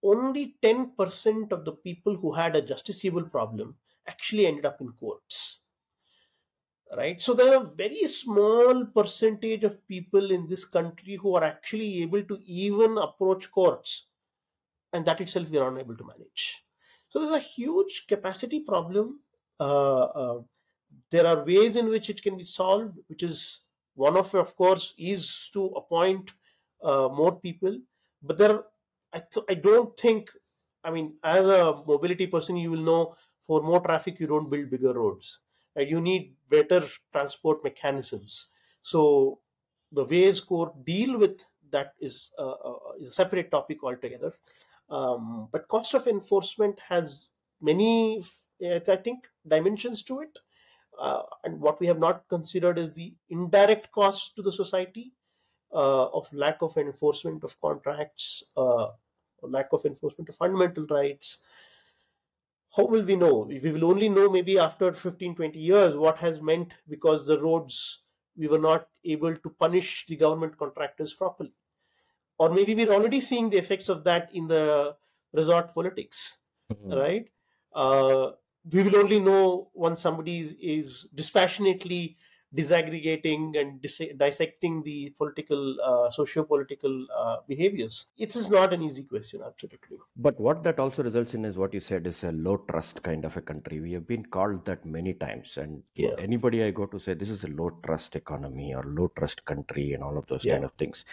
Only 0.02 0.54
10% 0.62 1.50
of 1.50 1.64
the 1.64 1.72
people 1.72 2.16
who 2.16 2.32
had 2.32 2.54
a 2.54 2.62
justiciable 2.62 3.30
problem 3.32 3.74
actually 4.06 4.46
ended 4.46 4.64
up 4.64 4.80
in 4.80 4.92
courts 4.92 5.62
right 6.96 7.20
so 7.20 7.34
there 7.34 7.54
are 7.54 7.62
a 7.62 7.70
very 7.80 8.04
small 8.04 8.86
percentage 8.86 9.62
of 9.62 9.86
people 9.86 10.30
in 10.30 10.46
this 10.46 10.64
country 10.64 11.16
who 11.16 11.34
are 11.34 11.44
actually 11.44 12.00
able 12.02 12.22
to 12.22 12.38
even 12.46 12.96
approach 12.96 13.50
courts 13.50 14.06
and 14.94 15.04
that 15.04 15.20
itself 15.20 15.50
we 15.50 15.58
are 15.58 15.68
unable 15.68 15.94
to 15.94 16.06
manage 16.06 16.64
so 17.08 17.20
there's 17.20 17.32
a 17.32 17.38
huge 17.38 18.06
capacity 18.06 18.60
problem. 18.60 19.20
Uh, 19.60 20.04
uh, 20.04 20.42
there 21.10 21.26
are 21.26 21.44
ways 21.44 21.76
in 21.76 21.88
which 21.88 22.10
it 22.10 22.22
can 22.22 22.36
be 22.36 22.44
solved 22.44 22.98
which 23.08 23.22
is 23.22 23.60
one 23.94 24.16
of 24.16 24.34
of 24.34 24.54
course 24.56 24.94
is 24.98 25.50
to 25.52 25.66
appoint 25.80 26.34
uh, 26.82 27.08
more 27.12 27.38
people. 27.40 27.80
But 28.22 28.38
there 28.38 28.64
I, 29.12 29.20
th- 29.20 29.46
I 29.48 29.54
don't 29.54 29.96
think 29.98 30.30
i 30.84 30.90
mean 30.90 31.16
as 31.24 31.44
a 31.44 31.82
mobility 31.86 32.26
person 32.26 32.56
you 32.56 32.70
will 32.70 32.84
know 32.90 33.14
for 33.46 33.62
more 33.62 33.80
traffic 33.80 34.20
you 34.20 34.26
don't 34.26 34.48
build 34.50 34.70
bigger 34.70 34.92
roads 34.92 35.40
right? 35.74 35.88
you 35.88 36.00
need 36.00 36.36
better 36.48 36.82
transport 37.12 37.64
mechanisms. 37.64 38.48
So 38.82 39.40
the 39.92 40.04
ways 40.04 40.40
court 40.40 40.84
deal 40.84 41.18
with 41.18 41.44
that 41.70 41.94
is 42.00 42.30
uh, 42.38 42.50
uh, 42.68 42.92
is 43.00 43.08
a 43.08 43.12
separate 43.12 43.50
topic 43.50 43.82
altogether 43.82 44.34
um, 44.90 45.48
but 45.52 45.68
cost 45.68 45.94
of 45.94 46.06
enforcement 46.06 46.78
has 46.88 47.28
many 47.60 48.22
i 48.64 48.96
think 48.96 49.28
dimensions 49.46 50.02
to 50.02 50.20
it 50.20 50.38
uh, 50.98 51.22
and 51.44 51.60
what 51.60 51.78
we 51.80 51.86
have 51.86 51.98
not 51.98 52.26
considered 52.28 52.78
is 52.78 52.92
the 52.92 53.14
indirect 53.30 53.90
cost 53.92 54.34
to 54.36 54.42
the 54.42 54.52
society 54.52 55.12
uh, 55.72 56.06
of 56.06 56.32
lack 56.32 56.62
of 56.62 56.76
enforcement 56.76 57.44
of 57.44 57.60
contracts, 57.60 58.42
uh, 58.56 58.88
lack 59.42 59.68
of 59.72 59.84
enforcement 59.84 60.28
of 60.28 60.34
fundamental 60.36 60.86
rights. 60.90 61.40
How 62.76 62.84
will 62.84 63.02
we 63.02 63.16
know? 63.16 63.48
We 63.48 63.70
will 63.70 63.84
only 63.84 64.08
know 64.08 64.28
maybe 64.28 64.58
after 64.58 64.92
15, 64.92 65.34
20 65.36 65.58
years 65.58 65.96
what 65.96 66.18
has 66.18 66.40
meant 66.40 66.74
because 66.88 67.26
the 67.26 67.40
roads, 67.40 68.02
we 68.36 68.46
were 68.48 68.58
not 68.58 68.88
able 69.04 69.34
to 69.34 69.50
punish 69.50 70.06
the 70.06 70.16
government 70.16 70.56
contractors 70.56 71.14
properly. 71.14 71.54
Or 72.38 72.50
maybe 72.50 72.74
we're 72.74 72.92
already 72.92 73.20
seeing 73.20 73.50
the 73.50 73.58
effects 73.58 73.88
of 73.88 74.04
that 74.04 74.30
in 74.32 74.46
the 74.46 74.96
resort 75.32 75.74
politics, 75.74 76.38
mm-hmm. 76.72 76.92
right? 76.92 77.28
Uh, 77.74 78.32
we 78.70 78.82
will 78.82 78.96
only 78.96 79.20
know 79.20 79.70
once 79.74 80.00
somebody 80.00 80.56
is 80.60 81.08
dispassionately 81.14 82.16
disaggregating 82.54 83.58
and 83.60 83.82
dis- 83.82 84.10
dissecting 84.16 84.82
the 84.82 85.12
political, 85.18 85.76
uh, 85.84 86.10
socio-political 86.10 87.06
uh, 87.14 87.36
behaviors. 87.46 88.06
It 88.16 88.34
is 88.34 88.48
not 88.48 88.72
an 88.72 88.82
easy 88.82 89.02
question, 89.02 89.42
absolutely. 89.44 89.98
But 90.16 90.40
what 90.40 90.62
that 90.64 90.78
also 90.78 91.02
results 91.02 91.34
in 91.34 91.44
is 91.44 91.58
what 91.58 91.74
you 91.74 91.80
said 91.80 92.06
is 92.06 92.24
a 92.24 92.32
low 92.32 92.56
trust 92.70 93.02
kind 93.02 93.24
of 93.24 93.36
a 93.36 93.42
country. 93.42 93.80
We 93.80 93.92
have 93.92 94.06
been 94.06 94.24
called 94.24 94.64
that 94.64 94.86
many 94.86 95.12
times, 95.12 95.58
and 95.58 95.82
yeah. 95.94 96.12
anybody 96.18 96.64
I 96.64 96.70
go 96.70 96.86
to 96.86 96.98
say 96.98 97.14
this 97.14 97.30
is 97.30 97.44
a 97.44 97.48
low 97.48 97.70
trust 97.84 98.16
economy 98.16 98.74
or 98.74 98.82
low 98.82 99.12
trust 99.16 99.44
country, 99.44 99.92
and 99.92 100.02
all 100.02 100.16
of 100.16 100.26
those 100.26 100.44
yeah. 100.44 100.54
kind 100.54 100.64
of 100.64 100.72
things. 100.72 101.04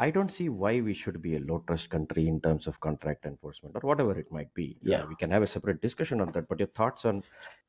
I 0.00 0.10
don't 0.10 0.32
see 0.32 0.48
why 0.48 0.80
we 0.80 0.94
should 0.94 1.20
be 1.20 1.36
a 1.36 1.40
low 1.40 1.62
trust 1.66 1.90
country 1.90 2.26
in 2.26 2.40
terms 2.40 2.66
of 2.66 2.80
contract 2.80 3.26
enforcement 3.26 3.76
or 3.76 3.86
whatever 3.86 4.18
it 4.18 4.32
might 4.32 4.52
be. 4.54 4.78
Yeah. 4.80 5.02
Uh, 5.02 5.06
we 5.06 5.14
can 5.14 5.30
have 5.30 5.42
a 5.42 5.46
separate 5.46 5.82
discussion 5.82 6.22
on 6.22 6.32
that. 6.32 6.48
But 6.48 6.58
your 6.58 6.68
thoughts 6.68 7.04
on 7.04 7.22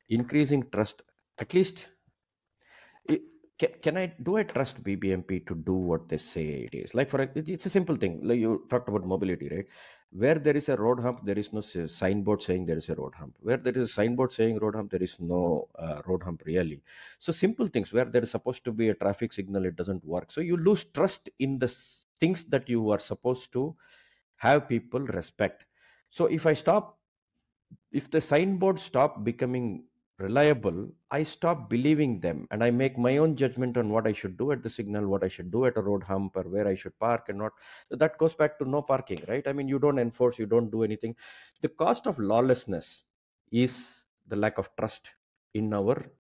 increasing 0.08 0.64
trust, 0.72 1.02
at 1.40 1.54
least, 1.54 1.90
it, 3.04 3.22
can, 3.60 3.72
can 3.84 3.98
I 3.98 4.14
do 4.24 4.38
I 4.38 4.44
trust 4.44 4.82
BBMP 4.82 5.46
to 5.46 5.56
do 5.56 5.74
what 5.74 6.08
they 6.08 6.18
say 6.18 6.70
it 6.72 6.74
is? 6.74 6.96
Like 6.96 7.10
for 7.10 7.30
it's 7.36 7.66
a 7.66 7.70
simple 7.70 7.98
thing. 7.98 8.22
Like 8.24 8.40
you 8.40 8.66
talked 8.70 8.88
about 8.88 9.06
mobility, 9.06 9.50
right? 9.50 9.66
Where 10.12 10.36
there 10.36 10.56
is 10.56 10.70
a 10.70 10.78
road 10.78 11.02
hump, 11.02 11.26
there 11.26 11.38
is 11.38 11.52
no 11.52 11.60
signboard 11.60 12.42
saying 12.42 12.66
there 12.66 12.78
is 12.78 12.88
a 12.88 12.96
road 12.96 13.14
hump. 13.14 13.36
Where 13.42 13.58
there 13.58 13.74
is 13.74 13.90
a 13.90 13.94
signboard 13.94 14.32
saying 14.32 14.58
road 14.60 14.76
hump, 14.76 14.92
there 14.92 15.04
is 15.04 15.18
no 15.20 15.68
uh, 15.78 16.02
road 16.06 16.24
hump 16.24 16.44
really. 16.46 16.82
So 17.20 17.34
simple 17.34 17.68
things 17.68 17.92
where 17.92 18.06
there 18.06 18.24
is 18.24 18.32
supposed 18.32 18.64
to 18.64 18.72
be 18.72 18.88
a 18.88 18.94
traffic 18.94 19.34
signal, 19.34 19.66
it 19.66 19.76
doesn't 19.76 20.06
work. 20.06 20.32
So 20.32 20.40
you 20.40 20.56
lose 20.56 20.86
trust 20.86 21.30
in 21.38 21.60
the 21.60 21.68
things 22.22 22.46
that 22.46 22.70
you 22.70 22.90
are 22.92 23.00
supposed 23.00 23.52
to 23.54 23.76
have 24.38 24.70
people 24.70 25.02
respect. 25.02 25.66
So 26.10 26.28
if 26.28 26.46
i 26.46 26.54
stop 26.54 27.00
if 27.92 28.10
the 28.12 28.22
signboard 28.22 28.80
stop 28.80 29.24
becoming 29.24 29.84
reliable 30.20 30.88
i 31.10 31.24
stop 31.24 31.70
believing 31.70 32.20
them 32.20 32.48
and 32.52 32.64
i 32.64 32.70
make 32.70 32.98
my 32.98 33.18
own 33.18 33.36
judgment 33.36 33.76
on 33.76 33.90
what 33.90 34.06
i 34.06 34.14
should 34.14 34.38
do 34.38 34.52
at 34.52 34.62
the 34.62 34.70
signal 34.70 35.08
what 35.08 35.24
i 35.24 35.28
should 35.28 35.50
do 35.52 35.66
at 35.66 35.78
a 35.78 35.82
road 35.82 36.04
hump 36.04 36.36
or 36.36 36.44
where 36.44 36.68
i 36.68 36.76
should 36.76 36.98
park 37.00 37.30
and 37.30 37.40
not. 37.40 37.52
So 37.90 37.96
that 37.96 38.18
goes 38.18 38.36
back 38.36 38.60
to 38.60 38.70
no 38.70 38.82
parking 38.82 39.24
right? 39.28 39.46
I 39.48 39.54
mean 39.54 39.68
you 39.68 39.80
don't 39.80 40.00
enforce 40.00 40.38
you 40.38 40.46
don't 40.46 40.70
do 40.70 40.84
anything. 40.84 41.16
The 41.62 41.70
cost 41.70 42.08
of 42.08 42.20
lawlessness 42.20 43.04
is 43.52 44.04
the 44.28 44.36
lack 44.36 44.58
of 44.58 44.70
trust 44.78 45.12
in 45.54 45.74
our 45.74 46.12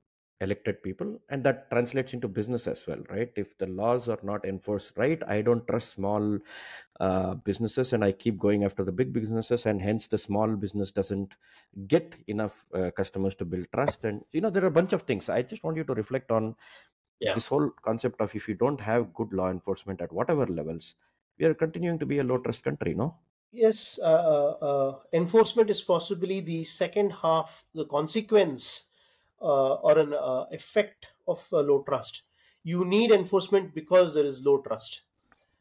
elected 0.42 0.82
people 0.84 1.20
and 1.30 1.44
that 1.44 1.70
translates 1.70 2.14
into 2.14 2.28
business 2.28 2.68
as 2.68 2.86
well 2.88 3.00
right? 3.10 3.32
If 3.36 3.58
the 3.58 3.68
laws 3.68 4.10
are 4.10 4.20
not 4.24 4.46
enforced 4.46 4.94
right 4.98 5.22
i 5.28 5.42
don't 5.42 5.66
trust 5.68 5.94
small 5.94 6.40
uh, 7.00 7.36
businesses 7.36 7.94
and 7.94 8.04
i 8.04 8.12
keep 8.12 8.38
going 8.38 8.64
after 8.64 8.84
the 8.84 8.92
big 8.92 9.14
businesses 9.14 9.66
and 9.66 9.82
hence 9.82 10.08
the 10.08 10.18
small 10.18 10.56
business 10.56 10.92
doesn't 10.92 11.34
get 11.88 12.16
enough 12.28 12.66
uh, 12.74 12.92
customers 12.92 13.36
to 13.36 13.46
build 13.46 13.68
trust. 13.74 14.04
And 14.04 14.24
you 14.32 14.42
know 14.42 14.50
there 14.50 14.64
are 14.64 14.68
a 14.68 14.72
bunch 14.72 14.94
of 14.94 15.04
things. 15.04 15.30
I 15.30 15.42
just 15.42 15.64
want 15.64 15.78
you 15.78 15.84
to 15.86 15.94
reflect 15.94 16.32
on 16.32 16.56
yeah. 17.20 17.34
this 17.34 17.48
whole 17.48 17.70
concept 17.84 18.20
of 18.22 18.36
if 18.36 18.48
you 18.48 18.56
don't 18.56 18.82
have 18.82 19.14
good 19.14 19.34
law 19.34 19.50
enforcement 19.50 20.02
at 20.02 20.12
whatever 20.12 20.46
levels 20.48 20.96
we 21.40 21.46
are 21.46 21.54
continuing 21.54 22.00
to 22.00 22.06
be 22.06 22.20
a 22.20 22.24
low 22.24 22.40
trust 22.40 22.64
country 22.64 22.94
no? 22.94 23.16
Yes 23.52 24.00
uh, 24.02 24.06
uh, 24.06 24.66
uh 24.66 25.00
enforcement 25.14 25.70
is 25.70 25.82
possibly 25.82 26.40
the 26.40 26.64
second 26.64 27.12
half 27.22 27.64
the 27.76 27.86
consequence 27.86 28.84
or 29.50 29.98
an 29.98 30.14
uh, 30.14 30.46
effect 30.52 31.08
of 31.28 31.48
low 31.52 31.84
trust. 31.88 32.24
You 32.64 32.86
need 32.86 33.12
enforcement 33.12 33.74
because 33.74 34.14
there 34.14 34.26
is 34.26 34.44
low 34.44 34.62
trust. 34.62 35.02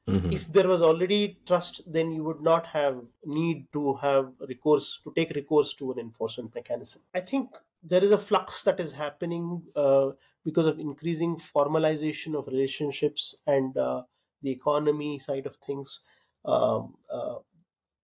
Mm-hmm. 0.08 0.32
If 0.32 0.52
there 0.52 0.66
was 0.66 0.82
already 0.82 1.38
trust, 1.46 1.82
then 1.90 2.10
you 2.10 2.24
would 2.24 2.40
not 2.40 2.66
have 2.66 3.00
need 3.24 3.66
to 3.72 3.94
have 3.94 4.32
recourse 4.48 5.00
to 5.04 5.12
take 5.14 5.30
recourse 5.30 5.74
to 5.74 5.92
an 5.92 5.98
enforcement 5.98 6.54
mechanism. 6.54 7.02
I 7.14 7.20
think 7.20 7.50
there 7.82 8.02
is 8.02 8.10
a 8.10 8.18
flux 8.18 8.64
that 8.64 8.80
is 8.80 8.92
happening 8.92 9.62
uh, 9.76 10.10
because 10.44 10.66
of 10.66 10.78
increasing 10.78 11.36
formalization 11.36 12.34
of 12.34 12.46
relationships 12.48 13.34
and 13.46 13.76
uh, 13.76 14.02
the 14.42 14.50
economy 14.50 15.18
side 15.18 15.46
of 15.46 15.56
things. 15.56 16.00
Um, 16.44 16.94
uh, 17.12 17.36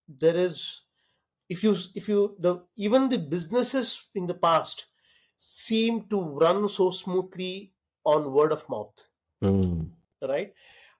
there 0.08 0.36
is, 0.36 0.82
if 1.48 1.64
you 1.64 1.74
if 1.94 2.08
you 2.08 2.36
the 2.38 2.62
even 2.76 3.08
the 3.08 3.18
businesses 3.18 4.06
in 4.14 4.26
the 4.26 4.34
past 4.34 4.86
seem 5.37 6.03
to 6.09 6.21
run 6.43 6.67
so 6.69 6.89
smoothly 6.91 7.73
on 8.05 8.31
word 8.33 8.51
of 8.51 8.67
mouth 8.69 9.07
mm. 9.43 9.89
right 10.21 10.53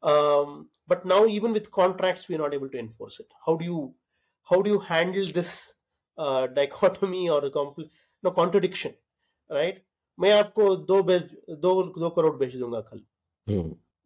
um, 0.04 0.68
but 0.88 1.06
now 1.06 1.26
even 1.26 1.54
with 1.54 1.72
contracts 1.72 2.28
we're 2.28 2.40
not 2.40 2.54
able 2.54 2.70
to 2.70 2.80
enforce 2.80 3.20
it 3.20 3.28
how 3.46 3.56
do 3.56 3.66
you 3.66 3.94
how 4.50 4.62
do 4.62 4.70
you 4.70 4.80
handle 4.80 5.28
this 5.32 5.74
uh, 6.18 6.48
dichotomy 6.48 7.30
or 7.30 7.46
a 7.46 7.52
compl- 7.52 7.90
no 8.24 8.32
contradiction 8.32 8.94
right 9.50 9.82
मैं 10.20 10.32
आपको 10.40 10.76
दो 10.86 11.02
बेच 11.04 11.30
दो 11.62 11.72
दो 12.00 12.10
करोड़ 12.18 12.36
बेच 12.38 12.56
दूंगा 12.56 12.80
कल 12.92 13.02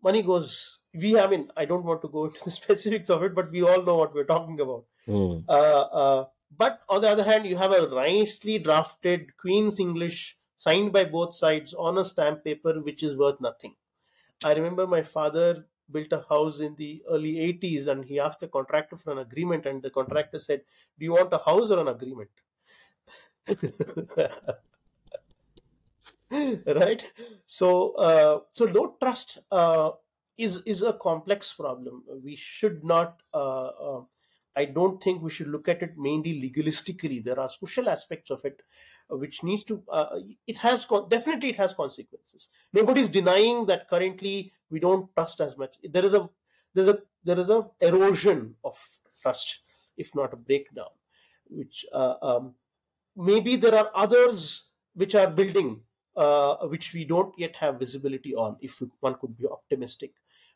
money 0.06 0.22
goes 0.26 0.50
we 1.04 1.12
i 1.20 1.26
mean 1.30 1.44
i 1.62 1.66
don't 1.70 1.88
want 1.90 2.02
to 2.02 2.10
go 2.16 2.26
into 2.26 2.44
the 2.48 2.52
specifics 2.56 3.10
of 3.16 3.24
it 3.28 3.34
but 3.38 3.48
we 3.56 3.64
all 3.70 3.82
know 3.88 3.96
what 4.00 4.14
we're 4.18 4.28
talking 4.32 4.60
about 4.66 4.84
mm. 5.08 5.32
uh, 5.56 5.86
uh, 6.02 6.26
but 6.57 6.81
on 6.89 7.03
the 7.03 7.11
other 7.11 7.25
hand, 7.25 7.47
you 7.47 7.57
have 7.57 7.73
a 7.73 7.89
nicely 7.89 8.59
drafted 8.59 9.37
Queen's 9.37 9.81
English 9.81 10.37
signed 10.57 10.93
by 10.93 11.05
both 11.05 11.35
sides 11.35 11.75
on 11.75 11.99
a 11.99 12.05
stamp 12.05 12.45
paper, 12.45 12.81
which 12.81 13.03
is 13.03 13.17
worth 13.17 13.41
nothing. 13.41 13.75
I 14.45 14.55
remember 14.55 14.87
my 14.87 15.03
father 15.03 15.67
built 15.91 16.13
a 16.13 16.25
house 16.29 16.61
in 16.61 16.75
the 16.77 17.03
early 17.11 17.35
80s 17.37 17.87
and 17.89 18.05
he 18.05 18.21
asked 18.21 18.41
the 18.41 18.49
contractor 18.49 18.97
for 18.97 19.13
an 19.13 19.19
agreement, 19.19 19.67
and 19.67 19.83
the 19.83 19.91
contractor 19.91 20.39
said, 20.39 20.63
Do 20.99 21.05
you 21.05 21.13
want 21.13 21.33
a 21.33 21.39
house 21.39 21.71
or 21.71 21.81
an 21.81 21.89
agreement? 21.89 22.31
right 26.67 27.13
so 27.47 27.93
uh, 27.93 28.41
so 28.51 28.65
low 28.67 28.97
trust 29.01 29.39
uh, 29.51 29.91
is 30.39 30.63
is 30.65 30.83
a 30.83 30.93
complex 30.93 31.53
problem 31.53 32.05
we 32.23 32.37
should 32.37 32.85
not 32.85 33.23
uh, 33.35 33.67
uh 33.67 34.03
I 34.57 34.65
don't 34.65 35.03
think 35.03 35.23
we 35.23 35.31
should 35.31 35.49
look 35.49 35.69
at 35.69 35.83
it 35.83 35.97
mainly 35.97 36.41
legalistically. 36.41 37.23
There 37.23 37.39
are 37.39 37.49
social 37.49 37.89
aspects 37.89 38.31
of 38.31 38.45
it 38.45 38.63
uh, 39.11 39.17
which 39.17 39.43
needs 39.45 39.65
to. 39.65 39.83
Uh, 39.89 40.21
it 40.47 40.59
has 40.59 40.87
definitely 41.09 41.51
it 41.51 41.57
has 41.57 41.73
consequences. 41.75 42.49
Nobody 42.73 43.01
is 43.01 43.09
denying 43.09 43.67
that 43.67 43.89
currently 43.89 44.53
we 44.71 44.81
don't 44.81 45.15
trust 45.15 45.41
as 45.41 45.57
much. 45.57 45.77
There 45.83 46.05
is 46.05 46.15
a 46.15 46.29
there's 46.75 46.89
a 46.89 46.99
there 47.25 47.39
is 47.39 47.51
a 47.51 47.71
erosion 47.81 48.57
of 48.65 48.77
trust, 49.23 49.61
if 49.97 50.15
not 50.15 50.33
a 50.33 50.37
breakdown. 50.37 50.91
Which 51.49 51.85
uh, 51.93 52.15
um, 52.23 52.55
maybe 53.17 53.57
there 53.57 53.75
are 53.75 53.91
others 53.95 54.65
which 54.95 55.15
are 55.15 55.29
building, 55.29 55.83
uh, 56.17 56.57
which 56.69 56.93
we 56.95 57.05
don't 57.05 57.37
yet 57.39 57.57
have 57.57 57.79
visibility 57.79 58.35
on. 58.35 58.57
If 58.61 58.83
one 59.01 59.15
could 59.15 59.37
be 59.37 59.47
optimistic, 59.47 60.13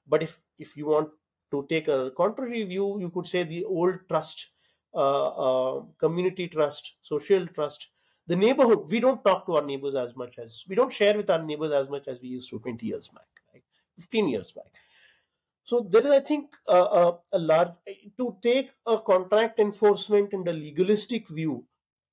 but 0.07 0.22
if 0.22 0.40
if 0.59 0.76
you 0.76 0.86
want 0.86 1.11
to 1.55 1.66
take 1.68 1.88
a 1.88 2.11
contrary 2.16 2.64
view, 2.64 3.00
you 3.00 3.11
could 3.11 3.26
say 3.26 3.42
the 3.44 3.64
old 3.64 3.98
trust, 4.09 4.50
uh, 4.94 5.28
uh, 5.46 5.82
community 5.98 6.48
trust, 6.48 6.96
social 7.02 7.46
trust, 7.48 7.88
the 8.26 8.36
neighborhood. 8.36 8.86
We 8.90 9.00
don't 9.00 9.24
talk 9.24 9.46
to 9.46 9.55
our 9.57 9.66
neighbors 9.72 9.94
as 9.94 10.16
much 10.16 10.38
as 10.38 10.64
we 10.68 10.74
don't 10.74 10.92
share 10.92 11.16
with 11.16 11.30
our 11.30 11.42
neighbors 11.42 11.72
as 11.72 11.88
much 11.88 12.09
as 12.09 12.20
we 12.20 12.28
used 12.28 12.50
to 12.50 12.59
20 12.61 12.86
years 12.86 13.09
back 13.09 13.28
right? 13.52 13.64
15 13.98 14.28
years 14.28 14.52
back. 14.52 14.72
So 15.70 15.80
there 15.80 16.02
is 16.07 16.11
i 16.11 16.20
think 16.20 16.57
uh, 16.68 17.12
a 17.32 17.38
large 17.38 17.72
to 18.18 18.36
take 18.42 18.72
a 18.86 18.98
contract 19.00 19.59
enforcement 19.61 20.32
and 20.32 20.46
a 20.48 20.52
legalistic 20.52 21.28
view 21.28 21.66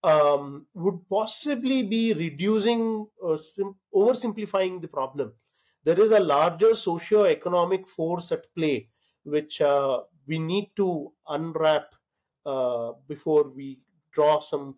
um, 0.04 0.68
would 0.74 1.00
possibly 1.10 1.84
be 1.84 2.14
reducing 2.14 3.08
or 3.20 3.38
sim- 3.38 3.76
oversimplifying 3.94 4.82
the 4.82 4.88
problem. 4.88 5.34
There 5.84 6.00
is 6.00 6.12
a 6.12 6.20
larger 6.20 6.74
socio-economic 6.76 7.88
force 7.88 8.32
at 8.32 8.54
play 8.56 8.90
which 9.24 9.62
uh, 9.62 10.02
we 10.28 10.40
need 10.40 10.72
to 10.76 11.12
unwrap 11.28 11.96
uh, 12.46 12.94
before 13.08 13.50
we 13.50 13.80
draw 14.12 14.40
some 14.40 14.78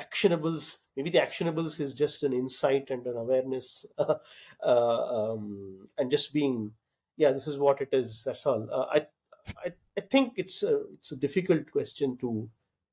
actionables. 0.00 0.78
Maybe 0.96 1.10
the 1.10 1.18
actionables 1.18 1.80
is 1.80 1.94
just 1.94 2.22
an 2.22 2.32
insight 2.32 2.90
and 2.90 3.06
an 3.06 3.16
awareness 3.16 3.86
uh, 3.98 4.16
um, 4.62 5.88
and 5.98 6.10
just 6.10 6.32
being 6.32 6.72
yeah 7.16 7.30
this 7.30 7.46
is 7.46 7.58
what 7.58 7.80
it 7.80 7.88
is 7.92 8.24
that's 8.24 8.46
all. 8.46 8.68
Uh, 8.70 8.86
I, 8.90 9.06
I 9.64 9.72
i 9.96 10.00
think 10.00 10.34
it's 10.36 10.62
a 10.62 10.82
it's 10.94 11.12
a 11.12 11.16
difficult 11.16 11.70
question 11.70 12.16
to 12.18 12.48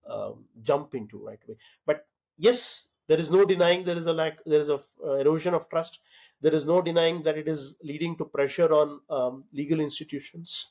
um, 0.07 0.45
jump 0.61 0.95
into 0.95 1.17
right 1.17 1.39
away. 1.47 1.57
But 1.85 2.07
yes 2.37 2.87
there 3.07 3.19
is 3.19 3.29
no 3.29 3.45
denying 3.45 3.83
there 3.83 3.97
is 3.97 4.05
a 4.07 4.13
lack 4.13 4.43
there 4.45 4.59
is 4.59 4.69
a 4.69 4.79
uh, 5.03 5.13
erosion 5.15 5.53
of 5.53 5.69
trust. 5.69 5.99
There 6.41 6.53
is 6.53 6.65
no 6.65 6.81
denying 6.81 7.23
that 7.23 7.37
it 7.37 7.47
is 7.47 7.75
leading 7.83 8.17
to 8.17 8.25
pressure 8.25 8.71
on 8.73 9.01
um, 9.09 9.43
legal 9.53 9.79
institutions 9.79 10.69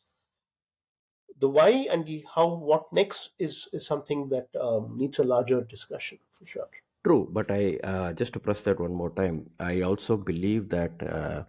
the 1.41 1.49
why 1.49 1.71
and 1.91 2.07
the 2.07 2.25
how 2.35 2.47
what 2.71 2.93
next 2.93 3.31
is 3.39 3.69
is 3.73 3.87
something 3.87 4.29
that 4.29 4.49
um, 4.61 4.97
needs 4.99 5.19
a 5.19 5.25
larger 5.25 5.63
discussion 5.63 6.19
for 6.39 6.47
sure 6.47 6.71
True, 7.03 7.29
but 7.33 7.51
I 7.51 7.79
uh, 7.83 8.13
just 8.13 8.35
to 8.35 8.41
press 8.41 8.61
that 8.63 8.79
one 8.79 8.93
more 8.95 9.11
time. 9.11 9.49
I 9.59 9.81
also 9.81 10.19
believe 10.19 10.69
that 10.69 10.93
uh, 11.03 11.45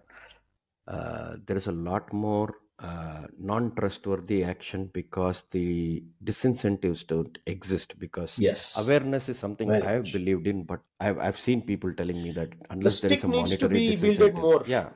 uh, 0.87 1.35
there 1.45 1.57
is 1.57 1.67
a 1.67 1.73
lot 1.73 2.13
more 2.13 2.55
uh, 2.79 3.27
non-trustworthy 3.37 4.45
action 4.45 4.89
because 4.93 5.43
the 5.51 6.03
disincentives 6.23 7.05
don't 7.05 7.37
exist. 7.47 7.99
Because 7.99 8.39
yes 8.39 8.77
awareness 8.77 9.27
is 9.27 9.37
something 9.37 9.67
very 9.67 9.83
I 9.83 9.91
have 9.91 10.03
much 10.03 10.13
believed 10.13 10.47
in, 10.47 10.63
but 10.63 10.79
I've 11.01 11.19
I've 11.19 11.39
seen 11.39 11.63
people 11.63 11.93
telling 11.93 12.23
me 12.23 12.31
that 12.31 12.51
the 12.51 12.65
unless 12.69 13.01
there 13.01 13.11
is 13.11 13.23
a 13.25 13.27
needs 13.27 13.57
to 13.57 13.67
monetary 13.67 13.97
be 13.97 14.29
more 14.31 14.63
yeah, 14.65 14.91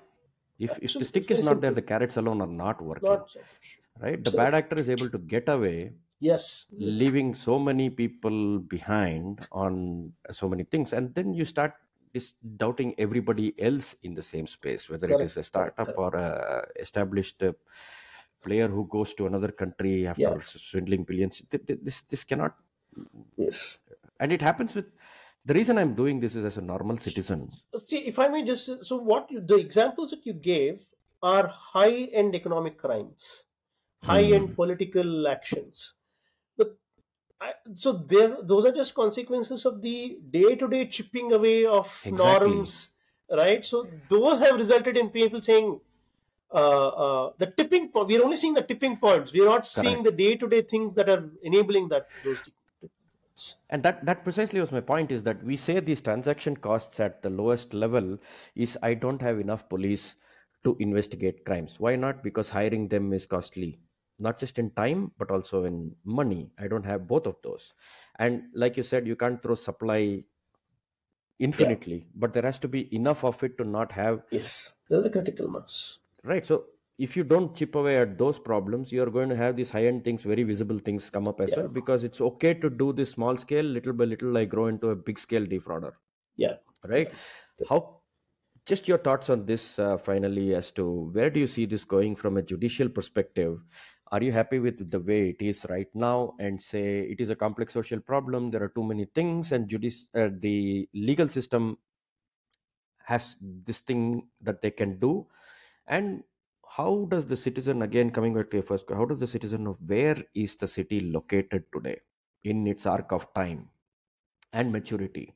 if 0.60 0.78
if 0.82 0.94
the 0.94 1.06
stick 1.06 1.30
is 1.32 1.46
not 1.46 1.62
there, 1.62 1.72
the 1.72 1.82
carrots 1.82 2.18
alone 2.18 2.42
are 2.42 2.48
not 2.48 2.82
working, 2.82 3.10
not 3.10 3.36
right? 4.00 4.24
The 4.24 4.32
bad 4.32 4.54
actor 4.54 4.78
is 4.78 4.90
able 4.90 5.10
to 5.10 5.18
get 5.18 5.50
away 5.50 5.94
yes 6.20 6.66
yes. 6.72 7.00
leaving 7.00 7.36
so 7.36 7.60
many 7.60 7.90
people 7.90 8.60
behind 8.60 9.46
on 9.52 10.14
so 10.32 10.48
many 10.48 10.64
things 10.64 10.94
and 10.94 11.14
then 11.14 11.34
you 11.34 11.44
start 11.44 11.74
dis- 12.14 12.32
doubting 12.56 12.96
everybody 12.98 13.54
else 13.60 13.96
in 14.04 14.14
the 14.14 14.22
same 14.22 14.48
space 14.48 14.90
whether 14.90 15.08
it 15.08 15.12
correct 15.12 15.32
is 15.32 15.38
a 15.38 15.44
startup 15.44 15.88
correct 15.88 16.00
or 16.00 16.16
a 16.16 16.66
established 16.80 17.44
uh, 17.44 17.52
player 18.42 18.68
who 18.68 18.88
goes 18.88 19.14
to 19.14 19.26
another 19.26 19.52
country 19.52 20.04
yeah 20.18 20.30
after 20.30 20.42
swindling 20.42 21.04
billions. 21.04 21.42
Th- 21.50 21.66
th- 21.66 21.80
this 21.82 22.02
this 22.12 22.24
cannot 22.24 22.56
yes. 23.38 23.80
And 24.20 24.32
it 24.32 24.42
happens 24.42 24.76
with 24.76 24.86
the 25.46 25.54
reason 25.54 25.78
i'm 25.78 25.94
doing 25.96 26.20
this 26.20 26.36
is 26.36 26.46
as 26.46 26.58
a 26.58 26.62
normal 26.62 26.98
citizen. 26.98 27.50
See 27.76 28.00
if 28.08 28.18
i 28.20 28.28
may 28.28 28.44
just 28.44 28.86
so 28.86 28.98
what 28.98 29.30
you, 29.32 29.42
the 29.42 29.56
examples 29.58 30.12
that 30.12 30.26
you 30.26 30.34
gave 30.34 30.82
are 31.22 31.48
high 31.48 31.98
end 32.22 32.36
economic 32.36 32.78
crimes 32.78 33.46
high 34.04 34.24
end 34.24 34.50
Hmm. 34.50 34.56
political 34.56 35.28
actions. 35.28 35.96
But 36.58 36.78
I, 37.42 37.54
so 37.76 37.94
there 37.94 38.42
those 38.44 38.66
are 38.66 38.72
just 38.72 38.96
consequences 38.96 39.66
of 39.66 39.82
the 39.82 40.20
day 40.32 40.56
to 40.56 40.68
day 40.70 40.88
chipping 40.88 41.34
away 41.34 41.66
of 41.66 41.88
exactly. 42.06 42.50
norms 42.50 42.92
right? 43.30 43.66
So 43.66 43.92
those 44.10 44.40
have 44.40 44.56
resulted 44.56 44.98
in 44.98 45.10
people 45.10 45.42
saying 45.42 45.82
uh, 46.54 46.88
uh, 46.88 47.34
the 47.38 47.48
tipping 47.48 47.90
point 47.90 48.08
we're 48.08 48.24
only 48.24 48.38
seeing 48.38 48.54
the 48.54 48.62
tipping 48.62 48.98
points. 48.98 49.34
We're 49.34 49.46
not 49.46 49.68
seeing 49.68 50.04
the 50.04 50.12
day 50.12 50.36
to 50.38 50.48
day 50.48 50.62
things 50.62 50.94
that 50.96 51.10
are 51.10 51.30
enabling 51.44 51.90
that 51.90 52.10
those 52.24 52.44
and 53.70 53.84
that 53.84 54.06
that 54.06 54.24
precisely 54.24 54.62
was 54.62 54.72
my 54.72 54.80
point 54.80 55.12
is 55.12 55.24
that 55.24 55.44
we 55.44 55.58
say 55.58 55.80
these 55.80 56.02
transaction 56.02 56.56
costs 56.56 57.00
at 57.00 57.22
the 57.22 57.30
lowest 57.30 57.74
level 57.74 58.18
is 58.56 58.78
i 58.82 58.94
don't 58.94 59.22
have 59.22 59.40
enough 59.40 59.68
police 59.68 60.16
to 60.66 60.76
investigate 60.80 61.46
crimes. 61.46 61.80
Why 61.80 61.96
not? 61.96 62.24
Because 62.24 62.50
hiring 62.50 62.90
them 62.90 63.14
is 63.14 63.26
costly. 63.26 63.80
Not 64.20 64.40
just 64.40 64.60
in 64.60 64.72
time 64.72 65.12
but 65.18 65.32
also 65.32 65.64
in 65.66 65.96
money. 66.04 66.52
I 66.60 66.68
don't 66.68 66.86
have 66.86 67.08
both 67.08 67.28
of 67.28 67.36
those. 67.44 67.74
And 68.18 68.44
like 68.54 68.76
you 68.76 68.84
said 68.84 69.08
you 69.08 69.16
can't 69.16 69.42
throw 69.42 69.56
supply 69.56 69.98
yeah. 69.98 70.22
infinitely 71.40 72.08
but 72.16 72.32
there 72.34 72.44
has 72.44 72.58
to 72.60 72.68
be 72.68 72.94
enough 72.96 73.26
of 73.26 73.44
it 73.44 73.58
to 73.58 73.64
not 73.64 73.92
have 73.92 74.22
yes. 74.32 74.78
There's 74.90 75.06
a 75.06 75.10
critical 75.10 75.50
mass. 75.50 76.00
Right. 76.24 76.46
So 76.46 76.66
if 76.98 77.18
you 77.18 77.24
don't 77.24 77.56
chip 77.56 77.76
away 77.76 77.98
at 77.98 78.18
those 78.18 78.40
problems 78.40 78.92
you 78.92 79.04
are 79.04 79.10
going 79.10 79.28
to 79.28 79.36
have 79.36 79.56
these 79.56 79.70
high 79.70 79.86
end 79.86 80.04
things 80.04 80.24
very 80.24 80.44
visible 80.44 80.78
things 80.78 81.10
come 81.10 81.28
up 81.28 81.42
as 81.42 81.52
yeah. 81.52 81.60
well 81.60 81.68
because 81.68 82.04
it's 82.04 82.22
okay 82.22 82.54
to 82.54 82.70
do 82.70 82.94
this 82.94 83.12
small 83.12 83.36
scale 83.36 83.66
little 83.66 83.94
by 83.94 84.06
little 84.06 84.30
like 84.30 84.50
grow 84.50 84.68
into 84.68 84.90
a 84.90 84.96
big 84.96 85.20
scale 85.20 85.46
defrauder 85.46 85.92
yeah. 86.38 86.56
Right? 86.84 87.12
Yeah. 87.60 87.66
How 87.70 88.02
just 88.66 88.88
your 88.88 88.98
thoughts 88.98 89.30
on 89.30 89.46
this 89.46 89.78
uh, 89.80 89.98
finally 89.98 90.56
as 90.56 90.72
to 90.72 91.10
where 91.14 91.30
do 91.30 91.40
you 91.40 91.48
see 91.48 91.66
this 91.66 91.84
going 91.84 92.16
from 92.16 92.38
a 92.38 92.42
judicial 92.42 92.90
perspective? 92.90 93.60
Are 94.12 94.22
you 94.22 94.32
happy 94.32 94.60
with 94.60 94.90
the 94.92 95.00
way 95.00 95.30
it 95.30 95.44
is 95.44 95.66
right 95.70 95.88
now 95.94 96.34
and 96.40 96.62
say 96.62 97.02
it 97.02 97.20
is 97.20 97.30
a 97.30 97.36
complex 97.36 97.74
social 97.74 98.00
problem 98.00 98.52
there 98.52 98.64
are 98.64 98.70
too 98.70 98.84
many 98.84 99.06
things 99.06 99.52
and 99.52 99.68
judici- 99.68 100.08
uh, 100.16 100.30
the 100.40 100.88
legal 100.94 101.28
system 101.28 101.78
has 103.04 103.36
this 103.42 103.80
thing 103.80 104.28
that 104.42 104.62
they 104.62 104.72
can 104.72 105.00
do? 105.00 105.28
And 105.88 106.24
how 106.78 107.06
does 107.12 107.26
the 107.28 107.36
citizen 107.36 107.82
again 107.82 108.10
coming 108.12 108.34
back 108.38 108.50
to 108.52 108.58
your 108.58 108.68
first 108.72 108.90
how 109.00 109.06
does 109.12 109.20
the 109.20 109.28
citizen 109.36 109.64
know 109.66 109.78
where 109.94 110.18
is 110.44 110.56
the 110.64 110.68
city 110.76 111.00
located 111.18 111.66
today 111.76 111.98
in 112.44 112.66
its 112.68 112.86
arc 112.86 113.12
of 113.12 113.32
time 113.34 113.70
and 114.54 114.72
maturity? 114.72 115.34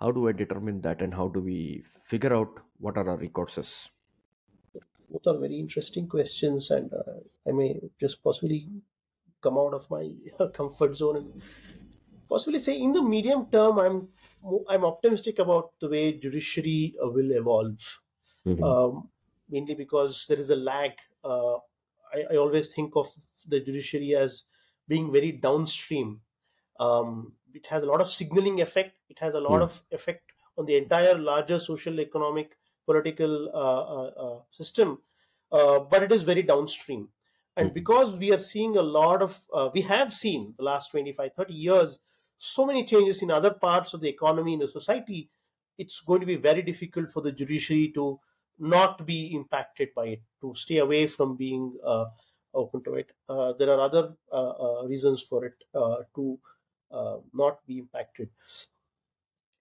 How 0.00 0.12
do 0.12 0.28
i 0.28 0.32
determine 0.32 0.80
that 0.82 1.02
and 1.02 1.14
how 1.14 1.28
do 1.28 1.40
we 1.40 1.84
figure 2.04 2.34
out 2.34 2.60
what 2.78 2.98
are 2.98 3.08
our 3.10 3.18
recourses 3.18 3.88
both 5.10 5.26
are 5.26 5.38
very 5.38 5.58
interesting 5.58 6.08
questions 6.08 6.70
and 6.70 6.92
uh, 6.92 7.18
i 7.48 7.52
may 7.52 7.70
just 8.00 8.22
possibly 8.22 8.60
come 9.40 9.58
out 9.58 9.74
of 9.74 9.88
my 9.90 10.04
comfort 10.58 10.94
zone 10.96 11.16
and 11.20 11.42
possibly 12.28 12.58
say 12.58 12.76
in 12.80 12.92
the 12.92 13.02
medium 13.02 13.46
term 13.56 13.78
i'm 13.78 13.98
i'm 14.68 14.84
optimistic 14.84 15.38
about 15.38 15.72
the 15.80 15.88
way 15.88 16.18
judiciary 16.18 16.94
uh, 17.04 17.10
will 17.10 17.32
evolve. 17.32 18.00
Mhm. 18.44 18.62
um, 18.68 19.10
mainly 19.48 19.74
because 19.74 20.26
there 20.26 20.38
is 20.38 20.50
a 20.50 20.56
lag. 20.56 20.92
Uh, 21.24 21.56
I, 22.12 22.24
I 22.32 22.36
always 22.36 22.72
think 22.74 22.94
of 22.96 23.08
the 23.46 23.60
judiciary 23.60 24.14
as 24.14 24.44
being 24.88 25.12
very 25.12 25.32
downstream. 25.32 26.22
Um, 26.78 27.34
it 27.54 27.66
has 27.68 27.82
a 27.82 27.86
lot 27.86 28.00
of 28.00 28.08
signaling 28.08 28.60
effect. 28.60 28.98
It 29.08 29.18
has 29.20 29.34
a 29.34 29.40
lot 29.40 29.62
Hmm. 29.62 29.62
of 29.62 29.82
effect 29.90 30.32
on 30.58 30.66
the 30.66 30.76
entire 30.76 31.16
larger 31.18 31.58
social 31.58 32.00
economic 32.00 32.56
political 32.84 33.48
uh, 33.48 33.52
uh, 33.52 34.12
uh, 34.38 34.42
system. 34.50 35.02
Uh, 35.50 35.80
but 35.80 36.02
it 36.02 36.12
is 36.12 36.22
very 36.22 36.42
downstream. 36.42 37.10
And 37.56 37.72
Mhm. 37.72 37.72
because 37.72 38.18
we 38.18 38.32
are 38.32 38.38
seeing 38.38 38.76
a 38.76 38.82
lot 38.82 39.22
of 39.22 39.46
uh, 39.52 39.70
we 39.72 39.80
have 39.82 40.12
seen 40.12 40.54
the 40.58 40.62
last 40.64 40.90
25 40.90 41.32
30 41.34 41.54
years 41.54 41.98
so 42.38 42.66
many 42.66 42.84
changes 42.84 43.22
in 43.22 43.30
other 43.30 43.54
parts 43.54 43.94
of 43.94 44.02
the 44.02 44.10
economy 44.10 44.52
in 44.52 44.58
the 44.58 44.68
society 44.68 45.30
it's 45.78 46.00
going 46.00 46.20
to 46.20 46.26
be 46.26 46.36
very 46.36 46.60
difficult 46.60 47.08
for 47.10 47.22
the 47.22 47.32
judiciary 47.32 47.90
to 47.94 48.20
not 48.58 49.06
be 49.06 49.34
impacted 49.34 49.94
by 49.94 50.06
it 50.06 50.22
to 50.40 50.54
stay 50.54 50.78
away 50.78 51.06
from 51.06 51.36
being 51.36 51.76
uh, 51.84 52.06
open 52.54 52.82
to 52.82 52.94
it 52.94 53.12
uh, 53.28 53.52
there 53.54 53.70
are 53.70 53.80
other 53.80 54.14
uh, 54.32 54.50
uh, 54.66 54.86
reasons 54.86 55.22
for 55.22 55.44
it 55.44 55.54
uh, 55.74 55.98
to 56.14 56.38
uh, 56.90 57.18
not 57.34 57.64
be 57.66 57.78
impacted 57.78 58.30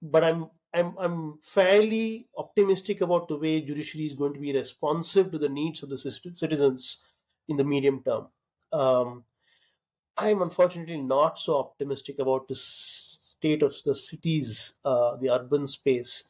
but 0.02 0.24
I'm 0.24 0.50
I'm 0.74 0.98
I'm 0.98 1.40
fairly 1.42 2.28
optimistic 2.38 3.02
about 3.02 3.28
the 3.28 3.38
way 3.38 3.62
judiciary 3.62 4.08
is 4.08 4.14
going 4.14 4.34
to 4.34 4.40
be 4.40 4.54
responsive 4.54 5.32
to 5.32 5.38
the 5.38 5.50
needs 5.50 5.84
of 5.84 5.90
the 5.90 5.98
citizens 5.98 7.02
in 7.48 7.56
the 7.58 7.64
medium 7.64 8.04
term. 8.04 8.28
Um, 8.74 9.24
I'm 10.18 10.42
unfortunately 10.42 11.02
not 11.02 11.38
so 11.38 11.58
optimistic 11.60 12.20
about 12.20 12.48
the 12.48 12.56
state 12.56 13.64
of 13.64 13.76
the 13.84 13.96
cities, 13.96 14.74
the 14.84 15.30
urban 15.32 15.68
space. 15.68 16.26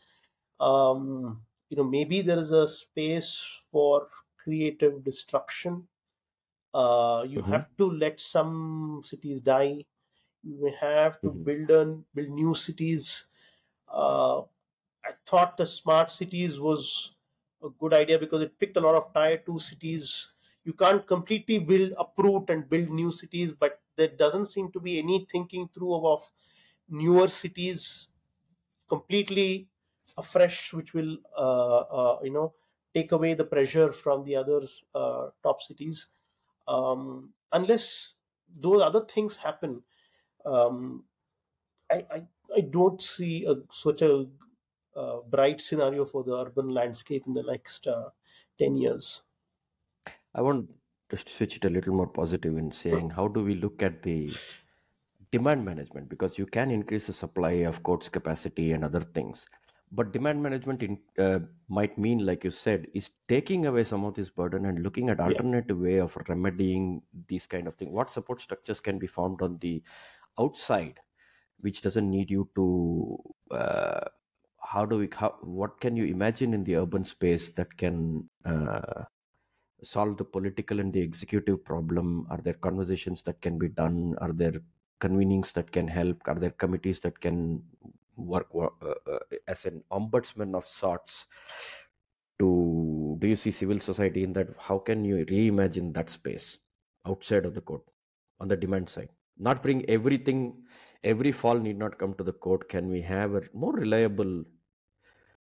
Um, 0.59 1.43
you 1.75 1.83
know, 1.83 1.89
maybe 1.89 2.21
there 2.21 2.37
is 2.39 2.51
a 2.51 2.67
space 2.69 3.59
for 3.71 4.09
creative 4.37 5.03
destruction. 5.03 5.87
Uh, 6.73 7.25
you 7.27 7.41
Mhm. 7.41 7.55
have 7.55 7.75
to 7.77 7.89
let 7.91 8.19
some 8.19 9.01
cities 9.03 9.41
die. 9.41 9.85
You 10.43 10.57
may 10.63 10.71
have 10.71 11.21
to 11.23 11.31
Mhm. 11.31 11.45
build 11.45 11.71
on 11.71 12.05
build 12.15 12.29
new 12.29 12.55
cities. 12.55 13.27
Uh, 13.87 14.43
I 15.05 15.13
thought 15.27 15.57
the 15.57 15.65
smart 15.67 16.11
cities 16.11 16.59
was 16.59 17.15
a 17.63 17.69
good 17.69 17.93
idea 17.93 18.19
because 18.19 18.41
it 18.43 18.59
picked 18.59 18.77
a 18.77 18.81
lot 18.81 18.95
of 18.95 19.13
tier 19.13 19.39
two 19.39 19.59
cities. 19.59 20.33
You 20.65 20.73
can't 20.73 21.05
completely 21.07 21.59
build 21.59 21.93
uproot 21.97 22.49
and 22.51 22.69
build 22.69 22.89
new 22.89 23.11
cities, 23.11 23.53
but 23.53 23.81
there 23.97 24.09
doesn't 24.09 24.47
seem 24.47 24.71
to 24.73 24.81
be 24.81 24.99
any 24.99 25.25
thinking 25.25 25.69
through 25.69 26.05
of 26.07 26.31
newer 26.89 27.27
cities 27.29 28.09
completely 28.87 29.69
afresh, 30.17 30.73
which 30.73 30.93
will 30.93 31.17
uh, 31.37 31.77
uh, 31.79 32.19
you 32.23 32.31
know 32.31 32.53
take 32.93 33.11
away 33.11 33.33
the 33.33 33.45
pressure 33.45 33.91
from 33.91 34.23
the 34.23 34.35
other 34.35 34.61
uh, 34.93 35.29
top 35.43 35.61
cities. 35.61 36.07
Um, 36.67 37.33
unless 37.51 38.15
those 38.49 38.81
other 38.81 39.05
things 39.05 39.37
happen, 39.37 39.83
um, 40.45 41.05
I, 41.91 42.05
I 42.11 42.27
I 42.55 42.61
don't 42.61 43.01
see 43.01 43.45
a, 43.45 43.55
such 43.71 44.01
a 44.01 44.27
uh, 44.95 45.19
bright 45.21 45.59
scenario 45.59 46.05
for 46.05 46.23
the 46.23 46.35
urban 46.35 46.69
landscape 46.69 47.27
in 47.27 47.33
the 47.33 47.43
next 47.43 47.87
uh, 47.87 48.09
10 48.59 48.77
years. 48.77 49.23
I 50.33 50.41
want 50.41 50.69
to 51.09 51.17
switch 51.17 51.57
it 51.57 51.65
a 51.65 51.69
little 51.69 51.93
more 51.93 52.07
positive 52.07 52.57
in 52.57 52.71
saying 52.71 53.11
how 53.11 53.27
do 53.27 53.43
we 53.43 53.55
look 53.55 53.81
at 53.83 54.03
the 54.03 54.33
demand 55.31 55.65
management 55.65 56.09
because 56.09 56.37
you 56.37 56.45
can 56.45 56.71
increase 56.71 57.07
the 57.07 57.13
supply 57.13 57.51
of 57.69 57.83
courts 57.83 58.09
capacity 58.09 58.71
and 58.71 58.83
other 58.83 59.01
things 59.01 59.47
but 59.95 60.11
demand 60.11 60.41
management 60.43 60.83
in, 60.83 60.97
uh, 61.19 61.39
might 61.69 61.97
mean 61.97 62.25
like 62.25 62.43
you 62.43 62.51
said 62.51 62.87
is 62.93 63.09
taking 63.27 63.65
away 63.65 63.83
some 63.83 64.03
of 64.05 64.13
this 64.15 64.29
burden 64.29 64.65
and 64.65 64.83
looking 64.83 65.09
at 65.09 65.19
Yeah. 65.19 65.27
alternative 65.27 65.79
way 65.79 65.97
of 65.99 66.17
remedying 66.29 67.01
these 67.27 67.45
kind 67.47 67.67
of 67.67 67.75
things 67.75 67.91
what 67.91 68.11
support 68.11 68.41
structures 68.41 68.79
can 68.79 68.99
be 68.99 69.07
formed 69.07 69.41
on 69.41 69.57
the 69.59 69.81
outside 70.39 70.99
which 71.61 71.81
doesn't 71.81 72.09
need 72.09 72.29
you 72.29 72.49
to 72.55 73.17
uh, 73.51 74.05
how 74.73 74.85
do 74.85 74.97
we 74.97 75.09
how, 75.13 75.31
what 75.41 75.79
can 75.79 75.95
you 75.95 76.05
imagine 76.05 76.53
in 76.53 76.63
the 76.63 76.75
urban 76.75 77.05
space 77.05 77.51
that 77.51 77.75
can 77.77 78.29
uh, 78.45 79.03
solve 79.83 80.17
the 80.17 80.25
political 80.25 80.79
and 80.79 80.93
the 80.93 80.99
executive 80.99 81.63
problem? 81.63 82.27
Are 82.29 82.37
there 82.37 82.53
conversations 82.53 83.21
that 83.23 83.41
can 83.41 83.57
be 83.57 83.69
done? 83.69 84.15
Are 84.19 84.33
there 84.33 84.61
convenings 84.99 85.53
that 85.53 85.71
can 85.71 85.87
help? 85.87 86.21
Are 86.27 86.35
there 86.35 86.51
committees 86.51 86.99
that 87.01 87.19
can 87.19 87.63
work 88.17 88.47
uh, 88.55 88.69
uh, 88.85 89.19
as 89.47 89.65
an 89.65 89.83
ombudsman 89.91 90.55
of 90.55 90.67
sorts 90.67 91.25
to 92.39 93.17
do 93.19 93.27
you 93.27 93.35
see 93.35 93.51
civil 93.51 93.79
society 93.79 94.23
in 94.23 94.33
that 94.33 94.47
how 94.59 94.77
can 94.77 95.05
you 95.05 95.25
reimagine 95.25 95.93
that 95.93 96.09
space 96.09 96.59
outside 97.07 97.45
of 97.45 97.53
the 97.53 97.61
court 97.61 97.83
on 98.39 98.47
the 98.47 98.57
demand 98.57 98.89
side 98.89 99.09
not 99.37 99.63
bring 99.63 99.87
everything 99.89 100.41
every 101.03 101.31
fall 101.31 101.57
need 101.57 101.77
not 101.77 101.97
come 101.97 102.13
to 102.13 102.23
the 102.23 102.33
court 102.33 102.67
can 102.67 102.89
we 102.89 103.01
have 103.01 103.35
a 103.35 103.41
more 103.53 103.73
reliable 103.73 104.43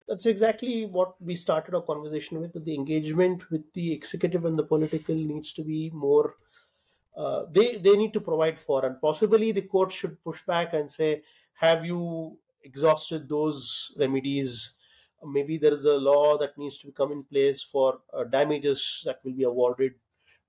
That's 0.06 0.26
exactly 0.26 0.84
what 0.84 1.20
we 1.20 1.34
started 1.34 1.74
our 1.74 1.82
conversation 1.82 2.40
with. 2.40 2.52
The 2.52 2.74
engagement 2.74 3.50
with 3.50 3.72
the 3.72 3.92
executive 3.92 4.44
and 4.44 4.58
the 4.58 4.64
political 4.64 5.14
needs 5.14 5.52
to 5.54 5.62
be 5.64 5.90
more. 5.90 6.36
Uh, 7.16 7.44
they 7.50 7.76
they 7.76 7.96
need 7.96 8.12
to 8.12 8.20
provide 8.20 8.58
for, 8.58 8.84
and 8.84 9.00
possibly 9.00 9.52
the 9.52 9.62
court 9.62 9.92
should 9.92 10.22
push 10.24 10.42
back 10.42 10.74
and 10.74 10.90
say, 10.90 11.22
"Have 11.54 11.84
you 11.86 12.38
exhausted 12.64 13.28
those 13.28 13.92
remedies? 13.98 14.74
Maybe 15.24 15.58
there 15.58 15.72
is 15.72 15.84
a 15.86 15.94
law 15.96 16.36
that 16.38 16.58
needs 16.58 16.78
to 16.80 16.92
come 16.92 17.12
in 17.12 17.24
place 17.24 17.62
for 17.62 18.00
uh, 18.12 18.24
damages 18.24 19.02
that 19.06 19.24
will 19.24 19.32
be 19.32 19.44
awarded 19.44 19.94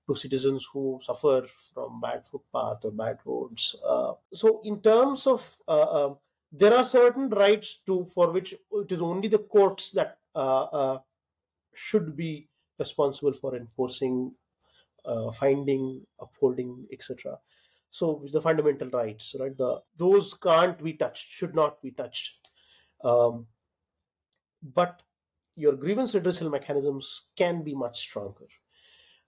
to 0.08 0.14
citizens 0.14 0.66
who 0.72 1.00
suffer 1.02 1.46
from 1.74 2.00
bad 2.00 2.26
footpath 2.26 2.84
or 2.84 2.92
bad 2.92 3.18
roads." 3.24 3.76
Uh, 3.84 4.14
so, 4.34 4.60
in 4.64 4.80
terms 4.80 5.26
of 5.26 5.56
uh, 5.68 6.06
um, 6.06 6.18
there 6.52 6.74
are 6.74 6.84
certain 6.84 7.28
rights 7.30 7.80
to 7.86 8.04
for 8.06 8.30
which 8.32 8.52
it 8.54 8.92
is 8.92 9.00
only 9.02 9.28
the 9.28 9.38
courts 9.38 9.90
that 9.92 10.18
uh, 10.34 10.64
uh, 10.64 10.98
should 11.74 12.16
be 12.16 12.48
responsible 12.78 13.32
for 13.32 13.56
enforcing, 13.56 14.34
uh, 15.04 15.30
finding, 15.32 16.06
upholding, 16.20 16.86
etc. 16.92 17.38
So 17.98 18.06
the 18.32 18.40
fundamental 18.40 18.90
rights, 18.90 19.34
right? 19.40 19.56
The 19.56 19.82
those 19.96 20.34
can't 20.34 20.82
be 20.88 20.94
touched, 20.94 21.28
should 21.38 21.54
not 21.54 21.80
be 21.82 21.92
touched. 21.92 22.50
Um, 23.02 23.46
but 24.62 25.02
your 25.54 25.74
grievance 25.74 26.14
redressal 26.14 26.50
mechanisms 26.50 27.28
can 27.36 27.62
be 27.62 27.74
much 27.74 27.98
stronger. 27.98 28.46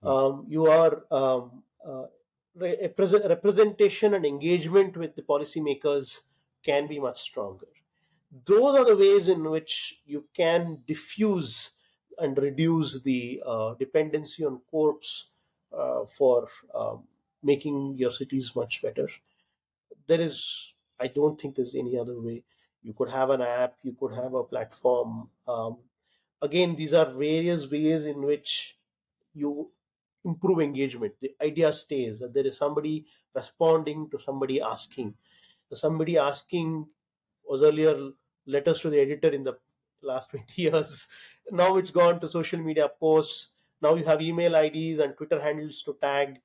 Um, 0.03 0.45
you 0.47 0.67
are 0.67 1.05
um, 1.11 1.63
uh, 1.85 2.05
re- 2.55 2.77
represent- 2.81 3.25
representation 3.25 4.13
and 4.13 4.25
engagement 4.25 4.97
with 4.97 5.15
the 5.15 5.23
policymakers 5.23 6.21
can 6.63 6.87
be 6.87 6.99
much 6.99 7.19
stronger. 7.21 7.67
Those 8.45 8.75
are 8.79 8.85
the 8.85 8.97
ways 8.97 9.27
in 9.27 9.43
which 9.49 10.01
you 10.05 10.27
can 10.33 10.83
diffuse 10.85 11.71
and 12.17 12.37
reduce 12.37 13.01
the 13.01 13.41
uh, 13.45 13.73
dependency 13.75 14.45
on 14.45 14.59
courts 14.71 15.31
uh, 15.73 16.05
for 16.05 16.47
um, 16.75 17.07
making 17.43 17.97
your 17.97 18.11
cities 18.11 18.55
much 18.55 18.81
better. 18.81 19.07
There 20.07 20.21
is, 20.21 20.73
I 20.99 21.07
don't 21.07 21.39
think 21.39 21.55
there's 21.55 21.75
any 21.75 21.97
other 21.97 22.19
way. 22.19 22.43
You 22.81 22.93
could 22.93 23.09
have 23.09 23.29
an 23.29 23.41
app, 23.41 23.77
you 23.83 23.93
could 23.93 24.13
have 24.13 24.33
a 24.33 24.43
platform. 24.43 25.29
Um, 25.47 25.77
again, 26.41 26.75
these 26.75 26.93
are 26.93 27.11
various 27.11 27.69
ways 27.69 28.05
in 28.05 28.21
which 28.23 28.77
you 29.33 29.71
improve 30.25 30.59
engagement. 30.61 31.15
The 31.21 31.35
idea 31.41 31.71
stays 31.73 32.19
that 32.19 32.33
there 32.33 32.45
is 32.47 32.57
somebody 32.57 33.05
responding 33.35 34.09
to 34.11 34.19
somebody 34.19 34.61
asking. 34.61 35.15
Somebody 35.73 36.17
asking 36.17 36.87
was 37.47 37.63
earlier 37.63 38.11
letters 38.45 38.81
to 38.81 38.89
the 38.89 38.99
editor 38.99 39.29
in 39.29 39.43
the 39.43 39.57
last 40.01 40.29
20 40.31 40.61
years. 40.61 41.07
Now 41.51 41.77
it's 41.77 41.91
gone 41.91 42.19
to 42.19 42.27
social 42.27 42.59
media 42.59 42.89
posts. 42.89 43.51
Now 43.81 43.95
you 43.95 44.03
have 44.05 44.21
email 44.21 44.55
IDs 44.55 44.99
and 44.99 45.15
Twitter 45.15 45.41
handles 45.41 45.81
to 45.83 45.97
tag. 46.01 46.41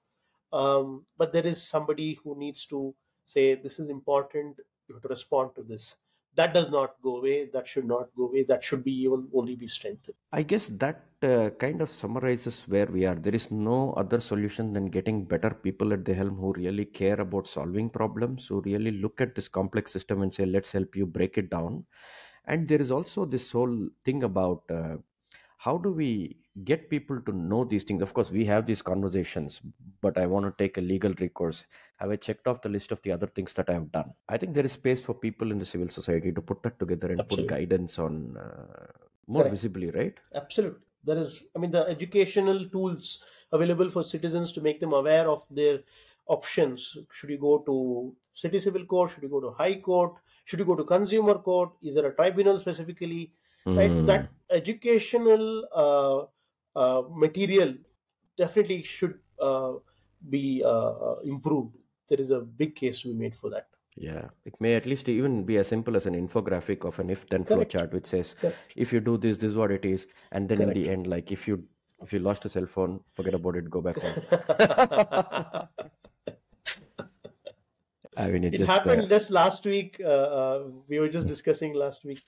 Um, 0.55 1.05
but 1.19 1.33
there 1.33 1.47
is 1.47 1.61
somebody 1.67 2.19
who 2.23 2.39
needs 2.39 2.65
to 2.67 2.95
say, 3.25 3.57
This 3.57 3.79
is 3.79 3.91
important. 3.91 4.61
You 4.89 4.95
have 4.95 5.03
to 5.03 5.09
respond 5.09 5.51
to 5.57 5.63
this. 5.63 5.97
That 6.37 6.53
does 6.53 6.71
not 6.71 6.95
go 7.03 7.17
away. 7.19 7.47
That 7.53 7.67
should 7.67 7.87
not 7.87 8.09
go 8.17 8.29
away. 8.29 8.43
That 8.45 8.63
should 8.63 8.83
be 8.85 8.93
even 9.03 9.29
only 9.35 9.57
be 9.57 9.67
strengthened. 9.67 10.17
I 10.33 10.43
guess 10.43 10.69
that 10.69 11.05
uh, 11.23 11.51
kind 11.59 11.81
of 11.81 11.91
summarizes 11.91 12.63
where 12.67 12.87
we 12.87 13.07
are. 13.07 13.15
There 13.15 13.35
is 13.35 13.51
no 13.51 13.93
other 13.97 14.21
solution 14.21 14.73
than 14.73 14.87
getting 14.87 15.25
better 15.25 15.51
people 15.51 15.93
at 15.93 16.05
the 16.05 16.15
helm 16.15 16.37
who 16.37 16.53
really 16.53 16.85
care 16.85 17.21
about 17.21 17.47
solving 17.47 17.89
problems, 17.89 18.49
who 18.49 18.61
really 18.63 18.91
look 18.91 19.21
at 19.21 19.35
this 19.35 19.49
complex 19.49 19.93
system 19.93 20.23
and 20.23 20.35
say, 20.35 20.45
let's 20.45 20.73
help 20.73 20.97
you 20.97 21.07
break 21.07 21.39
it 21.39 21.51
down. 21.51 21.85
And 22.47 22.69
there 22.69 22.81
is 22.81 22.91
also 22.91 23.25
this 23.25 23.51
whole 23.53 23.89
thing 24.05 24.25
about 24.25 24.65
uh, 24.71 24.97
how 25.57 25.79
do 25.79 25.93
we 25.93 26.44
get 26.63 26.89
people 26.89 27.21
to 27.21 27.33
know 27.33 27.65
these 27.65 27.83
things? 27.83 28.03
Of 28.03 28.15
course, 28.15 28.31
we 28.31 28.45
have 28.45 28.67
these 28.67 28.83
conversations, 28.83 29.61
but 30.01 30.17
I 30.17 30.27
want 30.27 30.47
to 30.47 30.63
take 30.63 30.79
a 30.79 30.81
legal 30.81 31.13
recourse. 31.19 31.65
Have 31.97 32.11
I 32.11 32.17
checked 32.17 32.47
off 32.47 32.63
the 32.63 32.69
list 32.69 32.93
of 32.93 33.03
the 33.03 33.11
other 33.11 33.27
things 33.27 33.53
that 33.55 33.69
I 33.69 33.75
have 33.75 33.91
done? 33.91 34.13
I 34.29 34.37
think 34.37 34.55
there 34.55 34.65
is 34.65 34.73
space 34.73 35.03
for 35.03 35.15
people 35.15 35.51
in 35.51 35.59
the 35.59 35.67
civil 35.67 35.89
society 35.89 36.31
to 36.31 36.41
put 36.41 36.63
that 36.63 36.79
together 36.79 37.09
and 37.11 37.21
Absolutely. 37.21 37.49
put 37.49 37.57
guidance 37.57 37.99
on 37.99 38.37
uh, 38.37 38.87
more 39.27 39.43
Correct. 39.43 39.57
visibly, 39.57 39.91
right? 39.91 40.15
Absolutely. 40.35 40.81
There 41.03 41.19
is, 41.19 41.43
I 41.55 41.59
mean, 41.59 41.71
the 41.71 41.87
educational 41.87 42.69
tools 42.69 43.23
available 43.53 43.89
for 43.89 44.03
citizens 44.03 44.53
to 44.53 44.61
make 44.61 44.81
them 44.81 44.93
aware 44.93 45.29
of 45.29 45.45
their 45.51 45.81
options. 46.27 46.97
Should 47.13 47.31
you 47.31 47.39
go 47.39 47.59
to 47.59 48.15
city 48.33 48.59
civil 48.59 48.87
court? 48.87 49.11
Should 49.11 49.25
you 49.25 49.29
go 49.29 49.41
to 49.41 49.51
high 49.51 49.77
court? 49.77 50.15
Should 50.45 50.61
you 50.61 50.65
go 50.65 50.77
to 50.77 50.85
consumer 50.85 51.35
court? 51.35 51.73
Is 51.83 51.95
there 51.95 52.07
a 52.07 52.15
tribunal 52.15 52.59
specifically? 52.59 53.33
Right. 53.67 53.91
Mm. 53.91 54.07
That 54.07 54.29
educational 54.51 55.65
uh, 55.75 56.27
uh, 56.77 57.03
material 57.11 57.75
definitely 58.37 58.83
should 58.83 59.19
uh, 59.41 59.75
be 60.29 60.63
uh, 60.65 61.17
improved. 61.25 61.77
There 62.09 62.21
is 62.21 62.31
a 62.31 62.41
big 62.41 62.75
case 62.77 63.03
to 63.03 63.09
be 63.09 63.15
made 63.15 63.35
for 63.35 63.51
that. 63.51 63.69
Yeah, 63.97 64.29
it 64.45 64.55
may 64.61 64.75
at 64.75 64.87
least 64.87 65.09
even 65.09 65.45
be 65.45 65.57
as 65.57 65.69
simple 65.69 65.95
as 65.95 66.07
an 66.07 66.15
infographic 66.15 66.85
of 66.85 66.99
an 66.99 67.11
if-then 67.11 67.45
flow 67.45 67.63
chart, 67.63 67.93
which 67.93 68.07
says 68.07 68.35
Correct. 68.41 68.57
if 68.75 68.93
you 68.93 69.01
do 69.01 69.17
this, 69.17 69.37
this 69.37 69.51
is 69.51 69.57
what 69.57 69.71
it 69.71 69.85
is, 69.85 70.09
and 70.33 70.49
then 70.49 70.63
in 70.63 70.71
the 70.71 70.91
end, 70.91 71.07
like 71.07 71.31
if 71.31 71.47
you 71.47 71.63
if 72.03 72.13
you 72.13 72.19
lost 72.19 72.45
a 72.45 72.49
cell 72.49 72.67
phone, 72.67 73.01
forget 73.13 73.35
about 73.35 73.57
it, 73.57 73.71
go 73.71 73.81
back 73.81 73.97
home. 73.97 75.69
I 78.17 78.31
mean, 78.31 78.45
it's 78.45 78.57
it 78.57 78.59
just 78.59 78.71
happened 78.71 79.03
uh, 79.03 79.07
just 79.07 79.31
last 79.31 79.65
week. 79.65 80.01
Uh, 80.05 80.09
uh, 80.09 80.71
we 80.89 80.99
were 80.99 81.09
just 81.09 81.27
discussing 81.27 81.75
last 81.75 82.05
week. 82.05 82.21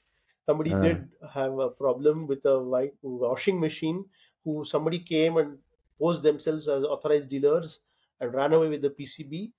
Somebody 0.47 0.73
Uh. 0.73 0.81
did 0.81 1.09
have 1.33 1.59
a 1.59 1.71
problem 1.71 2.27
with 2.27 2.45
a 2.45 2.59
washing 3.03 3.61
machine. 3.61 4.05
Who 4.47 4.65
somebody 4.65 5.01
came 5.01 5.37
and 5.37 5.59
posed 6.01 6.23
themselves 6.23 6.69
as 6.69 6.85
authorized 6.85 7.29
dealers 7.29 7.81
and 8.21 8.33
ran 8.33 8.55
away 8.55 8.69
with 8.69 8.81
the 8.81 8.91
PCB. 8.91 9.53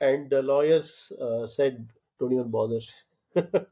And 0.00 0.28
the 0.28 0.42
lawyers 0.42 1.12
uh, 1.20 1.46
said, 1.46 1.86
"Don't 2.18 2.32
even 2.32 2.50
bother." 2.50 2.80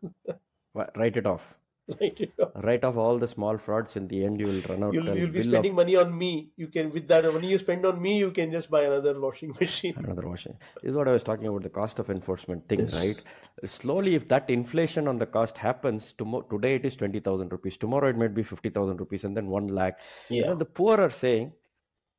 write 0.94 1.16
it 1.16 1.26
off. 1.26 1.57
Write 2.56 2.84
off 2.84 2.96
all 2.96 3.18
the 3.18 3.28
small 3.28 3.56
frauds. 3.56 3.96
In 3.96 4.08
the 4.08 4.24
end, 4.24 4.38
you 4.40 4.46
will 4.46 4.60
run 4.68 4.82
out. 4.84 4.92
You'll, 4.94 5.16
you'll 5.16 5.30
be 5.30 5.40
spending 5.42 5.72
of 5.72 5.76
money 5.76 5.96
on 5.96 6.16
me. 6.16 6.50
You 6.56 6.68
can 6.68 6.90
with 6.90 7.08
that 7.08 7.24
money 7.32 7.48
you 7.48 7.58
spend 7.58 7.86
on 7.86 8.00
me, 8.00 8.18
you 8.18 8.30
can 8.30 8.50
just 8.50 8.70
buy 8.70 8.82
another 8.82 9.18
washing 9.18 9.54
machine. 9.58 9.94
another 10.04 10.28
washing. 10.28 10.56
This 10.82 10.90
is 10.90 10.96
what 10.96 11.08
I 11.08 11.12
was 11.12 11.22
talking 11.22 11.46
about 11.46 11.62
the 11.62 11.70
cost 11.70 11.98
of 11.98 12.10
enforcement 12.10 12.68
thing, 12.68 12.80
Yes. 12.80 13.04
right? 13.06 13.70
Slowly, 13.70 14.14
if 14.14 14.28
that 14.28 14.50
inflation 14.50 15.08
on 15.08 15.18
the 15.18 15.26
cost 15.26 15.56
happens, 15.58 16.12
tomorrow 16.18 16.44
today 16.50 16.74
it 16.76 16.84
is 16.84 16.96
twenty 16.96 17.20
thousand 17.20 17.50
rupees. 17.52 17.76
Tomorrow 17.76 18.08
it 18.10 18.18
might 18.18 18.34
be 18.34 18.42
fifty 18.42 18.68
thousand 18.70 18.98
rupees, 18.98 19.24
and 19.24 19.36
then 19.36 19.48
one 19.48 19.68
lakh. 19.68 19.98
You 20.28 20.42
know, 20.42 20.48
Yeah, 20.48 20.54
the 20.54 20.64
poor 20.66 21.00
are 21.00 21.10
saying, 21.10 21.52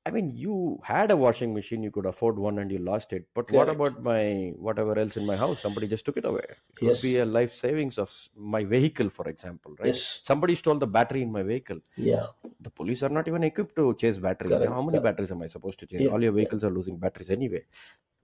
I 0.10 0.12
mean, 0.12 0.30
you 0.36 0.80
had 0.84 1.12
a 1.12 1.18
washing 1.18 1.54
machine, 1.54 1.84
you 1.84 1.92
could 1.92 2.06
afford 2.06 2.38
one 2.38 2.60
and 2.60 2.72
you 2.72 2.80
lost 2.80 3.14
it. 3.14 3.28
But 3.34 3.52
what 3.52 3.70
about 3.70 4.02
my 4.04 4.54
whatever 4.58 4.98
else 4.98 5.18
in 5.18 5.26
my 5.26 5.36
house? 5.38 5.62
Somebody 5.62 5.88
just 5.88 6.06
took 6.06 6.18
it 6.18 6.26
away. 6.26 6.44
It 6.82 6.86
would 6.86 7.02
be 7.02 7.18
a 7.20 7.26
life 7.26 7.54
savings 7.54 7.98
of 7.98 8.12
my 8.36 8.64
vehicle, 8.64 9.10
for 9.10 9.28
example, 9.30 9.76
right? 9.80 9.88
Yes. 9.88 10.20
Somebody 10.24 10.56
stole 10.56 10.80
the 10.86 10.88
battery 10.88 11.22
in 11.22 11.32
my 11.32 11.44
vehicle. 11.44 11.80
Yeah. 11.96 12.28
The 12.60 12.70
police 12.72 13.04
are 13.04 13.10
not 13.10 13.28
even 13.28 13.44
equipped 13.44 13.76
to 13.76 13.94
chase 13.96 14.18
batteries. 14.18 14.52
Correct. 14.52 14.72
How 14.72 14.82
many 14.82 15.00
Correct. 15.00 15.04
batteries 15.04 15.32
am 15.32 15.42
I 15.44 15.48
supposed 15.48 15.80
to 15.80 15.86
chase? 15.86 16.02
Yeah. 16.02 16.10
All 16.10 16.22
your 16.22 16.34
Yeah. 16.34 16.42
vehicles 16.42 16.64
are 16.64 16.72
losing 16.72 16.98
batteries 16.98 17.30
anyway. 17.30 17.64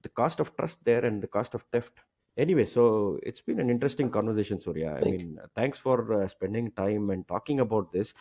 The 0.02 0.10
cost 0.10 0.40
of 0.40 0.56
trust 0.58 0.84
there 0.84 1.06
and 1.06 1.22
the 1.22 1.28
cost 1.28 1.54
of 1.54 1.64
theft. 1.72 1.94
Anyway, 2.38 2.66
so 2.66 3.18
it's 3.24 3.42
been 3.42 3.60
an 3.62 3.70
interesting 3.70 4.10
conversation, 4.10 4.60
Surya. 4.60 4.96
I 4.96 5.00
Thank 5.00 5.18
mean, 5.18 5.40
thanks 5.56 5.78
for 5.78 6.22
uh, 6.24 6.28
spending 6.28 6.72
time 6.72 7.10
and 7.10 7.26
talking 7.28 7.62
about 7.62 7.94
this. 7.94 8.14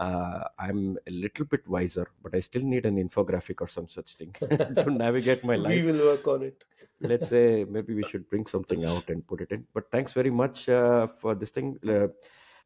Uh, 0.00 0.44
I'm 0.58 0.96
a 1.06 1.10
little 1.10 1.44
bit 1.44 1.68
wiser, 1.68 2.06
but 2.22 2.34
I 2.34 2.40
still 2.40 2.62
need 2.62 2.86
an 2.86 2.96
infographic 2.96 3.60
or 3.60 3.68
some 3.68 3.86
such 3.86 4.14
thing 4.14 4.34
to 4.40 4.90
navigate 4.90 5.44
my 5.44 5.56
life. 5.64 5.74
we 5.74 5.82
will 5.92 6.04
work 6.06 6.26
on 6.26 6.42
it. 6.42 6.64
Let's 7.00 7.28
say 7.28 7.66
maybe 7.68 7.94
we 7.94 8.04
should 8.04 8.28
bring 8.30 8.46
something 8.46 8.84
out 8.86 9.10
and 9.10 9.26
put 9.26 9.42
it 9.42 9.52
in. 9.52 9.66
But 9.74 9.90
thanks 9.90 10.14
very 10.14 10.30
much 10.30 10.68
uh, 10.70 11.08
for 11.18 11.34
this 11.34 11.50
thing, 11.50 11.78
uh, 11.86 12.08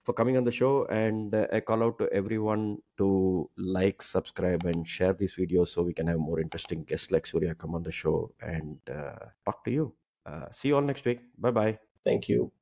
for 0.05 0.13
coming 0.13 0.37
on 0.37 0.45
the 0.45 0.53
show. 0.53 0.87
And 0.87 1.35
uh, 1.35 1.47
a 1.51 1.61
call 1.61 1.83
out 1.83 1.99
to 1.99 2.09
everyone 2.13 2.79
to 2.99 3.51
like, 3.57 4.01
subscribe, 4.03 4.65
and 4.65 4.87
share 4.87 5.13
these 5.13 5.35
videos 5.35 5.69
so 5.69 5.83
we 5.83 5.93
can 5.93 6.07
have 6.07 6.19
more 6.19 6.41
interesting 6.41 6.85
guests 6.85 7.11
like 7.11 7.27
Surya 7.27 7.57
come 7.57 7.75
on 7.75 7.83
the 7.83 7.93
show 7.93 8.33
and 8.41 8.79
uh, 8.89 9.27
talk 9.45 9.65
to 9.65 9.73
you. 9.73 9.93
Uh, 10.25 10.47
see 10.53 10.69
you 10.69 10.77
all 10.77 10.83
next 10.83 11.05
week. 11.05 11.21
Bye 11.39 11.51
bye. 11.51 11.79
Thank 12.05 12.29
you. 12.29 12.53